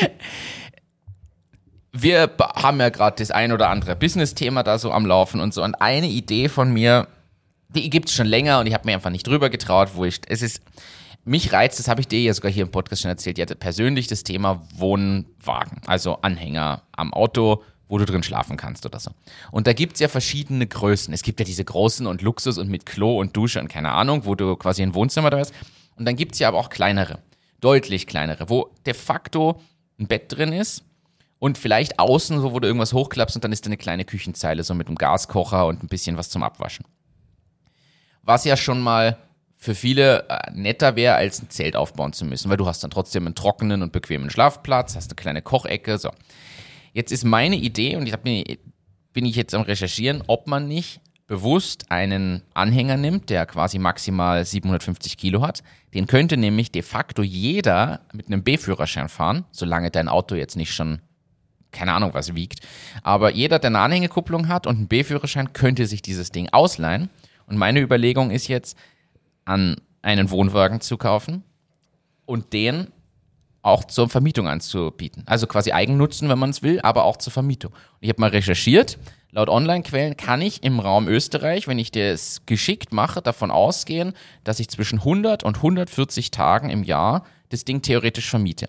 wir 1.93 2.31
haben 2.41 2.81
ja 2.81 2.89
gerade 2.89 3.17
das 3.19 3.31
ein 3.31 3.53
oder 3.53 3.69
andere 3.69 3.97
Business-Thema 3.97 4.63
da 4.63 4.79
so 4.79 4.93
am 4.93 5.05
Laufen 5.05 5.41
und 5.41 5.53
so. 5.53 5.63
Und 5.63 5.75
eine 5.75 6.09
Idee 6.09 6.49
von 6.49 6.73
mir, 6.73 7.09
die 7.69 7.91
gibt 7.91 8.09
es 8.09 8.15
schon 8.15 8.27
länger 8.27 8.61
und 8.61 8.67
ich 8.67 8.75
habe 8.75 8.87
mir 8.87 8.95
einfach 8.95 9.11
nicht 9.11 9.27
drüber 9.27 9.51
getraut, 9.51 9.91
wo 9.95 10.05
ich, 10.05 10.21
es 10.29 10.41
ist, 10.41 10.63
mich 11.27 11.53
reizt, 11.53 11.79
das 11.79 11.89
habe 11.89 12.01
ich 12.01 12.09
dir 12.09 12.21
ja 12.21 12.33
sogar 12.33 12.51
hier 12.51 12.63
im 12.63 12.71
Podcast 12.71 13.03
schon 13.03 13.11
erzählt, 13.11 13.37
ja, 13.37 13.47
persönlich 13.47 14.07
das 14.07 14.23
Thema 14.23 14.63
Wohnwagen, 14.77 15.81
also 15.87 16.19
Anhänger 16.23 16.83
am 16.93 17.13
Auto, 17.13 17.63
wo 17.89 17.99
du 17.99 18.07
drin 18.07 18.23
schlafen 18.23 18.57
kannst 18.57 18.87
oder 18.87 19.01
so. 19.01 19.11
Und 19.51 19.67
da 19.67 19.73
gibt 19.73 19.95
es 19.95 20.01
ja 20.01 20.09
verschiedene 20.09 20.67
Größen. 20.67 21.13
Es 21.13 21.23
gibt 21.23 21.41
ja 21.41 21.45
diese 21.45 21.65
großen 21.65 22.07
und 22.07 22.23
Luxus 22.23 22.59
und 22.59 22.69
mit 22.69 22.87
Klo 22.87 23.21
und 23.21 23.37
Dusche 23.37 23.61
und 23.61 23.69
keine 23.69 23.93
Ahnung, 23.93 24.25
wo 24.25 24.35
du 24.35 24.57
quasi 24.57 24.83
ein 24.83 24.95
Wohnzimmer 24.95 25.31
da 25.31 25.39
hast. 25.39 25.53
Und 25.97 26.05
dann 26.05 26.17
gibt 26.17 26.35
es 26.35 26.39
ja 26.39 26.49
aber 26.49 26.59
auch 26.59 26.71
kleinere, 26.71 27.19
deutlich 27.61 28.07
kleinere, 28.07 28.49
wo 28.49 28.71
de 28.87 28.95
facto 28.95 29.61
ein 29.99 30.07
Bett 30.07 30.37
drin 30.37 30.53
ist 30.53 30.85
und 31.39 31.59
vielleicht 31.59 31.99
außen, 31.99 32.41
so 32.41 32.53
wo 32.53 32.61
du 32.61 32.69
irgendwas 32.69 32.93
hochklappst 32.93 33.37
und 33.37 33.45
dann 33.45 33.53
ist 33.53 33.65
da 33.65 33.69
eine 33.69 33.77
kleine 33.77 34.05
Küchenzeile, 34.05 34.63
so 34.63 34.75
mit 34.75 34.87
einem 34.87 34.97
Gaskocher 34.97 35.67
und 35.67 35.83
ein 35.83 35.89
bisschen 35.89 36.17
was 36.17 36.31
zum 36.31 36.43
Abwaschen. 36.43 36.85
Was 38.23 38.45
ja 38.45 38.57
schon 38.57 38.81
mal 38.81 39.19
für 39.67 39.75
viele 39.75 40.29
äh, 40.29 40.53
netter 40.55 40.95
wäre, 40.95 41.17
als 41.17 41.43
ein 41.43 41.51
Zelt 41.51 41.75
aufbauen 41.75 42.13
zu 42.13 42.25
müssen, 42.25 42.49
weil 42.49 42.57
du 42.57 42.69
hast 42.69 42.85
dann 42.85 42.91
trotzdem 42.93 43.27
einen 43.27 43.35
trockenen 43.35 43.83
und 43.83 43.91
bequemen 43.91 44.31
Schlafplatz, 44.31 44.95
hast 44.95 45.11
eine 45.11 45.17
kleine 45.17 45.43
Kochecke, 45.43 45.99
so. 45.99 46.13
Jetzt 46.93 47.11
ist 47.11 47.25
meine 47.25 47.57
Idee, 47.57 47.97
und 47.97 48.07
ich 48.07 48.15
mir, 48.23 48.45
bin 49.13 49.27
ich 49.27 49.35
jetzt 49.35 49.57
am 49.57 49.63
Recherchieren, 49.63 50.23
ob 50.29 50.47
man 50.47 50.69
nicht 50.69 51.01
bewusst 51.27 51.91
einen 51.91 52.43
Anhänger 52.55 52.97
nimmt, 52.97 53.29
der 53.29 53.45
quasi 53.45 53.81
maximal 53.81 54.45
750 54.45 55.17
Kilo 55.17 55.43
hat. 55.43 55.65
Den 55.95 56.07
könnte 56.07 56.37
nämlich 56.37 56.71
de 56.71 56.83
facto 56.83 57.25
jeder 57.25 58.03
mit 58.13 58.29
einem 58.29 58.45
B-Führerschein 58.45 59.09
fahren, 59.09 59.47
solange 59.51 59.91
dein 59.91 60.09
Auto 60.09 60.37
jetzt 60.37 60.55
nicht 60.55 60.73
schon 60.73 61.01
keine 61.73 61.93
Ahnung 61.93 62.15
was 62.15 62.37
wiegt. 62.37 62.61
Aber 63.03 63.33
jeder, 63.33 63.59
der 63.59 63.71
eine 63.71 63.81
Anhängekupplung 63.81 64.47
hat 64.47 64.69
und 64.69 64.77
einen 64.77 64.87
B-Führerschein, 64.87 65.53
könnte 65.53 65.87
sich 65.87 66.03
dieses 66.03 66.31
Ding 66.31 66.51
ausleihen. 66.53 67.11
Und 67.47 67.59
meine 67.59 67.81
Überlegung 67.81 68.31
ist 68.31 68.47
jetzt, 68.47 68.77
an 69.47 69.77
einen 70.03 70.31
Wohnwagen 70.31 70.83
zu 70.83 70.99
kaufen 70.99 71.43
und 72.27 72.53
den 72.53 72.89
auch 73.63 73.85
zur 73.85 74.09
Vermietung 74.09 74.47
anzubieten. 74.47 75.25
Also 75.27 75.47
quasi 75.47 75.73
Eigennutzen, 75.73 76.29
wenn 76.29 76.39
man 76.39 76.51
es 76.51 76.63
will, 76.63 76.81
aber 76.83 77.05
auch 77.05 77.17
zur 77.17 77.33
Vermietung. 77.33 77.73
Ich 78.01 78.09
habe 78.09 78.21
mal 78.21 78.31
recherchiert. 78.31 78.99
Laut 79.33 79.49
Online-Quellen 79.49 80.17
kann 80.17 80.41
ich 80.41 80.63
im 80.63 80.79
Raum 80.79 81.09
Österreich, 81.09 81.67
wenn 81.67 81.79
ich 81.79 81.91
das 81.91 82.47
geschickt 82.47 82.93
mache, 82.93 83.21
davon 83.21 83.51
ausgehen, 83.51 84.15
dass 84.45 84.61
ich 84.61 84.69
zwischen 84.69 85.01
100 85.01 85.43
und 85.43 85.57
140 85.57 86.31
Tagen 86.31 86.71
im 86.71 86.85
Jahr 86.85 87.25
das 87.49 87.65
Ding 87.65 87.83
theoretisch 87.83 88.31
vermiete. 88.31 88.69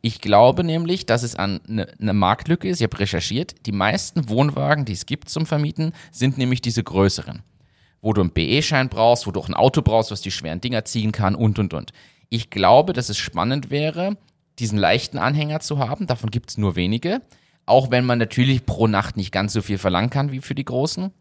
Ich 0.00 0.20
glaube 0.20 0.64
nämlich, 0.64 1.06
dass 1.06 1.22
es 1.22 1.34
an 1.34 1.60
eine 1.68 1.88
ne 1.98 2.12
Marktlücke 2.14 2.68
ist. 2.68 2.80
Ich 2.80 2.84
habe 2.84 2.98
recherchiert. 2.98 3.66
Die 3.66 3.72
meisten 3.72 4.28
Wohnwagen, 4.28 4.84
die 4.84 4.92
es 4.92 5.06
gibt 5.06 5.28
zum 5.28 5.44
Vermieten, 5.44 5.92
sind 6.10 6.38
nämlich 6.38 6.62
diese 6.62 6.82
größeren 6.82 7.42
wo 8.00 8.12
du 8.12 8.20
einen 8.20 8.30
BE-Schein 8.30 8.88
brauchst, 8.88 9.26
wo 9.26 9.30
du 9.30 9.40
auch 9.40 9.48
ein 9.48 9.54
Auto 9.54 9.82
brauchst, 9.82 10.10
was 10.10 10.20
die 10.20 10.30
schweren 10.30 10.60
Dinger 10.60 10.84
ziehen 10.84 11.12
kann 11.12 11.34
und, 11.34 11.58
und, 11.58 11.74
und. 11.74 11.92
Ich 12.28 12.50
glaube, 12.50 12.92
dass 12.92 13.08
es 13.08 13.18
spannend 13.18 13.70
wäre, 13.70 14.16
diesen 14.58 14.78
leichten 14.78 15.18
Anhänger 15.18 15.60
zu 15.60 15.78
haben. 15.78 16.06
Davon 16.06 16.30
gibt 16.30 16.50
es 16.50 16.58
nur 16.58 16.76
wenige. 16.76 17.22
Auch 17.66 17.90
wenn 17.90 18.06
man 18.06 18.18
natürlich 18.18 18.66
pro 18.66 18.86
Nacht 18.86 19.16
nicht 19.16 19.32
ganz 19.32 19.52
so 19.52 19.62
viel 19.62 19.78
verlangen 19.78 20.10
kann 20.10 20.32
wie 20.32 20.40
für 20.40 20.54
die 20.54 20.64
großen. 20.64 21.12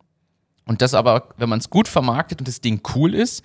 Und 0.65 0.81
das 0.81 0.93
aber, 0.93 1.29
wenn 1.37 1.49
man 1.49 1.59
es 1.59 1.69
gut 1.69 1.87
vermarktet 1.87 2.39
und 2.39 2.47
das 2.47 2.61
Ding 2.61 2.81
cool 2.95 3.13
ist, 3.13 3.43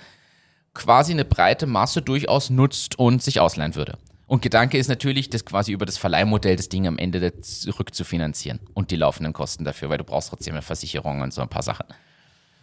quasi 0.75 1.13
eine 1.13 1.25
breite 1.25 1.67
Masse 1.67 2.03
durchaus 2.03 2.51
nutzt 2.51 2.99
und 2.99 3.23
sich 3.23 3.41
ausleihen 3.41 3.75
würde. 3.75 3.99
Und 4.27 4.41
Gedanke 4.41 4.79
ist 4.79 4.89
natürlich, 4.89 5.29
das 5.29 5.45
quasi 5.45 5.73
über 5.73 5.85
das 5.85 5.99
Verleihmodell 5.99 6.57
das 6.57 6.69
Ding 6.69 6.87
am 6.87 6.99
Ende 6.99 7.41
zurückzufinanzieren 7.41 8.61
und 8.73 8.91
die 8.91 8.97
laufenden 8.97 9.35
Kosten 9.35 9.65
dafür, 9.65 9.91
weil 9.91 9.99
du 9.99 10.05
brauchst 10.05 10.31
trotzdem 10.31 10.55
eine 10.55 10.63
Versicherung 10.63 11.21
und 11.21 11.35
so 11.35 11.43
ein 11.43 11.49
paar 11.49 11.63
Sachen. 11.63 11.87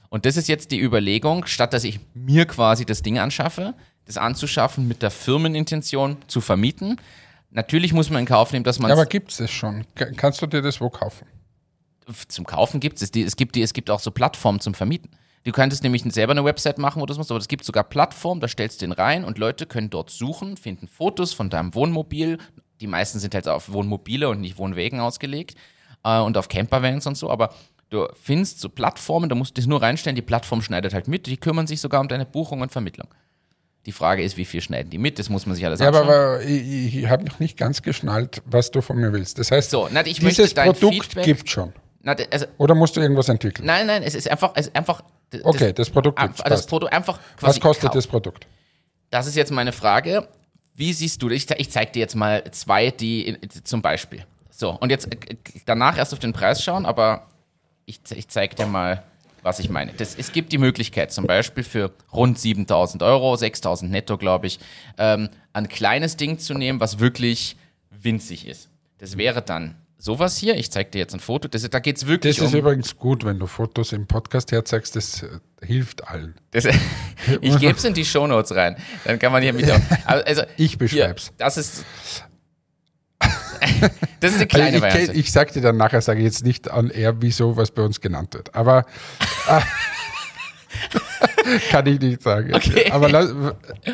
Und 0.09 0.25
das 0.25 0.37
ist 0.37 0.47
jetzt 0.47 0.71
die 0.71 0.79
Überlegung, 0.81 1.45
statt 1.45 1.73
dass 1.73 1.83
ich 1.83 1.99
mir 2.13 2.45
quasi 2.45 2.85
das 2.85 3.01
Ding 3.03 3.19
anschaffe, 3.19 3.75
das 4.05 4.17
anzuschaffen 4.17 4.87
mit 4.87 5.01
der 5.03 5.11
Firmenintention 5.11 6.17
zu 6.27 6.41
vermieten. 6.41 6.99
Natürlich 7.51 7.93
muss 7.93 8.09
man 8.09 8.21
in 8.21 8.25
Kauf 8.25 8.51
nehmen, 8.51 8.63
dass 8.63 8.79
man 8.79 8.89
Ja, 8.89 8.95
aber 8.95 9.05
gibt 9.05 9.31
es 9.31 9.37
das 9.37 9.51
schon? 9.51 9.85
Ka- 9.95 10.11
Kannst 10.15 10.41
du 10.41 10.47
dir 10.47 10.61
das 10.61 10.81
wo 10.81 10.89
kaufen? 10.89 11.27
zum 12.27 12.45
Kaufen 12.45 12.79
gibt 12.79 12.99
es. 13.01 13.11
Die, 13.11 13.21
es, 13.21 13.35
gibt 13.35 13.55
die, 13.55 13.61
es 13.61 13.71
gibt 13.73 13.89
auch 13.91 13.99
so 13.99 14.09
Plattformen 14.09 14.59
zum 14.59 14.73
Vermieten. 14.73 15.11
Du 15.43 15.51
könntest 15.51 15.83
nämlich 15.83 16.03
selber 16.11 16.31
eine 16.31 16.43
Website 16.43 16.79
machen, 16.79 17.01
wo 17.01 17.05
du 17.05 17.11
das 17.11 17.17
machst, 17.17 17.29
aber 17.31 17.39
es 17.39 17.47
gibt 17.47 17.63
sogar 17.63 17.83
Plattformen, 17.83 18.41
da 18.41 18.47
stellst 18.47 18.81
du 18.81 18.85
den 18.87 18.91
rein 18.91 19.23
und 19.23 19.37
Leute 19.37 19.65
können 19.67 19.89
dort 19.91 20.09
suchen, 20.09 20.57
finden 20.57 20.87
Fotos 20.87 21.33
von 21.33 21.49
deinem 21.49 21.73
Wohnmobil. 21.75 22.39
Die 22.81 22.87
meisten 22.87 23.19
sind 23.19 23.35
halt 23.35 23.47
auf 23.47 23.71
Wohnmobile 23.71 24.27
und 24.27 24.41
nicht 24.41 24.57
Wohnwegen 24.57 24.99
ausgelegt 24.99 25.55
äh, 26.03 26.19
und 26.19 26.35
auf 26.37 26.49
Campervans 26.49 27.05
und 27.07 27.15
so, 27.15 27.29
aber 27.29 27.53
du 27.89 28.07
findest 28.21 28.59
so 28.59 28.69
Plattformen, 28.69 29.29
da 29.29 29.35
musst 29.35 29.57
du 29.57 29.61
das 29.61 29.67
nur 29.67 29.81
reinstellen, 29.81 30.15
die 30.15 30.21
Plattform 30.21 30.61
schneidet 30.61 30.93
halt 30.93 31.07
mit, 31.07 31.25
die 31.27 31.37
kümmern 31.37 31.67
sich 31.67 31.81
sogar 31.81 32.01
um 32.01 32.07
deine 32.07 32.25
Buchung 32.25 32.61
und 32.61 32.71
Vermittlung. 32.71 33.07
Die 33.85 33.91
Frage 33.91 34.21
ist, 34.23 34.35
wie 34.37 34.45
viel 34.45 34.61
schneiden 34.61 34.89
die 34.89 34.97
mit? 34.97 35.17
Das 35.19 35.29
muss 35.29 35.45
man 35.45 35.55
sich 35.55 35.65
alles 35.65 35.79
Ja, 35.79 35.87
aber, 35.87 36.01
anschauen. 36.01 36.15
aber 36.15 36.41
ich, 36.43 36.95
ich 36.95 37.09
habe 37.09 37.23
noch 37.25 37.39
nicht 37.39 37.57
ganz 37.57 37.81
geschnallt, 37.81 38.41
was 38.45 38.71
du 38.71 38.81
von 38.81 38.97
mir 38.97 39.13
willst. 39.13 39.39
Das 39.39 39.51
heißt, 39.51 39.71
So, 39.71 39.87
na, 39.91 40.01
ich 40.05 40.19
dieses 40.19 40.37
möchte 40.37 40.53
dein 40.53 40.73
Produkt 40.73 41.15
gibt 41.23 41.49
schon. 41.49 41.73
Na, 42.01 42.15
also, 42.31 42.45
Oder 42.57 42.75
musst 42.75 42.95
du 42.97 43.01
irgendwas 43.01 43.29
entwickeln? 43.29 43.65
nein, 43.65 43.87
nein, 43.87 44.03
es 44.03 44.15
ist 44.15 44.29
einfach, 44.29 44.51
es 44.55 44.67
ist 44.67 44.75
einfach. 44.75 45.01
das- 45.31 45.43
Okay, 45.45 45.73
das 45.73 45.89
Produkt 45.89 46.17
Einfach, 46.19 46.35
gibt's. 46.35 46.43
das 46.49 46.59
passt. 46.61 46.69
Produkt 46.69 46.93
einfach 46.93 47.19
Was 47.41 47.59
kostet 47.59 47.85
kauf- 47.85 47.93
das 47.93 48.07
Produkt? 48.07 48.47
Das 49.09 49.27
ist 49.27 49.35
jetzt 49.35 49.51
meine 49.51 49.71
Frage. 49.71 50.27
Wie 50.75 50.93
siehst 50.93 51.21
du 51.21 51.29
das? 51.29 51.37
Ich, 51.37 51.49
ich 51.57 51.71
zeige 51.71 51.91
dir 51.93 51.99
jetzt 51.99 52.15
mal 52.15 52.43
zwei, 52.51 52.91
die 52.91 53.37
zum 53.63 53.81
Beispiel. 53.81 54.25
So, 54.49 54.71
und 54.71 54.89
jetzt 54.91 55.07
äh, 55.11 55.35
danach 55.65 55.97
erst 55.97 56.13
auf 56.13 56.19
den 56.19 56.31
Preis 56.33 56.63
schauen, 56.63 56.85
aber 56.85 57.27
ich, 57.89 57.99
ich 58.15 58.27
zeige 58.27 58.55
dir 58.55 58.67
mal, 58.67 59.03
was 59.41 59.59
ich 59.59 59.69
meine. 59.69 59.93
Das, 59.93 60.15
es 60.15 60.31
gibt 60.31 60.51
die 60.51 60.57
Möglichkeit, 60.57 61.11
zum 61.11 61.25
Beispiel 61.25 61.63
für 61.63 61.91
rund 62.13 62.37
7000 62.37 63.03
Euro, 63.03 63.35
6000 63.35 63.91
netto, 63.91 64.17
glaube 64.17 64.47
ich, 64.47 64.59
ähm, 64.97 65.29
ein 65.53 65.67
kleines 65.67 66.17
Ding 66.17 66.37
zu 66.39 66.53
nehmen, 66.53 66.79
was 66.79 66.99
wirklich 66.99 67.55
winzig 67.89 68.47
ist. 68.47 68.69
Das 68.99 69.17
wäre 69.17 69.41
dann 69.41 69.75
sowas 69.97 70.37
hier. 70.37 70.55
Ich 70.57 70.71
zeige 70.71 70.91
dir 70.91 70.99
jetzt 70.99 71.13
ein 71.13 71.19
Foto. 71.19 71.47
Das, 71.47 71.67
da 71.69 71.79
geht 71.79 71.97
es 71.97 72.05
wirklich 72.07 72.37
Das 72.37 72.45
ist 72.47 72.53
um. 72.53 72.59
übrigens 72.59 72.95
gut, 72.95 73.25
wenn 73.25 73.39
du 73.39 73.47
Fotos 73.47 73.91
im 73.91 74.07
Podcast 74.07 74.51
herzeigst, 74.51 74.95
das 74.95 75.23
äh, 75.23 75.39
hilft 75.65 76.07
allen. 76.07 76.35
Das, 76.51 76.65
ich 77.41 77.59
gebe 77.59 77.77
es 77.77 77.83
in 77.83 77.93
die 77.93 78.05
Shownotes 78.05 78.55
rein. 78.55 78.77
Dann 79.05 79.19
kann 79.19 79.31
man 79.31 79.41
hier 79.41 79.53
mit. 79.53 79.69
Also, 80.05 80.43
Ich 80.57 80.77
beschreib's. 80.77 81.25
Hier, 81.27 81.33
das 81.37 81.57
ist. 81.57 81.85
das 84.19 84.31
ist 84.31 84.37
eine 84.37 84.47
kleine 84.47 84.65
Also 84.67 84.77
ich, 84.77 84.81
Variante. 84.93 85.13
ich 85.13 85.31
sag 85.31 85.51
dir 85.53 85.61
dann 85.61 85.77
nachher, 85.77 86.01
sage 86.01 86.19
ich 86.19 86.25
jetzt 86.25 86.43
nicht 86.45 86.69
an 86.69 86.89
er, 86.89 87.21
wieso 87.21 87.55
was 87.57 87.71
bei 87.71 87.81
uns 87.83 87.99
genannt 88.01 88.33
wird. 88.33 88.53
Aber 88.55 88.85
äh, 89.47 89.61
kann 91.71 91.85
ich 91.87 91.99
nicht 91.99 92.21
sagen. 92.21 92.53
Okay. 92.53 92.91
Aber 92.91 93.09
lass, 93.09 93.33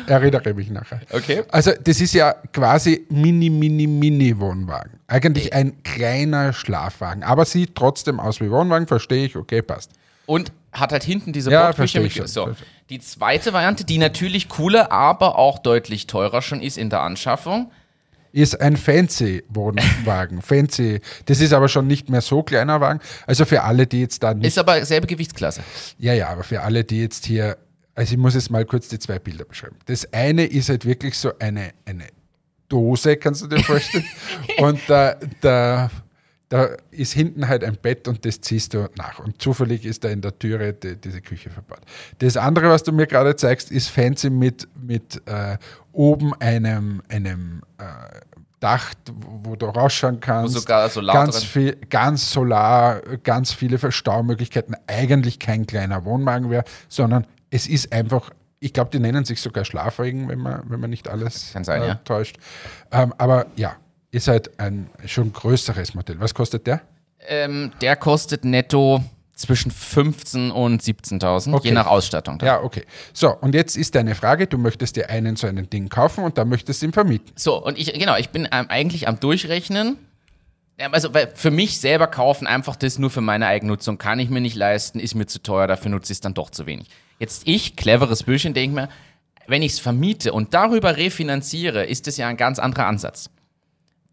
erinnere 0.06 0.54
mich 0.54 0.70
nachher. 0.70 1.00
Okay. 1.10 1.42
Also 1.50 1.72
das 1.82 2.00
ist 2.00 2.14
ja 2.14 2.32
quasi 2.52 3.06
mini, 3.08 3.50
mini, 3.50 3.86
mini 3.86 4.38
Wohnwagen. 4.38 4.98
Eigentlich 5.08 5.52
ein 5.52 5.82
kleiner 5.82 6.52
Schlafwagen. 6.52 7.22
Aber 7.22 7.44
sieht 7.44 7.74
trotzdem 7.74 8.20
aus 8.20 8.40
wie 8.40 8.50
Wohnwagen, 8.50 8.86
verstehe 8.86 9.26
ich, 9.26 9.36
okay, 9.36 9.62
passt. 9.62 9.90
Und 10.26 10.52
hat 10.72 10.92
halt 10.92 11.04
hinten 11.04 11.32
diese 11.32 11.50
Ja, 11.50 11.62
Bordküche 11.66 11.76
verstehe 11.78 12.02
mit. 12.02 12.10
ich 12.12 12.16
schon. 12.16 12.26
So. 12.26 12.50
Die 12.90 12.98
zweite 13.00 13.52
Variante, 13.52 13.84
die 13.84 13.98
natürlich 13.98 14.48
cooler, 14.48 14.92
aber 14.92 15.38
auch 15.38 15.58
deutlich 15.58 16.06
teurer 16.06 16.42
schon 16.42 16.60
ist 16.60 16.76
in 16.78 16.90
der 16.90 17.00
Anschaffung. 17.02 17.70
Ist 18.36 18.60
ein 18.60 18.76
fancy 18.76 19.42
Wohnwagen. 19.48 20.42
fancy. 20.42 21.00
Das 21.24 21.40
ist 21.40 21.54
aber 21.54 21.68
schon 21.68 21.86
nicht 21.86 22.10
mehr 22.10 22.20
so 22.20 22.42
kleiner 22.42 22.82
Wagen. 22.82 23.00
Also 23.26 23.46
für 23.46 23.62
alle, 23.62 23.86
die 23.86 24.02
jetzt 24.02 24.22
da 24.22 24.34
nicht 24.34 24.48
Ist 24.48 24.58
aber 24.58 24.84
selbe 24.84 25.06
Gewichtsklasse. 25.06 25.62
Ja, 25.96 26.12
ja, 26.12 26.28
aber 26.28 26.44
für 26.44 26.60
alle, 26.60 26.84
die 26.84 27.00
jetzt 27.00 27.24
hier, 27.24 27.56
also 27.94 28.12
ich 28.12 28.18
muss 28.18 28.34
jetzt 28.34 28.50
mal 28.50 28.66
kurz 28.66 28.88
die 28.88 28.98
zwei 28.98 29.18
Bilder 29.18 29.46
beschreiben. 29.46 29.76
Das 29.86 30.12
eine 30.12 30.44
ist 30.44 30.68
halt 30.68 30.84
wirklich 30.84 31.16
so 31.16 31.32
eine, 31.38 31.70
eine 31.86 32.08
Dose, 32.68 33.16
kannst 33.16 33.40
du 33.40 33.46
dir 33.46 33.62
vorstellen. 33.64 34.04
Und 34.58 34.86
der, 34.86 35.18
der, 35.42 35.90
da 36.48 36.68
ist 36.90 37.12
hinten 37.12 37.48
halt 37.48 37.64
ein 37.64 37.76
Bett 37.76 38.06
und 38.06 38.24
das 38.24 38.40
ziehst 38.40 38.74
du 38.74 38.88
nach. 38.96 39.18
Und 39.18 39.42
zufällig 39.42 39.84
ist 39.84 40.04
da 40.04 40.08
in 40.08 40.20
der 40.20 40.38
Türe 40.38 40.72
die, 40.72 40.96
diese 40.96 41.20
Küche 41.20 41.50
verbaut. 41.50 41.80
Das 42.18 42.36
andere, 42.36 42.68
was 42.68 42.84
du 42.84 42.92
mir 42.92 43.06
gerade 43.06 43.34
zeigst, 43.34 43.72
ist 43.72 43.88
fancy 43.88 44.30
mit, 44.30 44.68
mit 44.80 45.22
äh, 45.26 45.58
oben 45.92 46.34
einem, 46.34 47.02
einem 47.08 47.62
äh, 47.78 47.84
Dach, 48.60 48.94
wo 49.42 49.56
du 49.56 49.66
rausschauen 49.66 50.20
kannst. 50.20 50.54
Wo 50.54 50.60
sogar 50.60 50.88
Solar 50.88 51.14
ganz 51.14 51.40
drin- 51.40 51.48
viel, 51.48 51.76
ganz 51.90 52.30
Solar, 52.30 53.00
ganz 53.22 53.52
viele 53.52 53.78
Verstaumöglichkeiten. 53.78 54.76
Eigentlich 54.86 55.38
kein 55.38 55.66
kleiner 55.66 56.04
Wohnwagen 56.04 56.48
wäre, 56.48 56.64
sondern 56.88 57.26
es 57.50 57.66
ist 57.66 57.92
einfach, 57.92 58.30
ich 58.60 58.72
glaube, 58.72 58.90
die 58.90 58.98
nennen 58.98 59.24
sich 59.24 59.42
sogar 59.42 59.64
Schlafregen, 59.64 60.28
wenn 60.28 60.38
man, 60.38 60.62
wenn 60.68 60.80
man 60.80 60.90
nicht 60.90 61.08
alles 61.08 61.50
Kann 61.52 61.64
sein, 61.64 61.82
äh, 61.82 61.88
ja. 61.88 61.94
täuscht. 61.96 62.38
Ähm, 62.92 63.12
aber 63.18 63.46
ja, 63.56 63.76
ist 64.16 64.28
halt 64.28 64.58
ein 64.58 64.88
schon 65.04 65.32
größeres 65.32 65.94
Modell. 65.94 66.18
Was 66.18 66.34
kostet 66.34 66.66
der? 66.66 66.80
Ähm, 67.28 67.72
der 67.80 67.96
kostet 67.96 68.44
netto 68.44 69.04
zwischen 69.34 69.70
15.000 69.70 70.50
und 70.50 70.82
17.000, 70.82 71.52
Okay. 71.52 71.68
je 71.68 71.74
nach 71.74 71.86
Ausstattung. 71.86 72.38
Ja, 72.42 72.62
okay. 72.62 72.84
So, 73.12 73.34
und 73.36 73.54
jetzt 73.54 73.76
ist 73.76 73.94
deine 73.94 74.14
Frage, 74.14 74.46
du 74.46 74.56
möchtest 74.56 74.96
dir 74.96 75.10
einen 75.10 75.36
so 75.36 75.46
einen 75.46 75.68
Ding 75.68 75.90
kaufen 75.90 76.24
und 76.24 76.38
dann 76.38 76.48
möchtest 76.48 76.80
du 76.80 76.86
ihn 76.86 76.92
vermieten. 76.92 77.32
So, 77.36 77.62
und 77.62 77.78
ich, 77.78 77.92
genau, 77.92 78.16
ich 78.16 78.30
bin 78.30 78.48
ähm, 78.50 78.66
eigentlich 78.68 79.06
am 79.08 79.20
Durchrechnen. 79.20 79.98
Ja, 80.80 80.88
Also, 80.92 81.12
weil 81.12 81.30
für 81.34 81.50
mich 81.50 81.78
selber 81.80 82.06
kaufen, 82.06 82.46
einfach 82.46 82.76
das 82.76 82.98
nur 82.98 83.10
für 83.10 83.20
meine 83.20 83.46
Eigennutzung, 83.46 83.98
kann 83.98 84.18
ich 84.18 84.30
mir 84.30 84.40
nicht 84.40 84.56
leisten, 84.56 84.98
ist 85.00 85.14
mir 85.14 85.26
zu 85.26 85.42
teuer, 85.42 85.66
dafür 85.66 85.90
nutze 85.90 86.12
ich 86.12 86.16
es 86.16 86.20
dann 86.20 86.32
doch 86.34 86.48
zu 86.48 86.64
wenig. 86.64 86.86
Jetzt 87.18 87.42
ich, 87.46 87.76
cleveres 87.76 88.22
Bürschchen, 88.22 88.54
denke 88.54 88.74
mir, 88.74 88.88
wenn 89.46 89.62
ich 89.62 89.72
es 89.72 89.78
vermiete 89.78 90.32
und 90.32 90.54
darüber 90.54 90.96
refinanziere, 90.96 91.84
ist 91.84 92.06
das 92.06 92.16
ja 92.16 92.26
ein 92.28 92.36
ganz 92.38 92.58
anderer 92.58 92.86
Ansatz. 92.86 93.28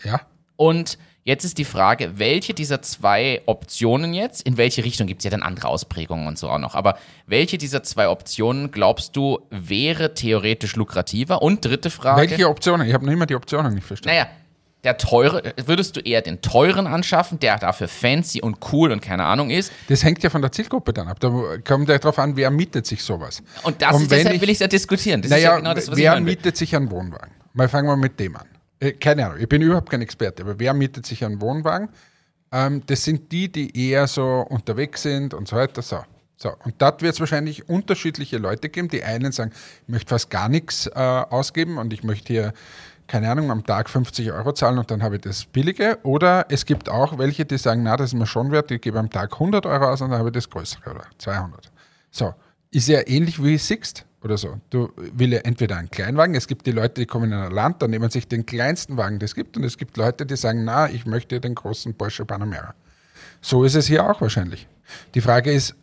Ja? 0.03 0.21
Und 0.55 0.97
jetzt 1.23 1.45
ist 1.45 1.57
die 1.57 1.65
Frage, 1.65 2.19
welche 2.19 2.53
dieser 2.53 2.81
zwei 2.81 3.41
Optionen 3.45 4.13
jetzt, 4.13 4.41
in 4.43 4.57
welche 4.57 4.83
Richtung 4.83 5.07
gibt 5.07 5.21
es 5.21 5.25
ja 5.25 5.31
dann 5.31 5.41
andere 5.43 5.67
Ausprägungen 5.67 6.27
und 6.27 6.37
so 6.37 6.49
auch 6.49 6.59
noch, 6.59 6.75
aber 6.75 6.97
welche 7.27 7.57
dieser 7.57 7.81
zwei 7.83 8.07
Optionen 8.09 8.71
glaubst 8.71 9.15
du 9.15 9.39
wäre 9.49 10.13
theoretisch 10.13 10.75
lukrativer? 10.75 11.41
Und 11.41 11.63
dritte 11.65 11.89
Frage. 11.89 12.29
Welche 12.29 12.47
Optionen? 12.49 12.87
Ich 12.87 12.93
habe 12.93 13.05
noch 13.05 13.13
immer 13.13 13.25
die 13.25 13.35
Optionen 13.35 13.73
nicht 13.73 13.85
verstanden. 13.87 14.17
Naja, 14.17 14.29
der 14.83 14.97
teure, 14.97 15.53
würdest 15.65 15.95
du 15.95 16.01
eher 16.01 16.21
den 16.21 16.41
teuren 16.41 16.87
anschaffen, 16.87 17.39
der 17.39 17.57
dafür 17.57 17.87
fancy 17.87 18.41
und 18.41 18.57
cool 18.73 18.91
und 18.91 19.01
keine 19.01 19.23
Ahnung 19.23 19.49
ist? 19.49 19.71
Das 19.87 20.03
hängt 20.03 20.21
ja 20.23 20.29
von 20.29 20.41
der 20.41 20.51
Zielgruppe 20.51 20.91
dann 20.91 21.07
ab. 21.07 21.21
Da 21.21 21.29
kommt 21.65 21.87
ja 21.87 21.97
darauf 21.97 22.19
an, 22.19 22.35
wer 22.35 22.51
mietet 22.51 22.85
sich 22.85 23.01
sowas. 23.01 23.41
Und 23.63 23.81
das 23.81 23.95
Und 23.95 24.01
ist, 24.03 24.11
deshalb 24.11 24.35
ich- 24.35 24.41
will 24.41 24.49
ich 24.49 24.55
es 24.55 24.59
ja 24.59 24.67
diskutieren. 24.67 25.21
Das 25.21 25.27
ist 25.31 25.37
naja, 25.37 25.51
ja 25.51 25.57
genau 25.57 25.73
das, 25.73 25.95
wer 25.95 26.19
mietet 26.19 26.57
sich 26.57 26.75
einen 26.75 26.91
Wohnwagen? 26.91 27.31
Mal 27.53 27.69
fangen 27.69 27.87
wir 27.87 27.95
mit 27.95 28.19
dem 28.19 28.35
an. 28.35 28.45
Äh, 28.83 28.93
keine 28.93 29.25
Ahnung, 29.25 29.39
ich 29.39 29.47
bin 29.47 29.61
überhaupt 29.61 29.89
kein 29.89 30.01
Experte, 30.01 30.43
aber 30.43 30.59
wer 30.59 30.73
mietet 30.73 31.05
sich 31.05 31.23
einen 31.23 31.41
Wohnwagen? 31.41 31.89
Ähm, 32.51 32.83
das 32.85 33.03
sind 33.03 33.31
die, 33.31 33.51
die 33.51 33.89
eher 33.89 34.07
so 34.07 34.45
unterwegs 34.49 35.03
sind 35.03 35.33
und 35.33 35.47
so 35.47 35.55
weiter. 35.55 35.81
So. 35.81 36.03
So, 36.35 36.51
und 36.65 36.81
dort 36.81 37.01
wird 37.01 37.13
es 37.13 37.19
wahrscheinlich 37.21 37.69
unterschiedliche 37.69 38.37
Leute 38.37 38.67
geben. 38.67 38.89
Die 38.89 39.03
einen 39.03 39.31
sagen, 39.31 39.51
ich 39.83 39.87
möchte 39.87 40.09
fast 40.09 40.29
gar 40.29 40.49
nichts 40.49 40.87
äh, 40.87 40.99
ausgeben 40.99 41.77
und 41.77 41.93
ich 41.93 42.03
möchte 42.03 42.33
hier, 42.33 42.53
keine 43.07 43.29
Ahnung, 43.31 43.49
am 43.49 43.63
Tag 43.65 43.89
50 43.89 44.33
Euro 44.33 44.51
zahlen 44.51 44.77
und 44.77 44.91
dann 44.91 45.03
habe 45.03 45.15
ich 45.15 45.21
das 45.21 45.45
Billige. 45.45 45.99
Oder 46.03 46.47
es 46.49 46.65
gibt 46.65 46.89
auch 46.89 47.17
welche, 47.17 47.45
die 47.45 47.57
sagen, 47.57 47.83
na, 47.83 47.95
das 47.95 48.09
ist 48.09 48.19
mir 48.19 48.25
schon 48.25 48.51
wert, 48.51 48.71
ich 48.71 48.81
gebe 48.81 48.99
am 48.99 49.09
Tag 49.09 49.31
100 49.33 49.65
Euro 49.65 49.85
aus 49.85 50.01
und 50.01 50.09
dann 50.09 50.19
habe 50.19 50.29
ich 50.29 50.33
das 50.33 50.49
Größere 50.49 50.89
oder 50.89 51.05
200. 51.17 51.71
So, 52.11 52.33
ist 52.71 52.89
ja 52.89 53.07
ähnlich 53.07 53.41
wie 53.41 53.57
Sixt 53.57 54.05
oder 54.23 54.37
so. 54.37 54.59
Du 54.69 54.91
willst 54.95 55.33
ja 55.33 55.39
entweder 55.39 55.77
einen 55.77 55.89
Kleinwagen, 55.89 56.35
es 56.35 56.47
gibt 56.47 56.65
die 56.65 56.71
Leute, 56.71 57.01
die 57.01 57.05
kommen 57.05 57.31
in 57.31 57.37
ein 57.37 57.51
Land, 57.51 57.81
dann 57.81 57.91
nehmen 57.91 58.09
sich 58.09 58.27
den 58.27 58.45
kleinsten 58.45 58.97
Wagen, 58.97 59.19
das 59.19 59.35
gibt, 59.35 59.57
und 59.57 59.63
es 59.63 59.77
gibt 59.77 59.97
Leute, 59.97 60.25
die 60.25 60.37
sagen, 60.37 60.63
na, 60.63 60.89
ich 60.89 61.05
möchte 61.05 61.39
den 61.39 61.55
großen 61.55 61.93
Porsche 61.93 62.25
Panamera. 62.25 62.73
So 63.41 63.63
ist 63.63 63.75
es 63.75 63.87
hier 63.87 64.09
auch 64.09 64.21
wahrscheinlich. 64.21 64.67
Die 65.13 65.21
Frage 65.21 65.51
ist, 65.51 65.75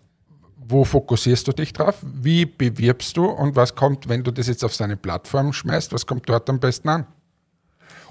wo 0.57 0.84
fokussierst 0.84 1.47
du 1.49 1.53
dich 1.53 1.72
drauf? 1.72 1.97
Wie 2.03 2.47
bewirbst 2.47 3.16
du 3.16 3.26
und 3.26 3.57
was 3.57 3.74
kommt, 3.74 4.09
wenn 4.09 4.22
du 4.22 4.30
das 4.30 4.47
jetzt 4.47 4.64
auf 4.64 4.74
seine 4.74 4.97
Plattform 4.97 5.53
schmeißt, 5.53 5.93
was 5.93 6.07
kommt 6.07 6.28
dort 6.28 6.49
am 6.49 6.61
besten 6.61 6.88
an? 6.88 7.07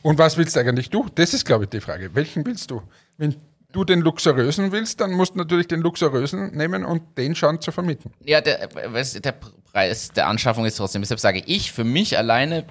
Und 0.01 0.17
was 0.17 0.37
willst 0.37 0.57
eigentlich 0.57 0.89
du? 0.89 1.07
Das 1.15 1.33
ist, 1.33 1.45
glaube 1.45 1.65
ich, 1.65 1.69
die 1.69 1.81
Frage. 1.81 2.13
Welchen 2.13 2.45
willst 2.45 2.71
du? 2.71 2.81
Wenn 3.17 3.35
du 3.71 3.83
den 3.83 4.01
luxuriösen 4.01 4.71
willst, 4.71 4.99
dann 4.99 5.11
musst 5.11 5.35
du 5.35 5.37
natürlich 5.37 5.67
den 5.67 5.81
luxuriösen 5.81 6.55
nehmen 6.55 6.83
und 6.85 7.17
den 7.17 7.35
schauen 7.35 7.61
zu 7.61 7.71
vermieten. 7.71 8.11
Ja, 8.25 8.41
der, 8.41 8.67
der 8.67 9.35
Preis 9.71 10.09
der 10.09 10.27
Anschaffung 10.27 10.65
ist 10.65 10.75
trotzdem. 10.77 11.01
Deshalb 11.01 11.19
sage 11.19 11.43
ich, 11.45 11.71
für 11.71 11.83
mich 11.83 12.17
alleine, 12.17 12.65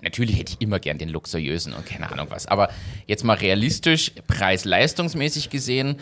natürlich 0.00 0.38
hätte 0.38 0.52
ich 0.52 0.60
immer 0.60 0.78
gern 0.78 0.98
den 0.98 1.08
luxuriösen 1.08 1.72
und 1.72 1.84
keine 1.86 2.10
Ahnung 2.10 2.26
was. 2.30 2.46
Aber 2.46 2.70
jetzt 3.06 3.24
mal 3.24 3.34
realistisch, 3.36 4.12
preis-leistungsmäßig 4.28 5.50
gesehen, 5.50 5.98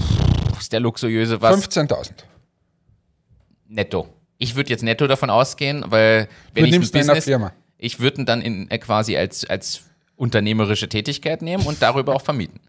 pff, 0.00 0.60
ist 0.60 0.72
der 0.72 0.80
luxuriöse 0.80 1.42
was 1.42 1.68
15.000. 1.68 2.12
netto. 3.68 4.08
Ich 4.38 4.56
würde 4.56 4.70
jetzt 4.70 4.82
netto 4.82 5.06
davon 5.06 5.30
ausgehen, 5.30 5.84
weil 5.88 6.28
wenn 6.54 6.64
Du 6.64 6.68
ich 6.68 6.72
nimmst 6.72 6.94
ihn 6.94 7.00
in 7.02 7.06
der 7.06 7.12
Business, 7.14 7.24
Firma. 7.24 7.52
ich 7.78 8.00
würde 8.00 8.22
ihn 8.22 8.26
dann 8.26 8.40
in, 8.42 8.70
äh, 8.70 8.78
quasi 8.78 9.16
als, 9.16 9.44
als 9.44 9.84
unternehmerische 10.16 10.88
Tätigkeit 10.88 11.42
nehmen 11.42 11.64
und 11.66 11.82
darüber 11.82 12.14
auch 12.14 12.22
vermieten. 12.22 12.60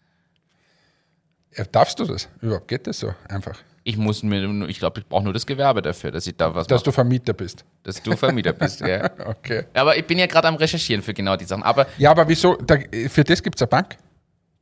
Darfst 1.72 2.00
du 2.00 2.06
das? 2.06 2.28
Überhaupt 2.42 2.68
geht 2.68 2.88
das 2.88 3.00
so 3.00 3.14
einfach? 3.30 3.58
Ich 3.88 3.98
muss 3.98 4.24
mir, 4.24 4.66
ich 4.68 4.80
glaube, 4.80 5.00
ich 5.02 5.08
brauche 5.08 5.24
nur 5.24 5.34
das 5.34 5.46
Gewerbe 5.46 5.82
dafür, 5.82 6.12
dass 6.12 6.26
ich 6.26 6.36
da 6.36 6.56
was 6.56 6.66
Dass 6.66 6.80
mache, 6.82 6.86
du 6.86 6.92
Vermieter 6.92 7.34
bist. 7.34 7.64
dass 7.84 8.02
du 8.02 8.18
Vermieter 8.18 8.52
bist. 8.54 8.82
Ja. 8.82 9.10
Okay. 9.26 9.66
Aber 9.76 9.96
ich 9.96 10.06
bin 10.06 10.18
ja 10.18 10.26
gerade 10.26 10.48
am 10.48 10.56
Recherchieren 10.56 11.04
für 11.04 11.14
genau 11.14 11.36
die 11.36 11.46
Sachen. 11.46 11.62
Aber 11.64 11.86
Ja, 11.98 12.10
aber 12.12 12.28
wieso? 12.28 12.56
Da, 12.56 12.78
für 13.10 13.24
das 13.24 13.44
gibt 13.44 13.58
es 13.58 13.62
eine 13.62 13.68
Bank. 13.68 13.96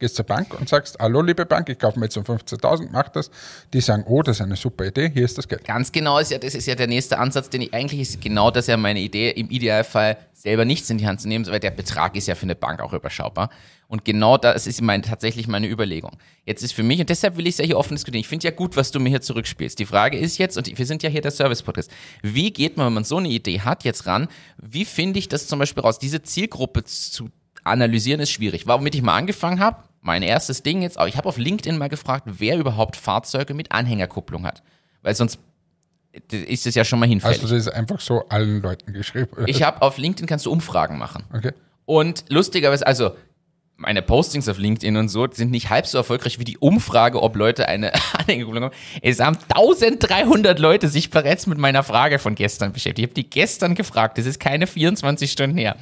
Gehst 0.03 0.17
zur 0.17 0.25
Bank 0.25 0.53
und 0.59 0.67
sagst, 0.67 0.97
hallo 0.99 1.21
liebe 1.21 1.45
Bank, 1.45 1.69
ich 1.69 1.79
kaufe 1.79 1.97
mir 1.97 2.07
jetzt 2.07 2.17
um 2.17 2.25
15.000, 2.25 2.89
mach 2.91 3.07
das. 3.07 3.31
Die 3.71 3.79
sagen, 3.79 4.03
oh, 4.05 4.21
das 4.21 4.35
ist 4.35 4.41
eine 4.41 4.57
super 4.57 4.85
Idee, 4.85 5.09
hier 5.09 5.23
ist 5.23 5.37
das 5.37 5.47
Geld. 5.47 5.63
ganz 5.63 5.93
genau 5.93 6.19
ist 6.19 6.29
ja, 6.29 6.39
das 6.39 6.55
ist 6.55 6.65
ja 6.65 6.75
der 6.75 6.87
nächste 6.87 7.19
Ansatz, 7.19 7.49
den 7.49 7.61
ich 7.61 7.73
eigentlich 7.73 8.01
ist 8.01 8.19
genau 8.19 8.51
das 8.51 8.67
ja 8.67 8.75
meine 8.75 8.99
Idee, 8.99 9.29
im 9.29 9.49
Idealfall 9.49 10.17
selber 10.33 10.65
nichts 10.65 10.89
in 10.89 10.97
die 10.97 11.07
Hand 11.07 11.21
zu 11.21 11.29
nehmen, 11.29 11.47
weil 11.47 11.61
der 11.61 11.71
Betrag 11.71 12.17
ist 12.17 12.27
ja 12.27 12.35
für 12.35 12.43
eine 12.43 12.55
Bank 12.55 12.81
auch 12.81 12.91
überschaubar. 12.91 13.49
Und 13.87 14.03
genau 14.03 14.37
das 14.37 14.67
ist 14.67 14.81
mein, 14.81 15.03
tatsächlich 15.03 15.47
meine 15.47 15.69
Überlegung. 15.69 16.17
Jetzt 16.45 16.63
ist 16.63 16.73
für 16.73 16.83
mich, 16.83 16.99
und 16.99 17.09
deshalb 17.09 17.37
will 17.37 17.47
ich 17.47 17.53
es 17.53 17.59
ja 17.59 17.65
hier 17.65 17.77
offen 17.77 17.95
diskutieren, 17.95 18.19
ich 18.19 18.27
finde 18.27 18.43
ja 18.43 18.51
gut, 18.51 18.75
was 18.75 18.91
du 18.91 18.99
mir 18.99 19.07
hier 19.07 19.21
zurückspielst. 19.21 19.79
Die 19.79 19.85
Frage 19.85 20.17
ist 20.17 20.37
jetzt, 20.37 20.57
und 20.57 20.77
wir 20.77 20.85
sind 20.85 21.01
ja 21.01 21.09
hier 21.09 21.21
der 21.21 21.31
Service-Podcast, 21.31 21.89
wie 22.21 22.51
geht 22.51 22.75
man, 22.75 22.87
wenn 22.87 22.93
man 22.93 23.03
so 23.05 23.19
eine 23.19 23.29
Idee 23.29 23.61
hat, 23.61 23.85
jetzt 23.85 24.05
ran, 24.05 24.27
wie 24.57 24.83
finde 24.83 25.19
ich 25.19 25.29
das 25.29 25.47
zum 25.47 25.59
Beispiel 25.59 25.81
raus? 25.81 25.97
Diese 25.97 26.21
Zielgruppe 26.21 26.83
zu 26.83 27.29
analysieren 27.63 28.19
ist 28.19 28.31
schwierig. 28.31 28.67
Womit 28.67 28.95
ich 28.95 29.01
mal 29.01 29.15
angefangen 29.15 29.59
habe, 29.59 29.83
mein 30.03 30.21
erstes 30.21 30.61
Ding 30.61 30.81
jetzt, 30.81 30.99
auch 30.99 31.07
ich 31.07 31.17
habe 31.17 31.27
auf 31.27 31.37
LinkedIn 31.37 31.77
mal 31.77 31.89
gefragt, 31.89 32.25
wer 32.27 32.57
überhaupt 32.57 32.97
Fahrzeuge 32.97 33.53
mit 33.53 33.71
Anhängerkupplung 33.71 34.45
hat. 34.45 34.61
Weil 35.01 35.15
sonst 35.15 35.39
ist 36.29 36.67
es 36.67 36.75
ja 36.75 36.85
schon 36.85 36.99
mal 36.99 37.07
hinfällig. 37.07 37.41
Hast 37.41 37.49
du 37.49 37.55
das 37.55 37.67
einfach 37.69 37.99
so 37.99 38.27
allen 38.29 38.61
Leuten 38.61 38.93
geschrieben? 38.93 39.31
oder? 39.35 39.47
ich 39.47 39.63
habe 39.63 39.81
auf 39.81 39.97
LinkedIn 39.97 40.27
kannst 40.27 40.45
du 40.45 40.51
Umfragen 40.51 40.99
machen. 40.99 41.23
okay. 41.33 41.53
Und 41.85 42.25
lustigerweise, 42.29 42.85
also 42.85 43.11
meine 43.75 44.01
Postings 44.01 44.47
auf 44.47 44.57
LinkedIn 44.57 44.95
und 44.95 45.09
so 45.09 45.27
sind 45.31 45.51
nicht 45.51 45.69
halb 45.69 45.87
so 45.87 45.97
erfolgreich 45.97 46.39
wie 46.39 46.43
die 46.43 46.57
Umfrage, 46.57 47.21
ob 47.21 47.35
Leute 47.35 47.67
eine 47.67 47.91
Anhängerkupplung 48.19 48.65
haben. 48.65 48.75
Es 49.01 49.19
haben 49.19 49.37
1300 49.49 50.59
Leute 50.59 50.87
sich 50.89 51.09
bereits 51.09 51.47
mit 51.47 51.57
meiner 51.57 51.83
Frage 51.83 52.19
von 52.19 52.35
gestern 52.35 52.71
beschäftigt. 52.71 52.99
Ich 52.99 53.05
habe 53.05 53.13
die 53.13 53.29
gestern 53.29 53.73
gefragt. 53.75 54.17
Das 54.17 54.25
ist 54.25 54.39
keine 54.39 54.67
24 54.67 55.31
Stunden 55.31 55.57
her. 55.57 55.77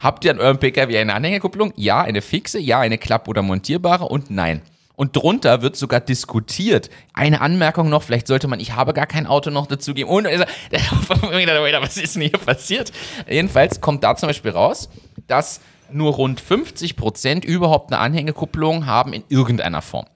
Habt 0.00 0.24
ihr 0.24 0.30
an 0.30 0.38
eurem 0.38 0.58
Pkw 0.58 0.98
eine 0.98 1.14
Anhängerkupplung? 1.14 1.72
Ja, 1.76 2.02
eine 2.02 2.22
fixe, 2.22 2.58
ja, 2.58 2.80
eine 2.80 2.98
klapp- 2.98 3.28
oder 3.28 3.42
montierbare 3.42 4.04
und 4.06 4.30
nein. 4.30 4.62
Und 4.94 5.14
drunter 5.14 5.60
wird 5.60 5.76
sogar 5.76 6.00
diskutiert. 6.00 6.88
Eine 7.12 7.42
Anmerkung 7.42 7.90
noch, 7.90 8.02
vielleicht 8.02 8.26
sollte 8.26 8.48
man, 8.48 8.60
ich 8.60 8.72
habe 8.74 8.94
gar 8.94 9.06
kein 9.06 9.26
Auto 9.26 9.50
noch 9.50 9.66
dazugeben. 9.66 10.10
Und 10.10 10.26
also, 10.26 10.44
was 11.10 11.96
ist 11.98 12.14
denn 12.14 12.22
hier 12.22 12.30
passiert? 12.30 12.92
Jedenfalls 13.28 13.82
kommt 13.82 14.02
da 14.04 14.16
zum 14.16 14.28
Beispiel 14.28 14.52
raus, 14.52 14.88
dass 15.26 15.60
nur 15.90 16.14
rund 16.14 16.40
50 16.40 16.96
Prozent 16.96 17.44
überhaupt 17.44 17.92
eine 17.92 18.00
Anhängekupplung 18.00 18.86
haben 18.86 19.12
in 19.12 19.22
irgendeiner 19.28 19.82
Form. 19.82 20.06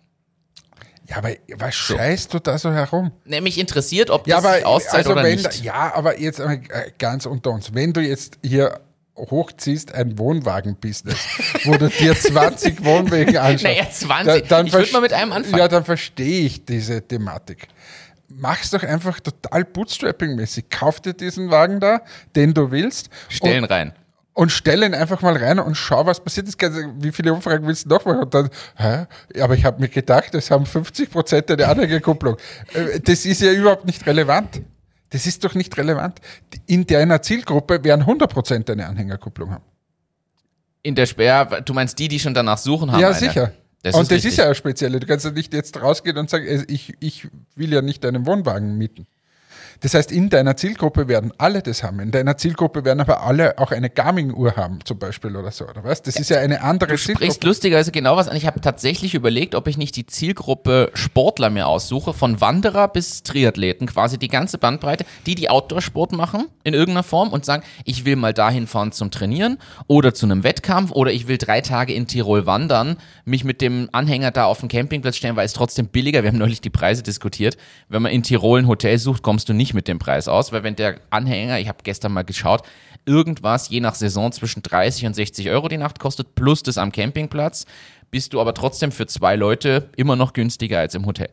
Ja, 1.09 1.17
aber 1.19 1.31
was 1.57 1.75
scheißt 1.75 2.33
du 2.33 2.39
da 2.39 2.57
so 2.57 2.71
herum? 2.73 3.11
Nämlich 3.25 3.59
interessiert, 3.59 4.11
ob 4.11 4.25
das 4.25 4.31
Ja, 4.31 4.39
aber 4.39 4.55
sich 4.57 4.65
auszahlt 4.65 5.07
also 5.07 5.13
oder 5.13 5.25
wenn, 5.25 5.37
nicht. 5.37 5.63
ja, 5.65 5.93
aber 5.95 6.21
jetzt 6.21 6.39
äh, 6.39 6.61
ganz 6.99 7.27
unter 7.27 7.51
uns, 7.51 7.75
wenn 7.75 7.93
du 7.93 8.01
jetzt 8.01 8.39
hier 8.43 8.81
hochziehst 9.31 9.95
ein 9.95 10.19
Wohnwagen-Business, 10.19 11.19
wo 11.65 11.77
du 11.77 11.89
dir 11.89 12.15
20 12.15 12.85
Wohnwegen 12.85 13.37
anschaust. 13.37 13.65
Naja, 13.65 13.87
20. 13.91 14.45
Ich 14.45 14.51
würd 14.51 14.73
verst- 14.73 14.93
mal 14.93 15.01
mit 15.01 15.13
einem 15.13 15.33
anfangen. 15.33 15.59
Ja, 15.59 15.69
dann 15.69 15.85
verstehe 15.85 16.47
ich 16.47 16.65
diese 16.65 17.03
Thematik. 17.07 17.69
Mach's 18.29 18.71
doch 18.71 18.83
einfach 18.83 19.19
total 19.21 19.63
Bootstrapping-mäßig. 19.65 20.65
Kauf 20.71 21.01
dir 21.01 21.15
diesen 21.15 21.51
Wagen 21.51 21.81
da, 21.81 22.01
den 22.37 22.55
du 22.55 22.71
willst. 22.71 23.11
Stellen 23.29 23.65
rein. 23.65 23.93
und 24.35 24.51
stell 24.53 24.83
ihn 24.85 24.95
einfach 24.95 25.21
mal 25.23 25.37
rein 25.37 25.59
und 25.59 25.75
schau, 25.75 26.07
was 26.07 26.21
passiert 26.23 26.47
ist. 26.49 26.57
Wie 26.99 27.11
viele 27.13 27.33
Umfragen 27.35 27.67
willst 27.67 27.85
du 27.87 27.89
noch 27.91 28.05
machen? 28.05 28.21
Und 28.21 28.33
dann, 28.33 28.49
hä? 28.77 29.07
Aber 29.43 29.55
ich 29.55 29.65
habe 29.65 29.81
mir 29.81 29.89
gedacht, 29.89 30.35
es 30.35 30.51
haben 30.51 30.65
50 30.65 31.11
Prozent 31.11 31.51
eine 31.51 31.67
Anhängerkupplung. 31.67 32.37
Äh, 32.73 33.01
Das 33.01 33.27
ist 33.27 33.43
ja 33.43 33.53
überhaupt 33.53 33.85
nicht 33.85 34.07
relevant. 34.07 34.63
Das 35.11 35.27
ist 35.27 35.45
doch 35.45 35.55
nicht 35.55 35.77
relevant. 35.77 36.21
In 36.67 36.87
deiner 36.87 37.21
Zielgruppe 37.21 37.83
werden 37.85 38.03
100 38.03 38.33
Prozent 38.33 38.71
eine 38.71 38.87
Anhängerkupplung 38.87 39.51
haben. 39.51 39.65
In 40.83 40.95
der 40.95 41.07
Sperr, 41.07 41.61
du 41.61 41.75
meinst 41.75 41.99
die, 41.99 42.09
die 42.09 42.19
schon 42.19 42.33
danach 42.33 42.59
suchen 42.59 42.91
haben? 42.91 43.01
ja, 43.01 43.09
eine? 43.09 43.19
sicher. 43.19 43.53
Das 43.83 43.95
und 43.95 44.03
ist 44.03 44.11
das 44.11 44.17
richtig. 44.17 44.31
ist 44.33 44.37
ja 44.39 44.45
eine 44.45 44.55
spezielle. 44.55 45.01
Du 45.01 45.07
kannst 45.07 45.25
ja 45.25 45.31
nicht 45.31 45.53
jetzt 45.53 45.81
rausgehen 45.81 46.17
und 46.19 46.29
sagen, 46.31 46.47
äh, 46.47 46.65
ich, 46.69 46.95
ich 47.01 47.29
will 47.55 47.73
ja 47.73 47.83
nicht 47.83 48.05
deinen 48.05 48.27
Wohnwagen 48.27 48.77
mieten. 48.77 49.07
Das 49.81 49.95
heißt, 49.95 50.13
in 50.13 50.29
deiner 50.29 50.57
Zielgruppe 50.57 51.09
werden 51.09 51.33
alle 51.39 51.63
das 51.63 51.83
haben. 51.83 52.01
In 52.01 52.11
deiner 52.11 52.37
Zielgruppe 52.37 52.85
werden 52.85 53.01
aber 53.01 53.23
alle 53.23 53.59
auch 53.59 53.71
eine 53.73 53.89
Garmin-Uhr 53.89 54.57
haben, 54.57 54.79
zum 54.85 54.99
Beispiel 54.99 55.35
oder 55.35 55.51
so, 55.51 55.67
oder 55.67 55.83
was? 55.85 56.03
Das 56.03 56.17
ist 56.17 56.29
ja 56.29 56.39
eine 56.39 56.61
andere 56.63 56.91
Du 56.91 56.99
sprichst 56.99 57.21
Zielgruppe. 57.21 57.47
lustigerweise 57.47 57.91
genau 57.91 58.17
was 58.17 58.29
an. 58.29 58.37
Ich 58.37 58.47
habe 58.47 58.61
tatsächlich 58.61 59.15
überlegt, 59.15 59.55
ob 59.55 59.67
ich 59.69 59.79
nicht 59.79 59.97
die 59.97 60.05
Zielgruppe 60.07 60.91
Sportler 60.93 61.49
mir 61.49 61.67
aussuche, 61.67 62.13
von 62.13 62.41
Wanderer 62.43 62.89
bis 62.89 63.23
Triathleten, 63.23 63.87
quasi 63.87 64.19
die 64.19 64.29
ganze 64.29 64.59
Bandbreite, 64.59 65.07
die 65.25 65.35
die 65.35 65.49
Outdoor-Sport 65.49 66.13
machen 66.13 66.47
in 66.63 66.75
irgendeiner 66.75 67.03
Form 67.03 67.31
und 67.31 67.47
sagen, 67.47 67.63
ich 67.85 68.05
will 68.05 68.17
mal 68.17 68.35
dahin 68.35 68.67
fahren 68.67 68.93
zum 68.93 69.11
Trainieren 69.11 69.57
oder 69.87 70.13
zu 70.13 70.27
einem 70.27 70.45
Wettkampf 70.45 70.91
oder 70.93 71.11
ich 71.11 71.27
will 71.27 71.39
drei 71.39 71.63
Tage 71.63 71.95
in 71.95 72.07
Tirol 72.07 72.45
wandern, 72.45 72.97
mich 73.25 73.45
mit 73.45 73.63
dem 73.63 73.89
Anhänger 73.93 74.31
da 74.31 74.45
auf 74.45 74.61
den 74.61 74.69
Campingplatz 74.69 75.17
stellen, 75.17 75.37
weil 75.37 75.47
es 75.47 75.55
trotzdem 75.55 75.87
billiger. 75.87 76.23
Wir 76.23 76.29
haben 76.31 76.39
neulich 76.39 76.61
die 76.61 76.69
Preise 76.71 77.03
diskutiert. 77.03 77.57
Wenn 77.89 78.03
man 78.03 78.13
in 78.13 78.23
Tirol 78.23 78.61
ein 78.61 78.69
Hotel 78.69 78.99
sucht, 78.99 79.23
kommst 79.23 79.49
du 79.49 79.55
nicht 79.55 79.70
mit 79.75 79.89
dem 79.89 79.99
Preis 79.99 80.29
aus, 80.29 80.53
weil 80.53 80.63
wenn 80.63 80.77
der 80.77 81.01
Anhänger, 81.11 81.59
ich 81.61 81.69
habe 81.69 81.79
gestern 81.83 82.13
mal 82.13 82.23
geschaut, 82.25 82.63
irgendwas 83.07 83.69
je 83.69 83.81
nach 83.81 83.95
Saison 83.95 84.31
zwischen 84.33 84.63
30 84.63 85.07
und 85.07 85.15
60 85.15 85.49
Euro 85.51 85.69
die 85.69 85.79
Nacht 85.79 85.99
kostet, 85.99 86.35
plus 86.35 86.63
das 86.63 86.79
am 86.79 86.93
Campingplatz, 86.93 87.67
bist 88.11 88.33
du 88.33 88.41
aber 88.41 88.55
trotzdem 88.55 88.93
für 88.93 89.07
zwei 89.07 89.37
Leute 89.37 89.89
immer 89.97 90.17
noch 90.17 90.33
günstiger 90.33 90.79
als 90.81 90.95
im 90.95 91.07
Hotel. 91.07 91.29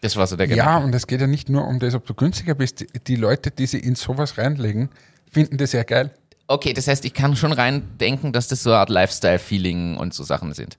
Das 0.00 0.16
war 0.16 0.26
so 0.26 0.36
der 0.36 0.46
Gedanke. 0.46 0.70
Ja, 0.70 0.78
und 0.78 0.94
es 0.94 1.06
geht 1.06 1.20
ja 1.20 1.26
nicht 1.26 1.48
nur 1.48 1.66
um 1.66 1.78
das, 1.78 1.94
ob 1.94 2.06
du 2.06 2.14
günstiger 2.14 2.54
bist. 2.54 2.80
Die- 2.80 2.86
Die 3.06 3.16
Leute, 3.16 3.50
die 3.50 3.66
sie 3.66 3.78
in 3.78 3.94
sowas 3.94 4.36
reinlegen, 4.38 4.90
finden 5.30 5.56
das 5.56 5.72
ja 5.72 5.82
geil. 5.82 6.10
Okay, 6.48 6.72
das 6.74 6.86
heißt, 6.86 7.04
ich 7.04 7.14
kann 7.14 7.34
schon 7.34 7.52
rein 7.52 7.82
denken, 7.98 8.32
dass 8.32 8.46
das 8.46 8.62
so 8.62 8.70
eine 8.70 8.78
Art 8.80 8.90
Lifestyle-Feeling 8.90 9.96
und 9.96 10.14
so 10.14 10.22
Sachen 10.22 10.52
sind. 10.54 10.78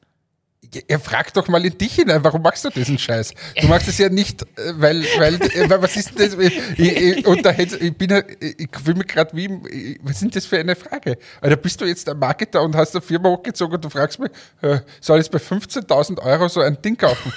Er 0.88 1.00
fragt 1.00 1.38
doch 1.38 1.48
mal 1.48 1.64
in 1.66 1.78
dich 1.78 1.96
hinein, 1.96 2.24
warum 2.24 2.42
machst 2.42 2.66
du 2.66 2.70
diesen 2.70 2.98
Scheiß? 2.98 3.34
Du 3.62 3.68
machst 3.68 3.88
es 3.88 3.98
ja 3.98 4.10
nicht, 4.10 4.42
äh, 4.44 4.74
weil, 4.76 5.02
weil, 5.18 5.36
äh, 5.36 5.70
weil 5.70 5.82
was 5.82 5.96
ist 5.96 6.20
das? 6.20 6.34
Ich, 6.34 6.60
ich, 6.78 7.26
unterhält- 7.26 7.82
ich 7.82 7.98
bin, 7.98 8.10
ja- 8.10 8.24
ich 8.40 8.68
fühle 8.84 8.98
mich 8.98 9.08
gerade 9.08 9.36
wie, 9.36 9.98
was 10.04 10.20
sind 10.20 10.36
das 10.36 10.46
für 10.46 10.58
eine 10.60 10.76
Frage? 10.76 11.18
Alter, 11.42 11.56
bist 11.56 11.80
du 11.80 11.86
jetzt 11.86 12.10
ein 12.10 12.20
Marketer 12.20 12.62
und 12.64 12.76
hast 12.76 12.94
eine 12.96 13.02
Firma 13.02 13.30
hochgezogen 13.30 13.76
und 13.76 13.86
du 13.86 13.90
fragst 13.90 14.20
mich, 14.20 14.30
äh, 14.62 14.80
soll 15.00 15.22
ich 15.22 15.32
bei 15.32 15.38
15.000 15.40 16.20
Euro 16.22 16.48
so 16.50 16.60
ein 16.62 16.82
Ding 16.82 16.98
kaufen? 16.98 17.32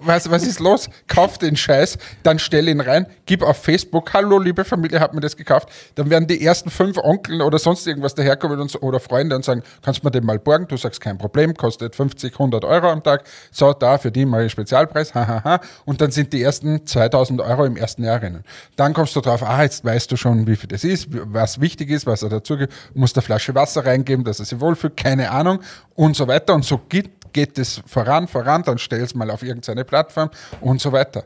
Was, 0.00 0.30
was 0.30 0.46
ist 0.46 0.60
los? 0.60 0.88
Kauf 1.08 1.38
den 1.38 1.56
Scheiß, 1.56 1.98
dann 2.22 2.38
stell 2.38 2.68
ihn 2.68 2.80
rein, 2.80 3.06
gib 3.26 3.42
auf 3.42 3.62
Facebook, 3.62 4.12
hallo 4.14 4.38
liebe 4.38 4.64
Familie, 4.64 5.00
hat 5.00 5.14
mir 5.14 5.20
das 5.20 5.36
gekauft. 5.36 5.68
Dann 5.94 6.10
werden 6.10 6.26
die 6.26 6.44
ersten 6.44 6.70
fünf 6.70 6.98
Onkeln 6.98 7.40
oder 7.42 7.58
sonst 7.58 7.86
irgendwas 7.86 8.14
daherkommen 8.14 8.60
und 8.60 8.74
oder 8.82 9.00
Freunde 9.00 9.34
und 9.36 9.44
sagen, 9.44 9.62
kannst 9.82 10.02
du 10.02 10.06
mir 10.06 10.10
den 10.10 10.24
mal 10.24 10.38
borgen? 10.38 10.66
Du 10.68 10.76
sagst, 10.76 11.00
kein 11.00 11.18
Problem, 11.18 11.54
kostet 11.54 11.94
50, 11.96 12.35
100 12.38 12.64
Euro 12.64 12.90
am 12.90 13.02
Tag. 13.02 13.24
So, 13.50 13.72
da, 13.72 13.98
für 13.98 14.10
die 14.10 14.24
mal 14.24 14.40
einen 14.40 14.50
Spezialpreis, 14.50 15.14
hahaha. 15.14 15.44
Ha, 15.44 15.44
ha. 15.44 15.60
Und 15.84 16.00
dann 16.00 16.10
sind 16.10 16.32
die 16.32 16.42
ersten 16.42 16.86
2000 16.86 17.40
Euro 17.40 17.64
im 17.64 17.76
ersten 17.76 18.04
Jahr 18.04 18.20
drinnen. 18.20 18.44
Dann 18.76 18.94
kommst 18.94 19.14
du 19.16 19.20
drauf, 19.20 19.42
ah, 19.42 19.62
jetzt 19.62 19.84
weißt 19.84 20.10
du 20.10 20.16
schon, 20.16 20.46
wie 20.46 20.56
viel 20.56 20.68
das 20.68 20.84
ist, 20.84 21.08
was 21.10 21.60
wichtig 21.60 21.90
ist, 21.90 22.06
was 22.06 22.22
er 22.22 22.28
dazu 22.28 22.56
gibt, 22.56 22.72
musst 22.94 23.16
eine 23.16 23.22
Flasche 23.22 23.54
Wasser 23.54 23.84
reingeben, 23.84 24.24
dass 24.24 24.38
er 24.38 24.44
sich 24.44 24.60
wohlfühlt, 24.60 24.96
keine 24.96 25.30
Ahnung 25.30 25.60
und 25.94 26.16
so 26.16 26.26
weiter. 26.28 26.54
Und 26.54 26.64
so 26.64 26.78
geht, 26.88 27.32
geht 27.32 27.58
es 27.58 27.82
voran, 27.86 28.28
voran, 28.28 28.62
dann 28.62 28.78
stellst 28.78 29.14
mal 29.14 29.30
auf 29.30 29.42
irgendeine 29.42 29.84
Plattform 29.84 30.30
und 30.60 30.80
so 30.80 30.92
weiter. 30.92 31.24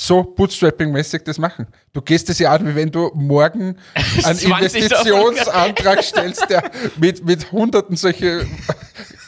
So 0.00 0.20
Bootstrapping-mäßig 0.22 1.24
das 1.24 1.38
machen. 1.38 1.66
Du 1.92 2.00
gehst 2.00 2.30
es 2.30 2.38
ja 2.38 2.52
an, 2.52 2.64
wie 2.68 2.76
wenn 2.76 2.92
du 2.92 3.10
morgen 3.14 3.76
einen 4.22 4.38
20 4.38 4.44
Investitionsantrag 4.44 6.04
stellst, 6.04 6.48
der 6.48 6.70
mit, 6.98 7.24
mit 7.24 7.50
hunderten 7.50 7.96
solche 7.96 8.46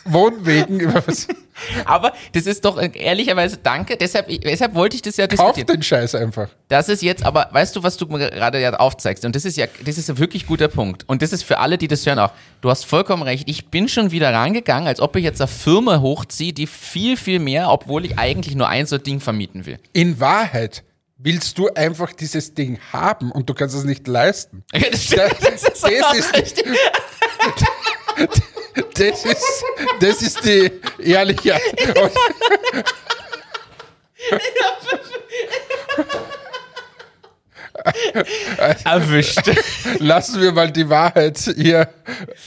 Wohnwegen 0.05 0.81
über 0.81 1.07
was. 1.07 1.29
Aber 1.85 2.13
das 2.33 2.47
ist 2.47 2.65
doch 2.65 2.79
äh, 2.79 2.91
ehrlicherweise 2.95 3.59
danke, 3.59 3.97
deshalb, 3.97 4.29
deshalb 4.29 4.75
wollte 4.75 4.97
ich 4.97 5.03
das 5.03 5.17
ja 5.19 5.27
Kauf 5.27 5.53
diskutieren. 5.55 5.67
den 5.67 5.83
Scheiß 5.83 6.15
einfach. 6.15 6.49
Das 6.69 6.89
ist 6.89 7.03
jetzt 7.03 7.23
aber, 7.25 7.49
weißt 7.53 7.77
du, 7.77 7.83
was 7.83 7.99
du 7.99 8.07
mir 8.07 8.31
gerade 8.31 8.61
ja 8.63 8.73
aufzeigst? 8.75 9.27
Und 9.27 9.37
das 9.37 9.45
ist 9.45 9.59
ja, 9.59 9.67
das 9.85 9.99
ist 9.99 10.09
ein 10.09 10.17
wirklich 10.19 10.47
guter 10.47 10.69
Punkt. 10.69 11.05
Und 11.07 11.21
das 11.21 11.33
ist 11.35 11.43
für 11.43 11.59
alle, 11.59 11.77
die 11.77 11.87
das 11.89 12.07
hören 12.07 12.19
auch. 12.19 12.33
Du 12.63 12.71
hast 12.71 12.87
vollkommen 12.87 13.23
recht. 13.23 13.45
Ich 13.49 13.67
bin 13.69 13.89
schon 13.89 14.11
wieder 14.11 14.33
rangegangen, 14.33 14.89
als 14.89 15.01
ob 15.01 15.17
ich 15.17 15.25
jetzt 15.25 15.41
eine 15.41 15.49
Firma 15.49 16.01
hochziehe, 16.01 16.55
die 16.55 16.67
viel, 16.67 17.19
viel 17.19 17.39
mehr, 17.41 17.69
obwohl 17.71 18.07
ich 18.07 18.19
eigentlich 18.19 18.55
nur 18.55 18.69
ein 18.69 18.87
so 18.87 18.97
Ding 18.97 19.21
vermieten 19.21 19.67
will. 19.67 19.79
In 19.93 20.19
Wahrheit 20.19 20.83
willst 21.19 21.59
du 21.59 21.69
einfach 21.75 22.15
dieses 22.15 22.55
Ding 22.55 22.79
haben 22.95 23.31
und 23.31 23.51
du 23.51 23.55
kannst 23.55 23.77
es 23.77 23.85
nicht 23.85 24.07
leisten. 24.09 24.65
Das, 24.73 25.09
das 25.11 25.63
ist, 25.63 25.83
das 25.85 26.15
ist- 26.17 26.37
richtig. 26.37 26.65
Das 29.01 29.25
ist, 29.25 29.65
das 29.99 30.21
ist 30.21 30.45
die 30.45 30.71
ehrliche. 30.99 31.55
Und 31.55 32.13
erwischt. 38.85 39.51
lassen 40.01 40.43
wir 40.43 40.53
mal 40.53 40.71
die 40.71 40.87
Wahrheit 40.87 41.39
hier 41.57 41.89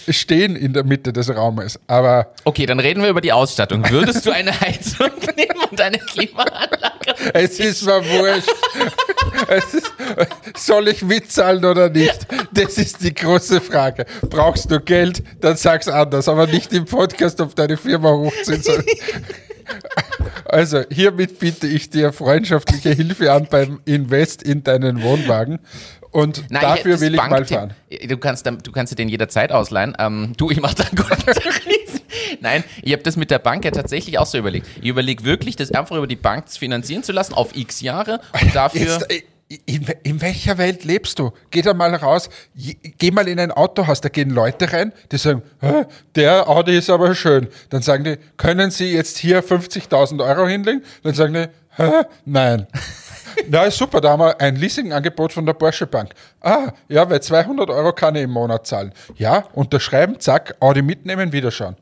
stehen 0.09 0.55
in 0.55 0.73
der 0.73 0.83
Mitte 0.83 1.13
des 1.13 1.33
Raumes. 1.35 1.79
Aber 1.87 2.33
Okay, 2.43 2.65
dann 2.65 2.79
reden 2.79 3.01
wir 3.03 3.09
über 3.09 3.21
die 3.21 3.31
Ausstattung. 3.31 3.89
Würdest 3.89 4.25
du 4.25 4.31
eine 4.31 4.51
Heizung 4.61 5.11
nehmen 5.35 5.59
und 5.69 5.79
eine 5.81 5.97
Klimaanlage? 5.97 7.15
es 7.33 7.59
ist 7.59 7.85
mir 7.85 8.03
wurscht. 8.03 8.49
Ist, 9.49 9.91
soll 10.65 10.87
ich 10.87 11.01
mitzahlen 11.01 11.63
oder 11.65 11.89
nicht? 11.89 12.27
Das 12.53 12.77
ist 12.77 13.03
die 13.03 13.13
große 13.13 13.61
Frage. 13.61 14.05
Brauchst 14.29 14.71
du 14.71 14.79
Geld, 14.79 15.23
dann 15.41 15.57
sag's 15.57 15.87
anders, 15.87 16.27
aber 16.27 16.47
nicht 16.47 16.73
im 16.73 16.85
Podcast, 16.85 17.41
ob 17.41 17.55
deine 17.55 17.77
Firma 17.77 18.11
hochziehen 18.11 18.61
soll. 18.61 18.83
Also, 20.45 20.83
hiermit 20.91 21.39
biete 21.39 21.67
ich 21.67 21.89
dir 21.89 22.11
freundschaftliche 22.11 22.91
Hilfe 22.91 23.31
an 23.31 23.47
beim 23.49 23.79
Invest 23.85 24.43
in 24.43 24.61
deinen 24.63 25.01
Wohnwagen. 25.01 25.59
Und 26.13 26.45
Nein, 26.49 26.61
dafür 26.61 26.93
das 26.93 27.01
will 27.01 27.13
ich 27.15 27.19
mal 27.21 27.43
fahren. 27.45 27.73
Du 28.07 28.17
kannst, 28.17 28.45
dann- 28.45 28.59
du 28.59 28.71
kannst 28.71 28.91
dir 28.91 28.95
den 28.95 29.09
jederzeit 29.09 29.51
ausleihen. 29.51 29.95
Ähm, 29.99 30.33
du, 30.37 30.49
ich 30.51 30.61
mach 30.61 30.73
da 30.73 30.83
einen 30.83 30.95
guten 30.95 31.09
Tarif. 31.21 32.01
Nein, 32.41 32.63
ich 32.81 32.93
habe 32.93 33.03
das 33.03 33.15
mit 33.17 33.31
der 33.31 33.39
Bank 33.39 33.65
ja 33.65 33.71
tatsächlich 33.71 34.17
auch 34.19 34.25
so 34.25 34.37
überlegt. 34.37 34.67
Ich 34.81 34.87
überlege 34.87 35.23
wirklich, 35.23 35.55
das 35.55 35.71
einfach 35.71 35.95
über 35.97 36.07
die 36.07 36.15
Bank 36.15 36.49
finanzieren 36.49 37.03
zu 37.03 37.11
lassen 37.11 37.33
auf 37.33 37.55
x 37.55 37.81
Jahre 37.81 38.19
und 38.41 38.55
dafür. 38.55 38.81
Jetzt, 38.81 39.11
äh, 39.11 39.21
in, 39.65 39.85
in 40.03 40.21
welcher 40.21 40.57
Welt 40.57 40.83
lebst 40.83 41.19
du? 41.19 41.31
Geh 41.51 41.61
da 41.61 41.73
mal 41.75 41.93
raus, 41.93 42.29
geh 42.97 43.11
mal 43.11 43.27
in 43.27 43.39
ein 43.39 43.51
Autohaus, 43.51 44.01
da 44.01 44.09
gehen 44.09 44.31
Leute 44.31 44.71
rein, 44.73 44.93
die 45.11 45.17
sagen, 45.17 45.43
"Hä, 45.59 45.83
der 46.15 46.49
Audi 46.49 46.75
ist 46.77 46.89
aber 46.89 47.13
schön. 47.13 47.47
Dann 47.69 47.81
sagen 47.83 48.03
die, 48.03 48.17
können 48.37 48.71
Sie 48.71 48.91
jetzt 48.91 49.17
hier 49.19 49.43
50.000 49.43 50.23
Euro 50.23 50.47
hinlegen? 50.47 50.83
Dann 51.03 51.13
sagen 51.13 51.33
die, 51.33 51.45
"Hä? 51.75 52.03
Na 53.49 53.69
super, 53.71 54.01
da 54.01 54.11
haben 54.11 54.21
wir 54.21 54.39
ein 54.39 54.55
Leasingangebot 54.55 55.33
von 55.33 55.45
der 55.45 55.53
Porsche 55.53 55.87
Bank. 55.87 56.13
Ah, 56.41 56.71
ja, 56.87 57.09
weil 57.09 57.21
200 57.21 57.69
Euro 57.69 57.93
kann 57.93 58.15
ich 58.15 58.23
im 58.23 58.31
Monat 58.31 58.67
zahlen. 58.67 58.93
Ja, 59.15 59.45
unterschreiben, 59.53 60.19
zack, 60.19 60.55
Audi 60.59 60.81
mitnehmen, 60.81 61.31
wieder 61.31 61.51
schauen. 61.51 61.75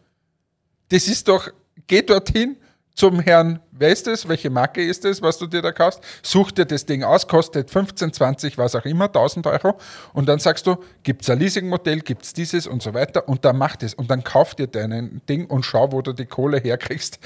Das 0.89 1.07
ist 1.07 1.27
doch, 1.27 1.49
geh 1.87 2.01
dorthin 2.01 2.57
zum 2.95 3.19
Herrn, 3.19 3.59
wer 3.71 3.89
ist 3.89 4.05
das, 4.05 4.27
welche 4.27 4.49
Marke 4.49 4.83
ist 4.83 5.05
das, 5.05 5.21
was 5.21 5.37
du 5.37 5.47
dir 5.47 5.61
da 5.61 5.71
kaufst, 5.71 6.01
such 6.21 6.51
dir 6.51 6.65
das 6.65 6.85
Ding 6.85 7.03
aus, 7.03 7.27
kostet 7.27 7.71
15, 7.71 8.13
20, 8.13 8.57
was 8.57 8.75
auch 8.75 8.85
immer, 8.85 9.05
1000 9.05 9.47
Euro 9.47 9.77
und 10.13 10.27
dann 10.27 10.39
sagst 10.39 10.67
du, 10.67 10.75
gibt's 11.03 11.29
ein 11.29 11.39
Leasingmodell, 11.39 12.01
gibt's 12.01 12.33
dieses 12.33 12.67
und 12.67 12.83
so 12.83 12.93
weiter 12.93 13.27
und 13.27 13.45
dann 13.45 13.57
mach 13.57 13.75
das 13.75 13.93
und 13.93 14.11
dann 14.11 14.23
kauf 14.23 14.55
dir 14.55 14.67
dein 14.67 15.21
Ding 15.29 15.45
und 15.45 15.65
schau, 15.65 15.91
wo 15.91 16.01
du 16.01 16.13
die 16.13 16.25
Kohle 16.25 16.59
herkriegst 16.59 17.19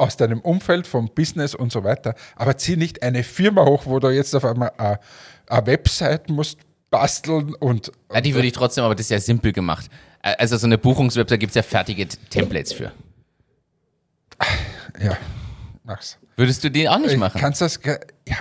aus 0.00 0.16
deinem 0.16 0.40
Umfeld, 0.40 0.86
vom 0.86 1.10
Business 1.14 1.54
und 1.54 1.72
so 1.72 1.84
weiter. 1.84 2.14
Aber 2.36 2.56
zieh 2.56 2.76
nicht 2.76 3.02
eine 3.02 3.22
Firma 3.22 3.64
hoch, 3.64 3.86
wo 3.86 3.98
du 3.98 4.08
jetzt 4.08 4.34
auf 4.34 4.44
einmal 4.44 4.72
eine, 4.78 4.98
eine 5.46 5.66
Website 5.66 6.28
musst 6.30 6.58
basteln 6.90 7.54
und 7.54 7.92
ja, 8.12 8.20
die 8.20 8.34
würde 8.34 8.48
ich 8.48 8.52
trotzdem, 8.52 8.82
aber 8.84 8.94
das 8.96 9.06
ist 9.06 9.10
ja 9.10 9.20
simpel 9.20 9.52
gemacht. 9.52 9.88
Äh, 10.22 10.34
Also 10.38 10.56
so 10.56 10.66
eine 10.66 10.76
Buchungswebsite 10.78 11.38
gibt 11.38 11.50
es 11.50 11.54
ja 11.54 11.62
fertige 11.62 12.08
Templates 12.08 12.72
für. 12.72 12.92
ja, 15.00 15.16
mach's. 15.84 16.18
Würdest 16.36 16.64
du 16.64 16.70
die 16.70 16.88
auch 16.88 16.98
nicht 16.98 17.16
machen? 17.16 17.40
Kannst 17.40 17.60
das, 17.60 17.78
ja, 17.84 18.36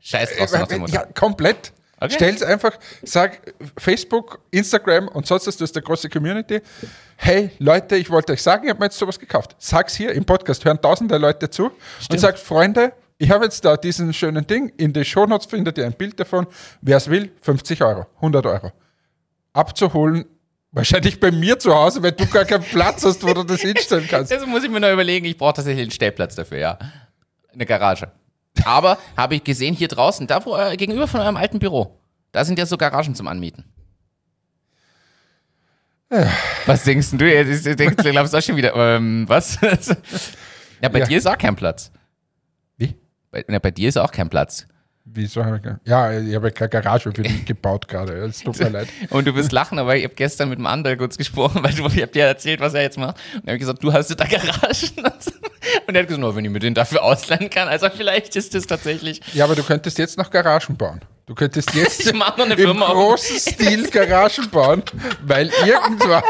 Scheiß 0.00 0.36
drauf. 0.36 0.52
Ja, 0.88 1.04
komplett. 1.04 1.72
Okay. 1.98 2.12
Stell's 2.12 2.42
einfach, 2.42 2.78
sag 3.02 3.54
Facebook, 3.78 4.40
Instagram 4.50 5.08
und 5.08 5.26
sonst 5.26 5.46
ist 5.46 5.60
das 5.60 5.72
der 5.72 5.82
große 5.82 6.10
Community. 6.10 6.60
Hey 7.16 7.50
Leute, 7.58 7.96
ich 7.96 8.10
wollte 8.10 8.34
euch 8.34 8.42
sagen, 8.42 8.64
ich 8.64 8.70
habe 8.70 8.80
mir 8.80 8.86
jetzt 8.86 8.98
sowas 8.98 9.18
gekauft. 9.18 9.56
Sag's 9.58 9.94
hier 9.94 10.12
im 10.12 10.24
Podcast, 10.24 10.64
hören 10.64 10.80
tausende 10.80 11.16
Leute 11.16 11.48
zu 11.48 11.70
und 12.10 12.20
sagt, 12.20 12.38
Freunde, 12.38 12.92
ich 13.16 13.30
habe 13.30 13.44
jetzt 13.44 13.64
da 13.64 13.78
diesen 13.78 14.12
schönen 14.12 14.46
Ding, 14.46 14.72
in 14.76 14.92
den 14.92 15.04
Shownotes 15.04 15.46
findet 15.46 15.78
ihr 15.78 15.86
ein 15.86 15.94
Bild 15.94 16.20
davon. 16.20 16.46
Wer 16.82 16.98
es 16.98 17.08
will, 17.08 17.32
50 17.40 17.82
Euro, 17.82 18.06
100 18.16 18.44
Euro. 18.44 18.72
Abzuholen, 19.54 20.26
wahrscheinlich 20.72 21.18
bei 21.18 21.30
mir 21.30 21.58
zu 21.58 21.74
Hause, 21.74 22.02
weil 22.02 22.12
du 22.12 22.26
gar 22.26 22.44
keinen 22.44 22.64
Platz 22.64 23.06
hast, 23.06 23.26
wo 23.26 23.32
du 23.32 23.42
das 23.42 23.62
hinstellen 23.62 24.06
kannst. 24.06 24.30
Das 24.36 24.44
muss 24.44 24.62
ich 24.62 24.70
mir 24.70 24.80
noch 24.80 24.92
überlegen. 24.92 25.24
Ich 25.24 25.38
brauche 25.38 25.54
tatsächlich 25.54 25.84
einen 25.84 25.90
Stellplatz 25.92 26.34
dafür, 26.34 26.58
ja. 26.58 26.78
Eine 27.54 27.64
Garage. 27.64 28.12
Aber 28.64 28.98
habe 29.16 29.34
ich 29.36 29.44
gesehen 29.44 29.74
hier 29.74 29.88
draußen, 29.88 30.26
da 30.26 30.44
wo 30.44 30.56
äh, 30.56 30.76
gegenüber 30.76 31.06
von 31.06 31.20
eurem 31.20 31.36
alten 31.36 31.58
Büro, 31.58 31.98
da 32.32 32.44
sind 32.44 32.58
ja 32.58 32.66
so 32.66 32.76
Garagen 32.76 33.14
zum 33.14 33.26
Anmieten. 33.28 33.64
Was 36.66 36.84
denkst 36.84 37.08
du? 37.12 37.24
Jetzt 37.24 37.66
denkst 37.66 37.96
du, 38.02 38.10
glaubst 38.12 38.32
du 38.32 38.38
auch 38.38 38.42
schon 38.42 38.56
wieder, 38.56 38.74
ähm, 38.76 39.24
was? 39.28 39.58
ja, 40.80 40.88
bei 40.88 41.00
Ja. 41.00 41.06
dir 41.06 41.18
ist 41.18 41.26
auch 41.26 41.36
kein 41.38 41.56
Platz. 41.56 41.90
Wie? 42.76 42.94
Bei, 43.30 43.44
ja, 43.48 43.58
bei 43.58 43.72
dir 43.72 43.88
ist 43.88 43.96
auch 43.96 44.12
kein 44.12 44.28
Platz. 44.30 44.66
Wieso 45.08 45.44
habe 45.44 45.56
ich 45.58 45.62
ge- 45.62 45.74
Ja, 45.84 46.12
ich 46.18 46.34
habe 46.34 46.50
keine 46.50 46.68
Garage 46.68 47.12
für 47.12 47.22
dich 47.22 47.44
gebaut 47.44 47.86
gerade. 47.86 48.12
Es 48.24 48.40
tut 48.40 48.58
mir 48.58 48.68
leid. 48.70 48.88
Und 49.10 49.24
du 49.26 49.34
wirst 49.36 49.52
lachen, 49.52 49.78
aber 49.78 49.96
ich 49.96 50.02
habe 50.04 50.14
gestern 50.14 50.48
mit 50.48 50.58
dem 50.58 50.66
Andal 50.66 50.96
kurz 50.96 51.16
gesprochen, 51.16 51.60
weil 51.64 51.72
du, 51.72 51.86
ich 51.86 52.02
habe 52.02 52.08
dir 52.12 52.24
erzählt, 52.24 52.58
was 52.60 52.74
er 52.74 52.82
jetzt 52.82 52.98
macht. 52.98 53.16
Und 53.34 53.46
er 53.46 53.52
hat 53.54 53.60
gesagt, 53.60 53.82
du 53.84 53.92
hast 53.92 54.08
da 54.10 54.24
Garagen. 54.24 54.90
Und 55.86 55.94
er 55.94 56.00
hat 56.02 56.08
gesagt, 56.08 56.18
nur 56.20 56.34
wenn 56.34 56.44
ich 56.44 56.50
mir 56.50 56.58
den 56.58 56.74
dafür 56.74 57.02
ausleihen 57.02 57.50
kann. 57.50 57.68
Also 57.68 57.88
vielleicht 57.88 58.34
ist 58.36 58.54
das 58.54 58.66
tatsächlich. 58.66 59.20
Ja, 59.32 59.44
aber 59.44 59.54
du 59.54 59.62
könntest 59.62 59.96
jetzt 59.98 60.18
noch 60.18 60.30
Garagen 60.30 60.76
bauen. 60.76 61.00
Du 61.26 61.34
könntest 61.34 61.74
jetzt 61.74 62.06
im 62.10 62.20
großen 62.20 63.38
Stil 63.38 63.88
Garagen 63.90 64.50
bauen, 64.50 64.82
weil 65.24 65.50
irgendwann 65.64 66.22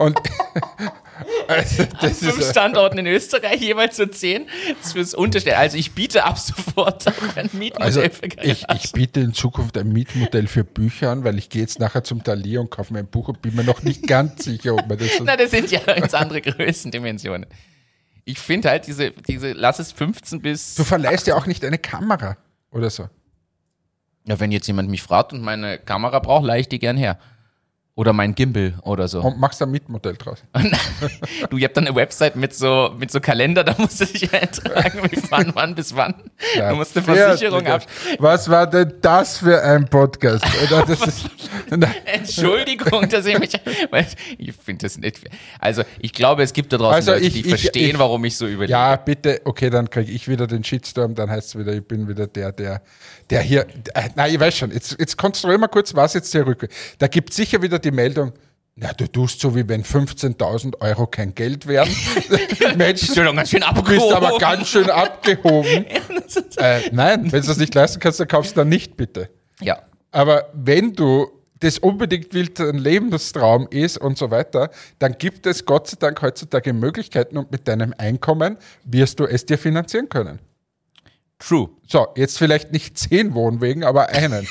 und 0.00 0.18
also, 1.48 1.84
das 2.00 2.18
Fünf 2.18 2.38
ist, 2.38 2.50
Standorten 2.50 2.98
in 2.98 3.06
Österreich, 3.06 3.60
jeweils 3.60 3.96
so 3.96 4.06
zehn. 4.06 4.46
Das 4.82 4.92
fürs 4.92 5.14
Unterstellen. 5.14 5.56
Also 5.56 5.76
ich 5.76 5.92
biete 5.92 6.24
ab 6.24 6.38
sofort 6.38 7.06
ein 7.36 7.50
Mietmodell 7.52 7.86
also 7.86 8.00
für 8.02 8.28
Garagen. 8.28 8.50
ich, 8.50 8.64
ich 8.68 8.92
biete 8.92 9.20
in 9.20 9.32
Zukunft 9.32 9.76
ein 9.78 9.88
Mietmodell 9.92 10.46
für 10.46 10.64
Bücher 10.64 11.10
an, 11.10 11.24
weil 11.24 11.38
ich 11.38 11.48
gehe 11.48 11.62
jetzt 11.62 11.78
nachher 11.78 12.04
zum 12.04 12.24
Talier 12.24 12.60
und 12.60 12.70
kaufe 12.70 12.92
mir 12.92 13.00
ein 13.00 13.06
Buch 13.06 13.28
und 13.28 13.42
bin 13.42 13.54
mir 13.54 13.64
noch 13.64 13.82
nicht 13.82 14.06
ganz 14.06 14.44
sicher, 14.44 14.74
ob 14.74 14.86
mir 14.86 14.96
das 14.96 15.16
so 15.16 15.24
Na, 15.24 15.36
das 15.36 15.50
sind 15.50 15.70
ja 15.70 15.80
ganz 15.80 16.14
andere 16.14 16.40
Größendimensionen. 16.40 17.46
Ich 18.24 18.38
finde 18.38 18.70
halt 18.70 18.86
diese, 18.86 19.10
diese, 19.10 19.52
lass 19.52 19.78
es 19.78 19.92
15 19.92 20.40
bis. 20.40 20.74
Du 20.76 20.84
verleihst 20.84 21.26
ja 21.26 21.36
auch 21.36 21.46
nicht 21.46 21.64
eine 21.64 21.78
Kamera 21.78 22.38
oder 22.70 22.88
so. 22.88 23.08
Ja, 24.26 24.40
wenn 24.40 24.50
jetzt 24.50 24.66
jemand 24.66 24.88
mich 24.88 25.02
fragt 25.02 25.34
und 25.34 25.42
meine 25.42 25.78
Kamera 25.78 26.18
braucht, 26.18 26.46
leih 26.46 26.60
ich 26.60 26.68
die 26.68 26.78
gern 26.78 26.96
her. 26.96 27.18
Oder 27.96 28.12
mein 28.12 28.34
Gimbal 28.34 28.74
oder 28.82 29.06
so. 29.06 29.20
Und 29.20 29.38
machst 29.38 29.62
ein 29.62 29.70
Mietmodell 29.70 30.14
draus. 30.16 30.42
Du, 31.50 31.58
ihr 31.58 31.66
habt 31.66 31.76
dann 31.76 31.86
eine 31.86 31.94
Website 31.94 32.34
mit 32.34 32.52
so, 32.54 32.92
mit 32.98 33.10
so 33.12 33.20
Kalender, 33.20 33.62
da 33.62 33.74
musst 33.78 34.00
du 34.00 34.06
dich 34.06 34.32
eintragen, 34.34 35.00
wie 35.10 35.22
wann, 35.30 35.52
wann 35.54 35.74
bis 35.76 35.94
wann. 35.94 36.14
Ja, 36.56 36.70
du 36.70 36.76
musst 36.76 36.96
eine. 36.96 37.04
Versicherung 37.06 37.64
ab. 37.66 37.82
Was 38.18 38.48
war 38.48 38.66
denn 38.68 38.94
das 39.00 39.38
für 39.38 39.62
ein 39.62 39.86
Podcast? 39.88 40.44
Ist, 40.88 41.30
Entschuldigung, 42.04 43.08
dass 43.08 43.26
ich 43.26 43.38
mich. 43.38 43.52
Ich 44.38 44.52
finde 44.54 44.86
das 44.86 44.98
nicht. 44.98 45.20
Also, 45.60 45.82
ich 46.00 46.12
glaube, 46.12 46.42
es 46.42 46.52
gibt 46.52 46.72
da 46.72 46.78
draußen 46.78 46.94
Also 46.94 47.12
Leute, 47.12 47.24
ich- 47.26 47.32
die 47.34 47.40
ich- 47.40 47.48
verstehen, 47.48 47.90
ich- 47.90 47.98
warum 47.98 48.24
ich 48.24 48.36
so 48.36 48.46
überlege. 48.46 48.72
ja, 48.72 48.96
bitte, 48.96 49.40
okay, 49.44 49.70
dann 49.70 49.88
kriege 49.90 50.10
ich 50.10 50.26
wieder 50.28 50.46
den 50.46 50.64
Shitstorm, 50.64 51.14
dann 51.14 51.30
heißt 51.30 51.48
es 51.54 51.58
wieder, 51.58 51.72
ich 51.72 51.86
bin 51.86 52.08
wieder 52.08 52.26
der, 52.26 52.52
der, 52.52 52.82
der 53.30 53.42
hier. 53.42 53.66
Äh, 53.94 54.10
nein, 54.14 54.32
ich 54.34 54.40
weiß 54.40 54.56
schon, 54.56 54.70
jetzt, 54.72 54.96
jetzt 54.98 55.16
konstruieren 55.16 55.60
wir 55.60 55.68
kurz, 55.68 55.94
was 55.94 56.14
jetzt 56.14 56.32
der 56.34 56.46
Rücke. 56.46 56.68
Da 56.98 57.06
gibt 57.06 57.32
sicher 57.32 57.62
wieder 57.62 57.78
die 57.78 57.90
Meldung. 57.90 58.32
Na, 58.76 58.92
du 58.92 59.06
tust 59.06 59.40
so, 59.40 59.54
wie 59.54 59.68
wenn 59.68 59.84
15.000 59.84 60.80
Euro 60.80 61.06
kein 61.06 61.32
Geld 61.34 61.68
wären. 61.68 61.88
Mensch, 62.76 63.00
Bist 63.06 63.16
du 63.16 63.22
ganz 63.22 63.50
schön 63.50 63.62
abgehoben. 63.62 63.98
bist 63.98 64.12
aber 64.12 64.38
ganz 64.38 64.68
schön 64.68 64.90
abgehoben. 64.90 65.86
äh, 66.56 66.80
nein, 66.90 67.30
wenn 67.30 67.40
du 67.40 67.46
das 67.46 67.58
nicht 67.58 67.72
leisten 67.74 68.00
kannst, 68.00 68.18
dann 68.18 68.26
kaufst 68.26 68.52
du 68.52 68.56
dann 68.56 68.68
nicht, 68.68 68.96
bitte. 68.96 69.30
Ja. 69.60 69.82
Aber 70.10 70.50
wenn 70.54 70.92
du 70.92 71.30
das 71.60 71.78
unbedingt 71.78 72.34
willst, 72.34 72.60
ein 72.60 72.78
Lebenstraum 72.78 73.68
ist 73.70 73.96
und 73.96 74.18
so 74.18 74.32
weiter, 74.32 74.70
dann 74.98 75.16
gibt 75.18 75.46
es 75.46 75.64
Gott 75.64 75.88
sei 75.88 75.96
Dank 75.98 76.20
heutzutage 76.20 76.72
Möglichkeiten 76.72 77.38
und 77.38 77.52
mit 77.52 77.68
deinem 77.68 77.94
Einkommen 77.96 78.58
wirst 78.84 79.20
du 79.20 79.24
es 79.24 79.46
dir 79.46 79.56
finanzieren 79.56 80.08
können. 80.08 80.40
True. 81.38 81.70
So, 81.86 82.08
jetzt 82.16 82.38
vielleicht 82.38 82.72
nicht 82.72 82.96
zehn 82.98 83.34
Wohnwegen, 83.34 83.84
aber 83.84 84.08
einen. 84.08 84.46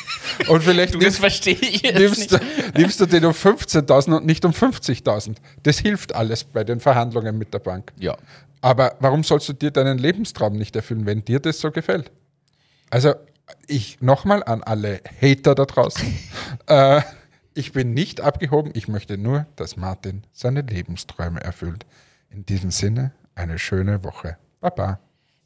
Und 0.47 0.63
vielleicht 0.63 0.93
Du, 0.93 0.99
nimmst, 0.99 1.21
nimmst, 1.21 2.31
du, 2.31 2.39
nimmst 2.75 2.99
du 2.99 3.05
den 3.05 3.25
um 3.25 3.31
15.000 3.31 4.17
und 4.17 4.25
nicht 4.25 4.45
um 4.45 4.51
50.000. 4.51 5.35
Das 5.63 5.79
hilft 5.79 6.13
alles 6.13 6.43
bei 6.43 6.63
den 6.63 6.79
Verhandlungen 6.79 7.37
mit 7.37 7.53
der 7.53 7.59
Bank. 7.59 7.93
Ja. 7.99 8.17
Aber 8.61 8.95
warum 8.99 9.23
sollst 9.23 9.49
du 9.49 9.53
dir 9.53 9.71
deinen 9.71 9.97
Lebenstraum 9.97 10.53
nicht 10.53 10.75
erfüllen, 10.75 11.05
wenn 11.05 11.25
dir 11.25 11.39
das 11.39 11.59
so 11.59 11.71
gefällt? 11.71 12.11
Also, 12.89 13.15
ich 13.67 13.99
nochmal 14.01 14.43
an 14.43 14.63
alle 14.63 15.01
Hater 15.21 15.55
da 15.55 15.65
draußen. 15.65 16.17
äh, 16.67 17.01
ich 17.55 17.71
bin 17.71 17.93
nicht 17.93 18.21
abgehoben, 18.21 18.71
ich 18.73 18.87
möchte 18.87 19.17
nur, 19.17 19.45
dass 19.55 19.77
Martin 19.77 20.23
seine 20.31 20.61
Lebensträume 20.61 21.41
erfüllt. 21.41 21.85
In 22.29 22.45
diesem 22.45 22.71
Sinne, 22.71 23.11
eine 23.35 23.59
schöne 23.59 24.03
Woche. 24.03 24.37
Baba. 24.59 24.99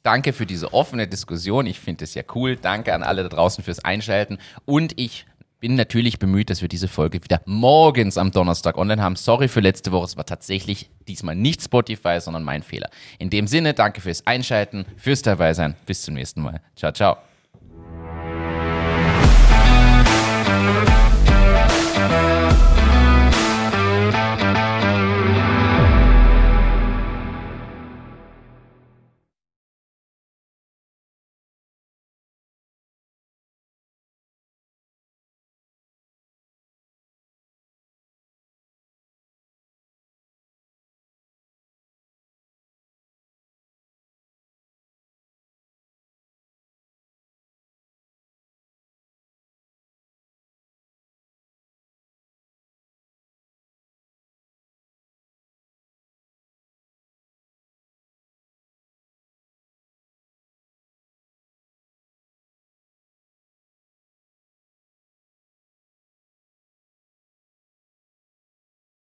Danke 0.08 0.32
für 0.32 0.45
diese 0.45 0.74
offene 0.74 1.05
Diskussion. 1.05 1.66
Ich 1.66 1.82
finde 1.82 2.05
es 2.05 2.14
ja 2.14 2.24
cool. 2.34 2.55
Danke 2.55 2.93
an 2.93 3.03
alle 3.03 3.24
da 3.24 3.28
draußen 3.28 3.62
fürs 3.62 3.84
Einschalten. 3.84 4.38
Und 4.64 4.97
ich 4.97 5.26
bin 5.60 5.76
natürlich 5.76 6.18
bemüht, 6.18 6.49
dass 6.49 6.62
wir 6.62 6.70
diese 6.70 6.88
Folge 6.88 7.22
wieder 7.26 7.41
morgens 7.43 8.18
am 8.18 8.32
Donnerstag 8.32 8.78
online 8.78 9.01
haben. 9.01 9.18
Sorry 9.18 9.49
für 9.49 9.60
letzte 9.60 9.91
Woche. 9.91 10.05
Es 10.05 10.16
war 10.16 10.26
tatsächlich 10.26 10.89
diesmal 11.10 11.36
nicht 11.36 11.62
Spotify, 11.62 12.22
sondern 12.22 12.45
mein 12.45 12.64
Fehler. 12.64 12.89
In 13.20 13.30
dem 13.30 13.47
Sinne, 13.47 13.74
danke 13.74 13.99
fürs 13.99 14.26
Einschalten, 14.26 14.86
fürs 14.95 15.24
Dabeisein. 15.24 15.76
Bis 15.86 16.03
zum 16.03 16.14
nächsten 16.14 16.41
Mal. 16.41 16.62
Ciao, 16.78 16.93
ciao. 16.93 17.18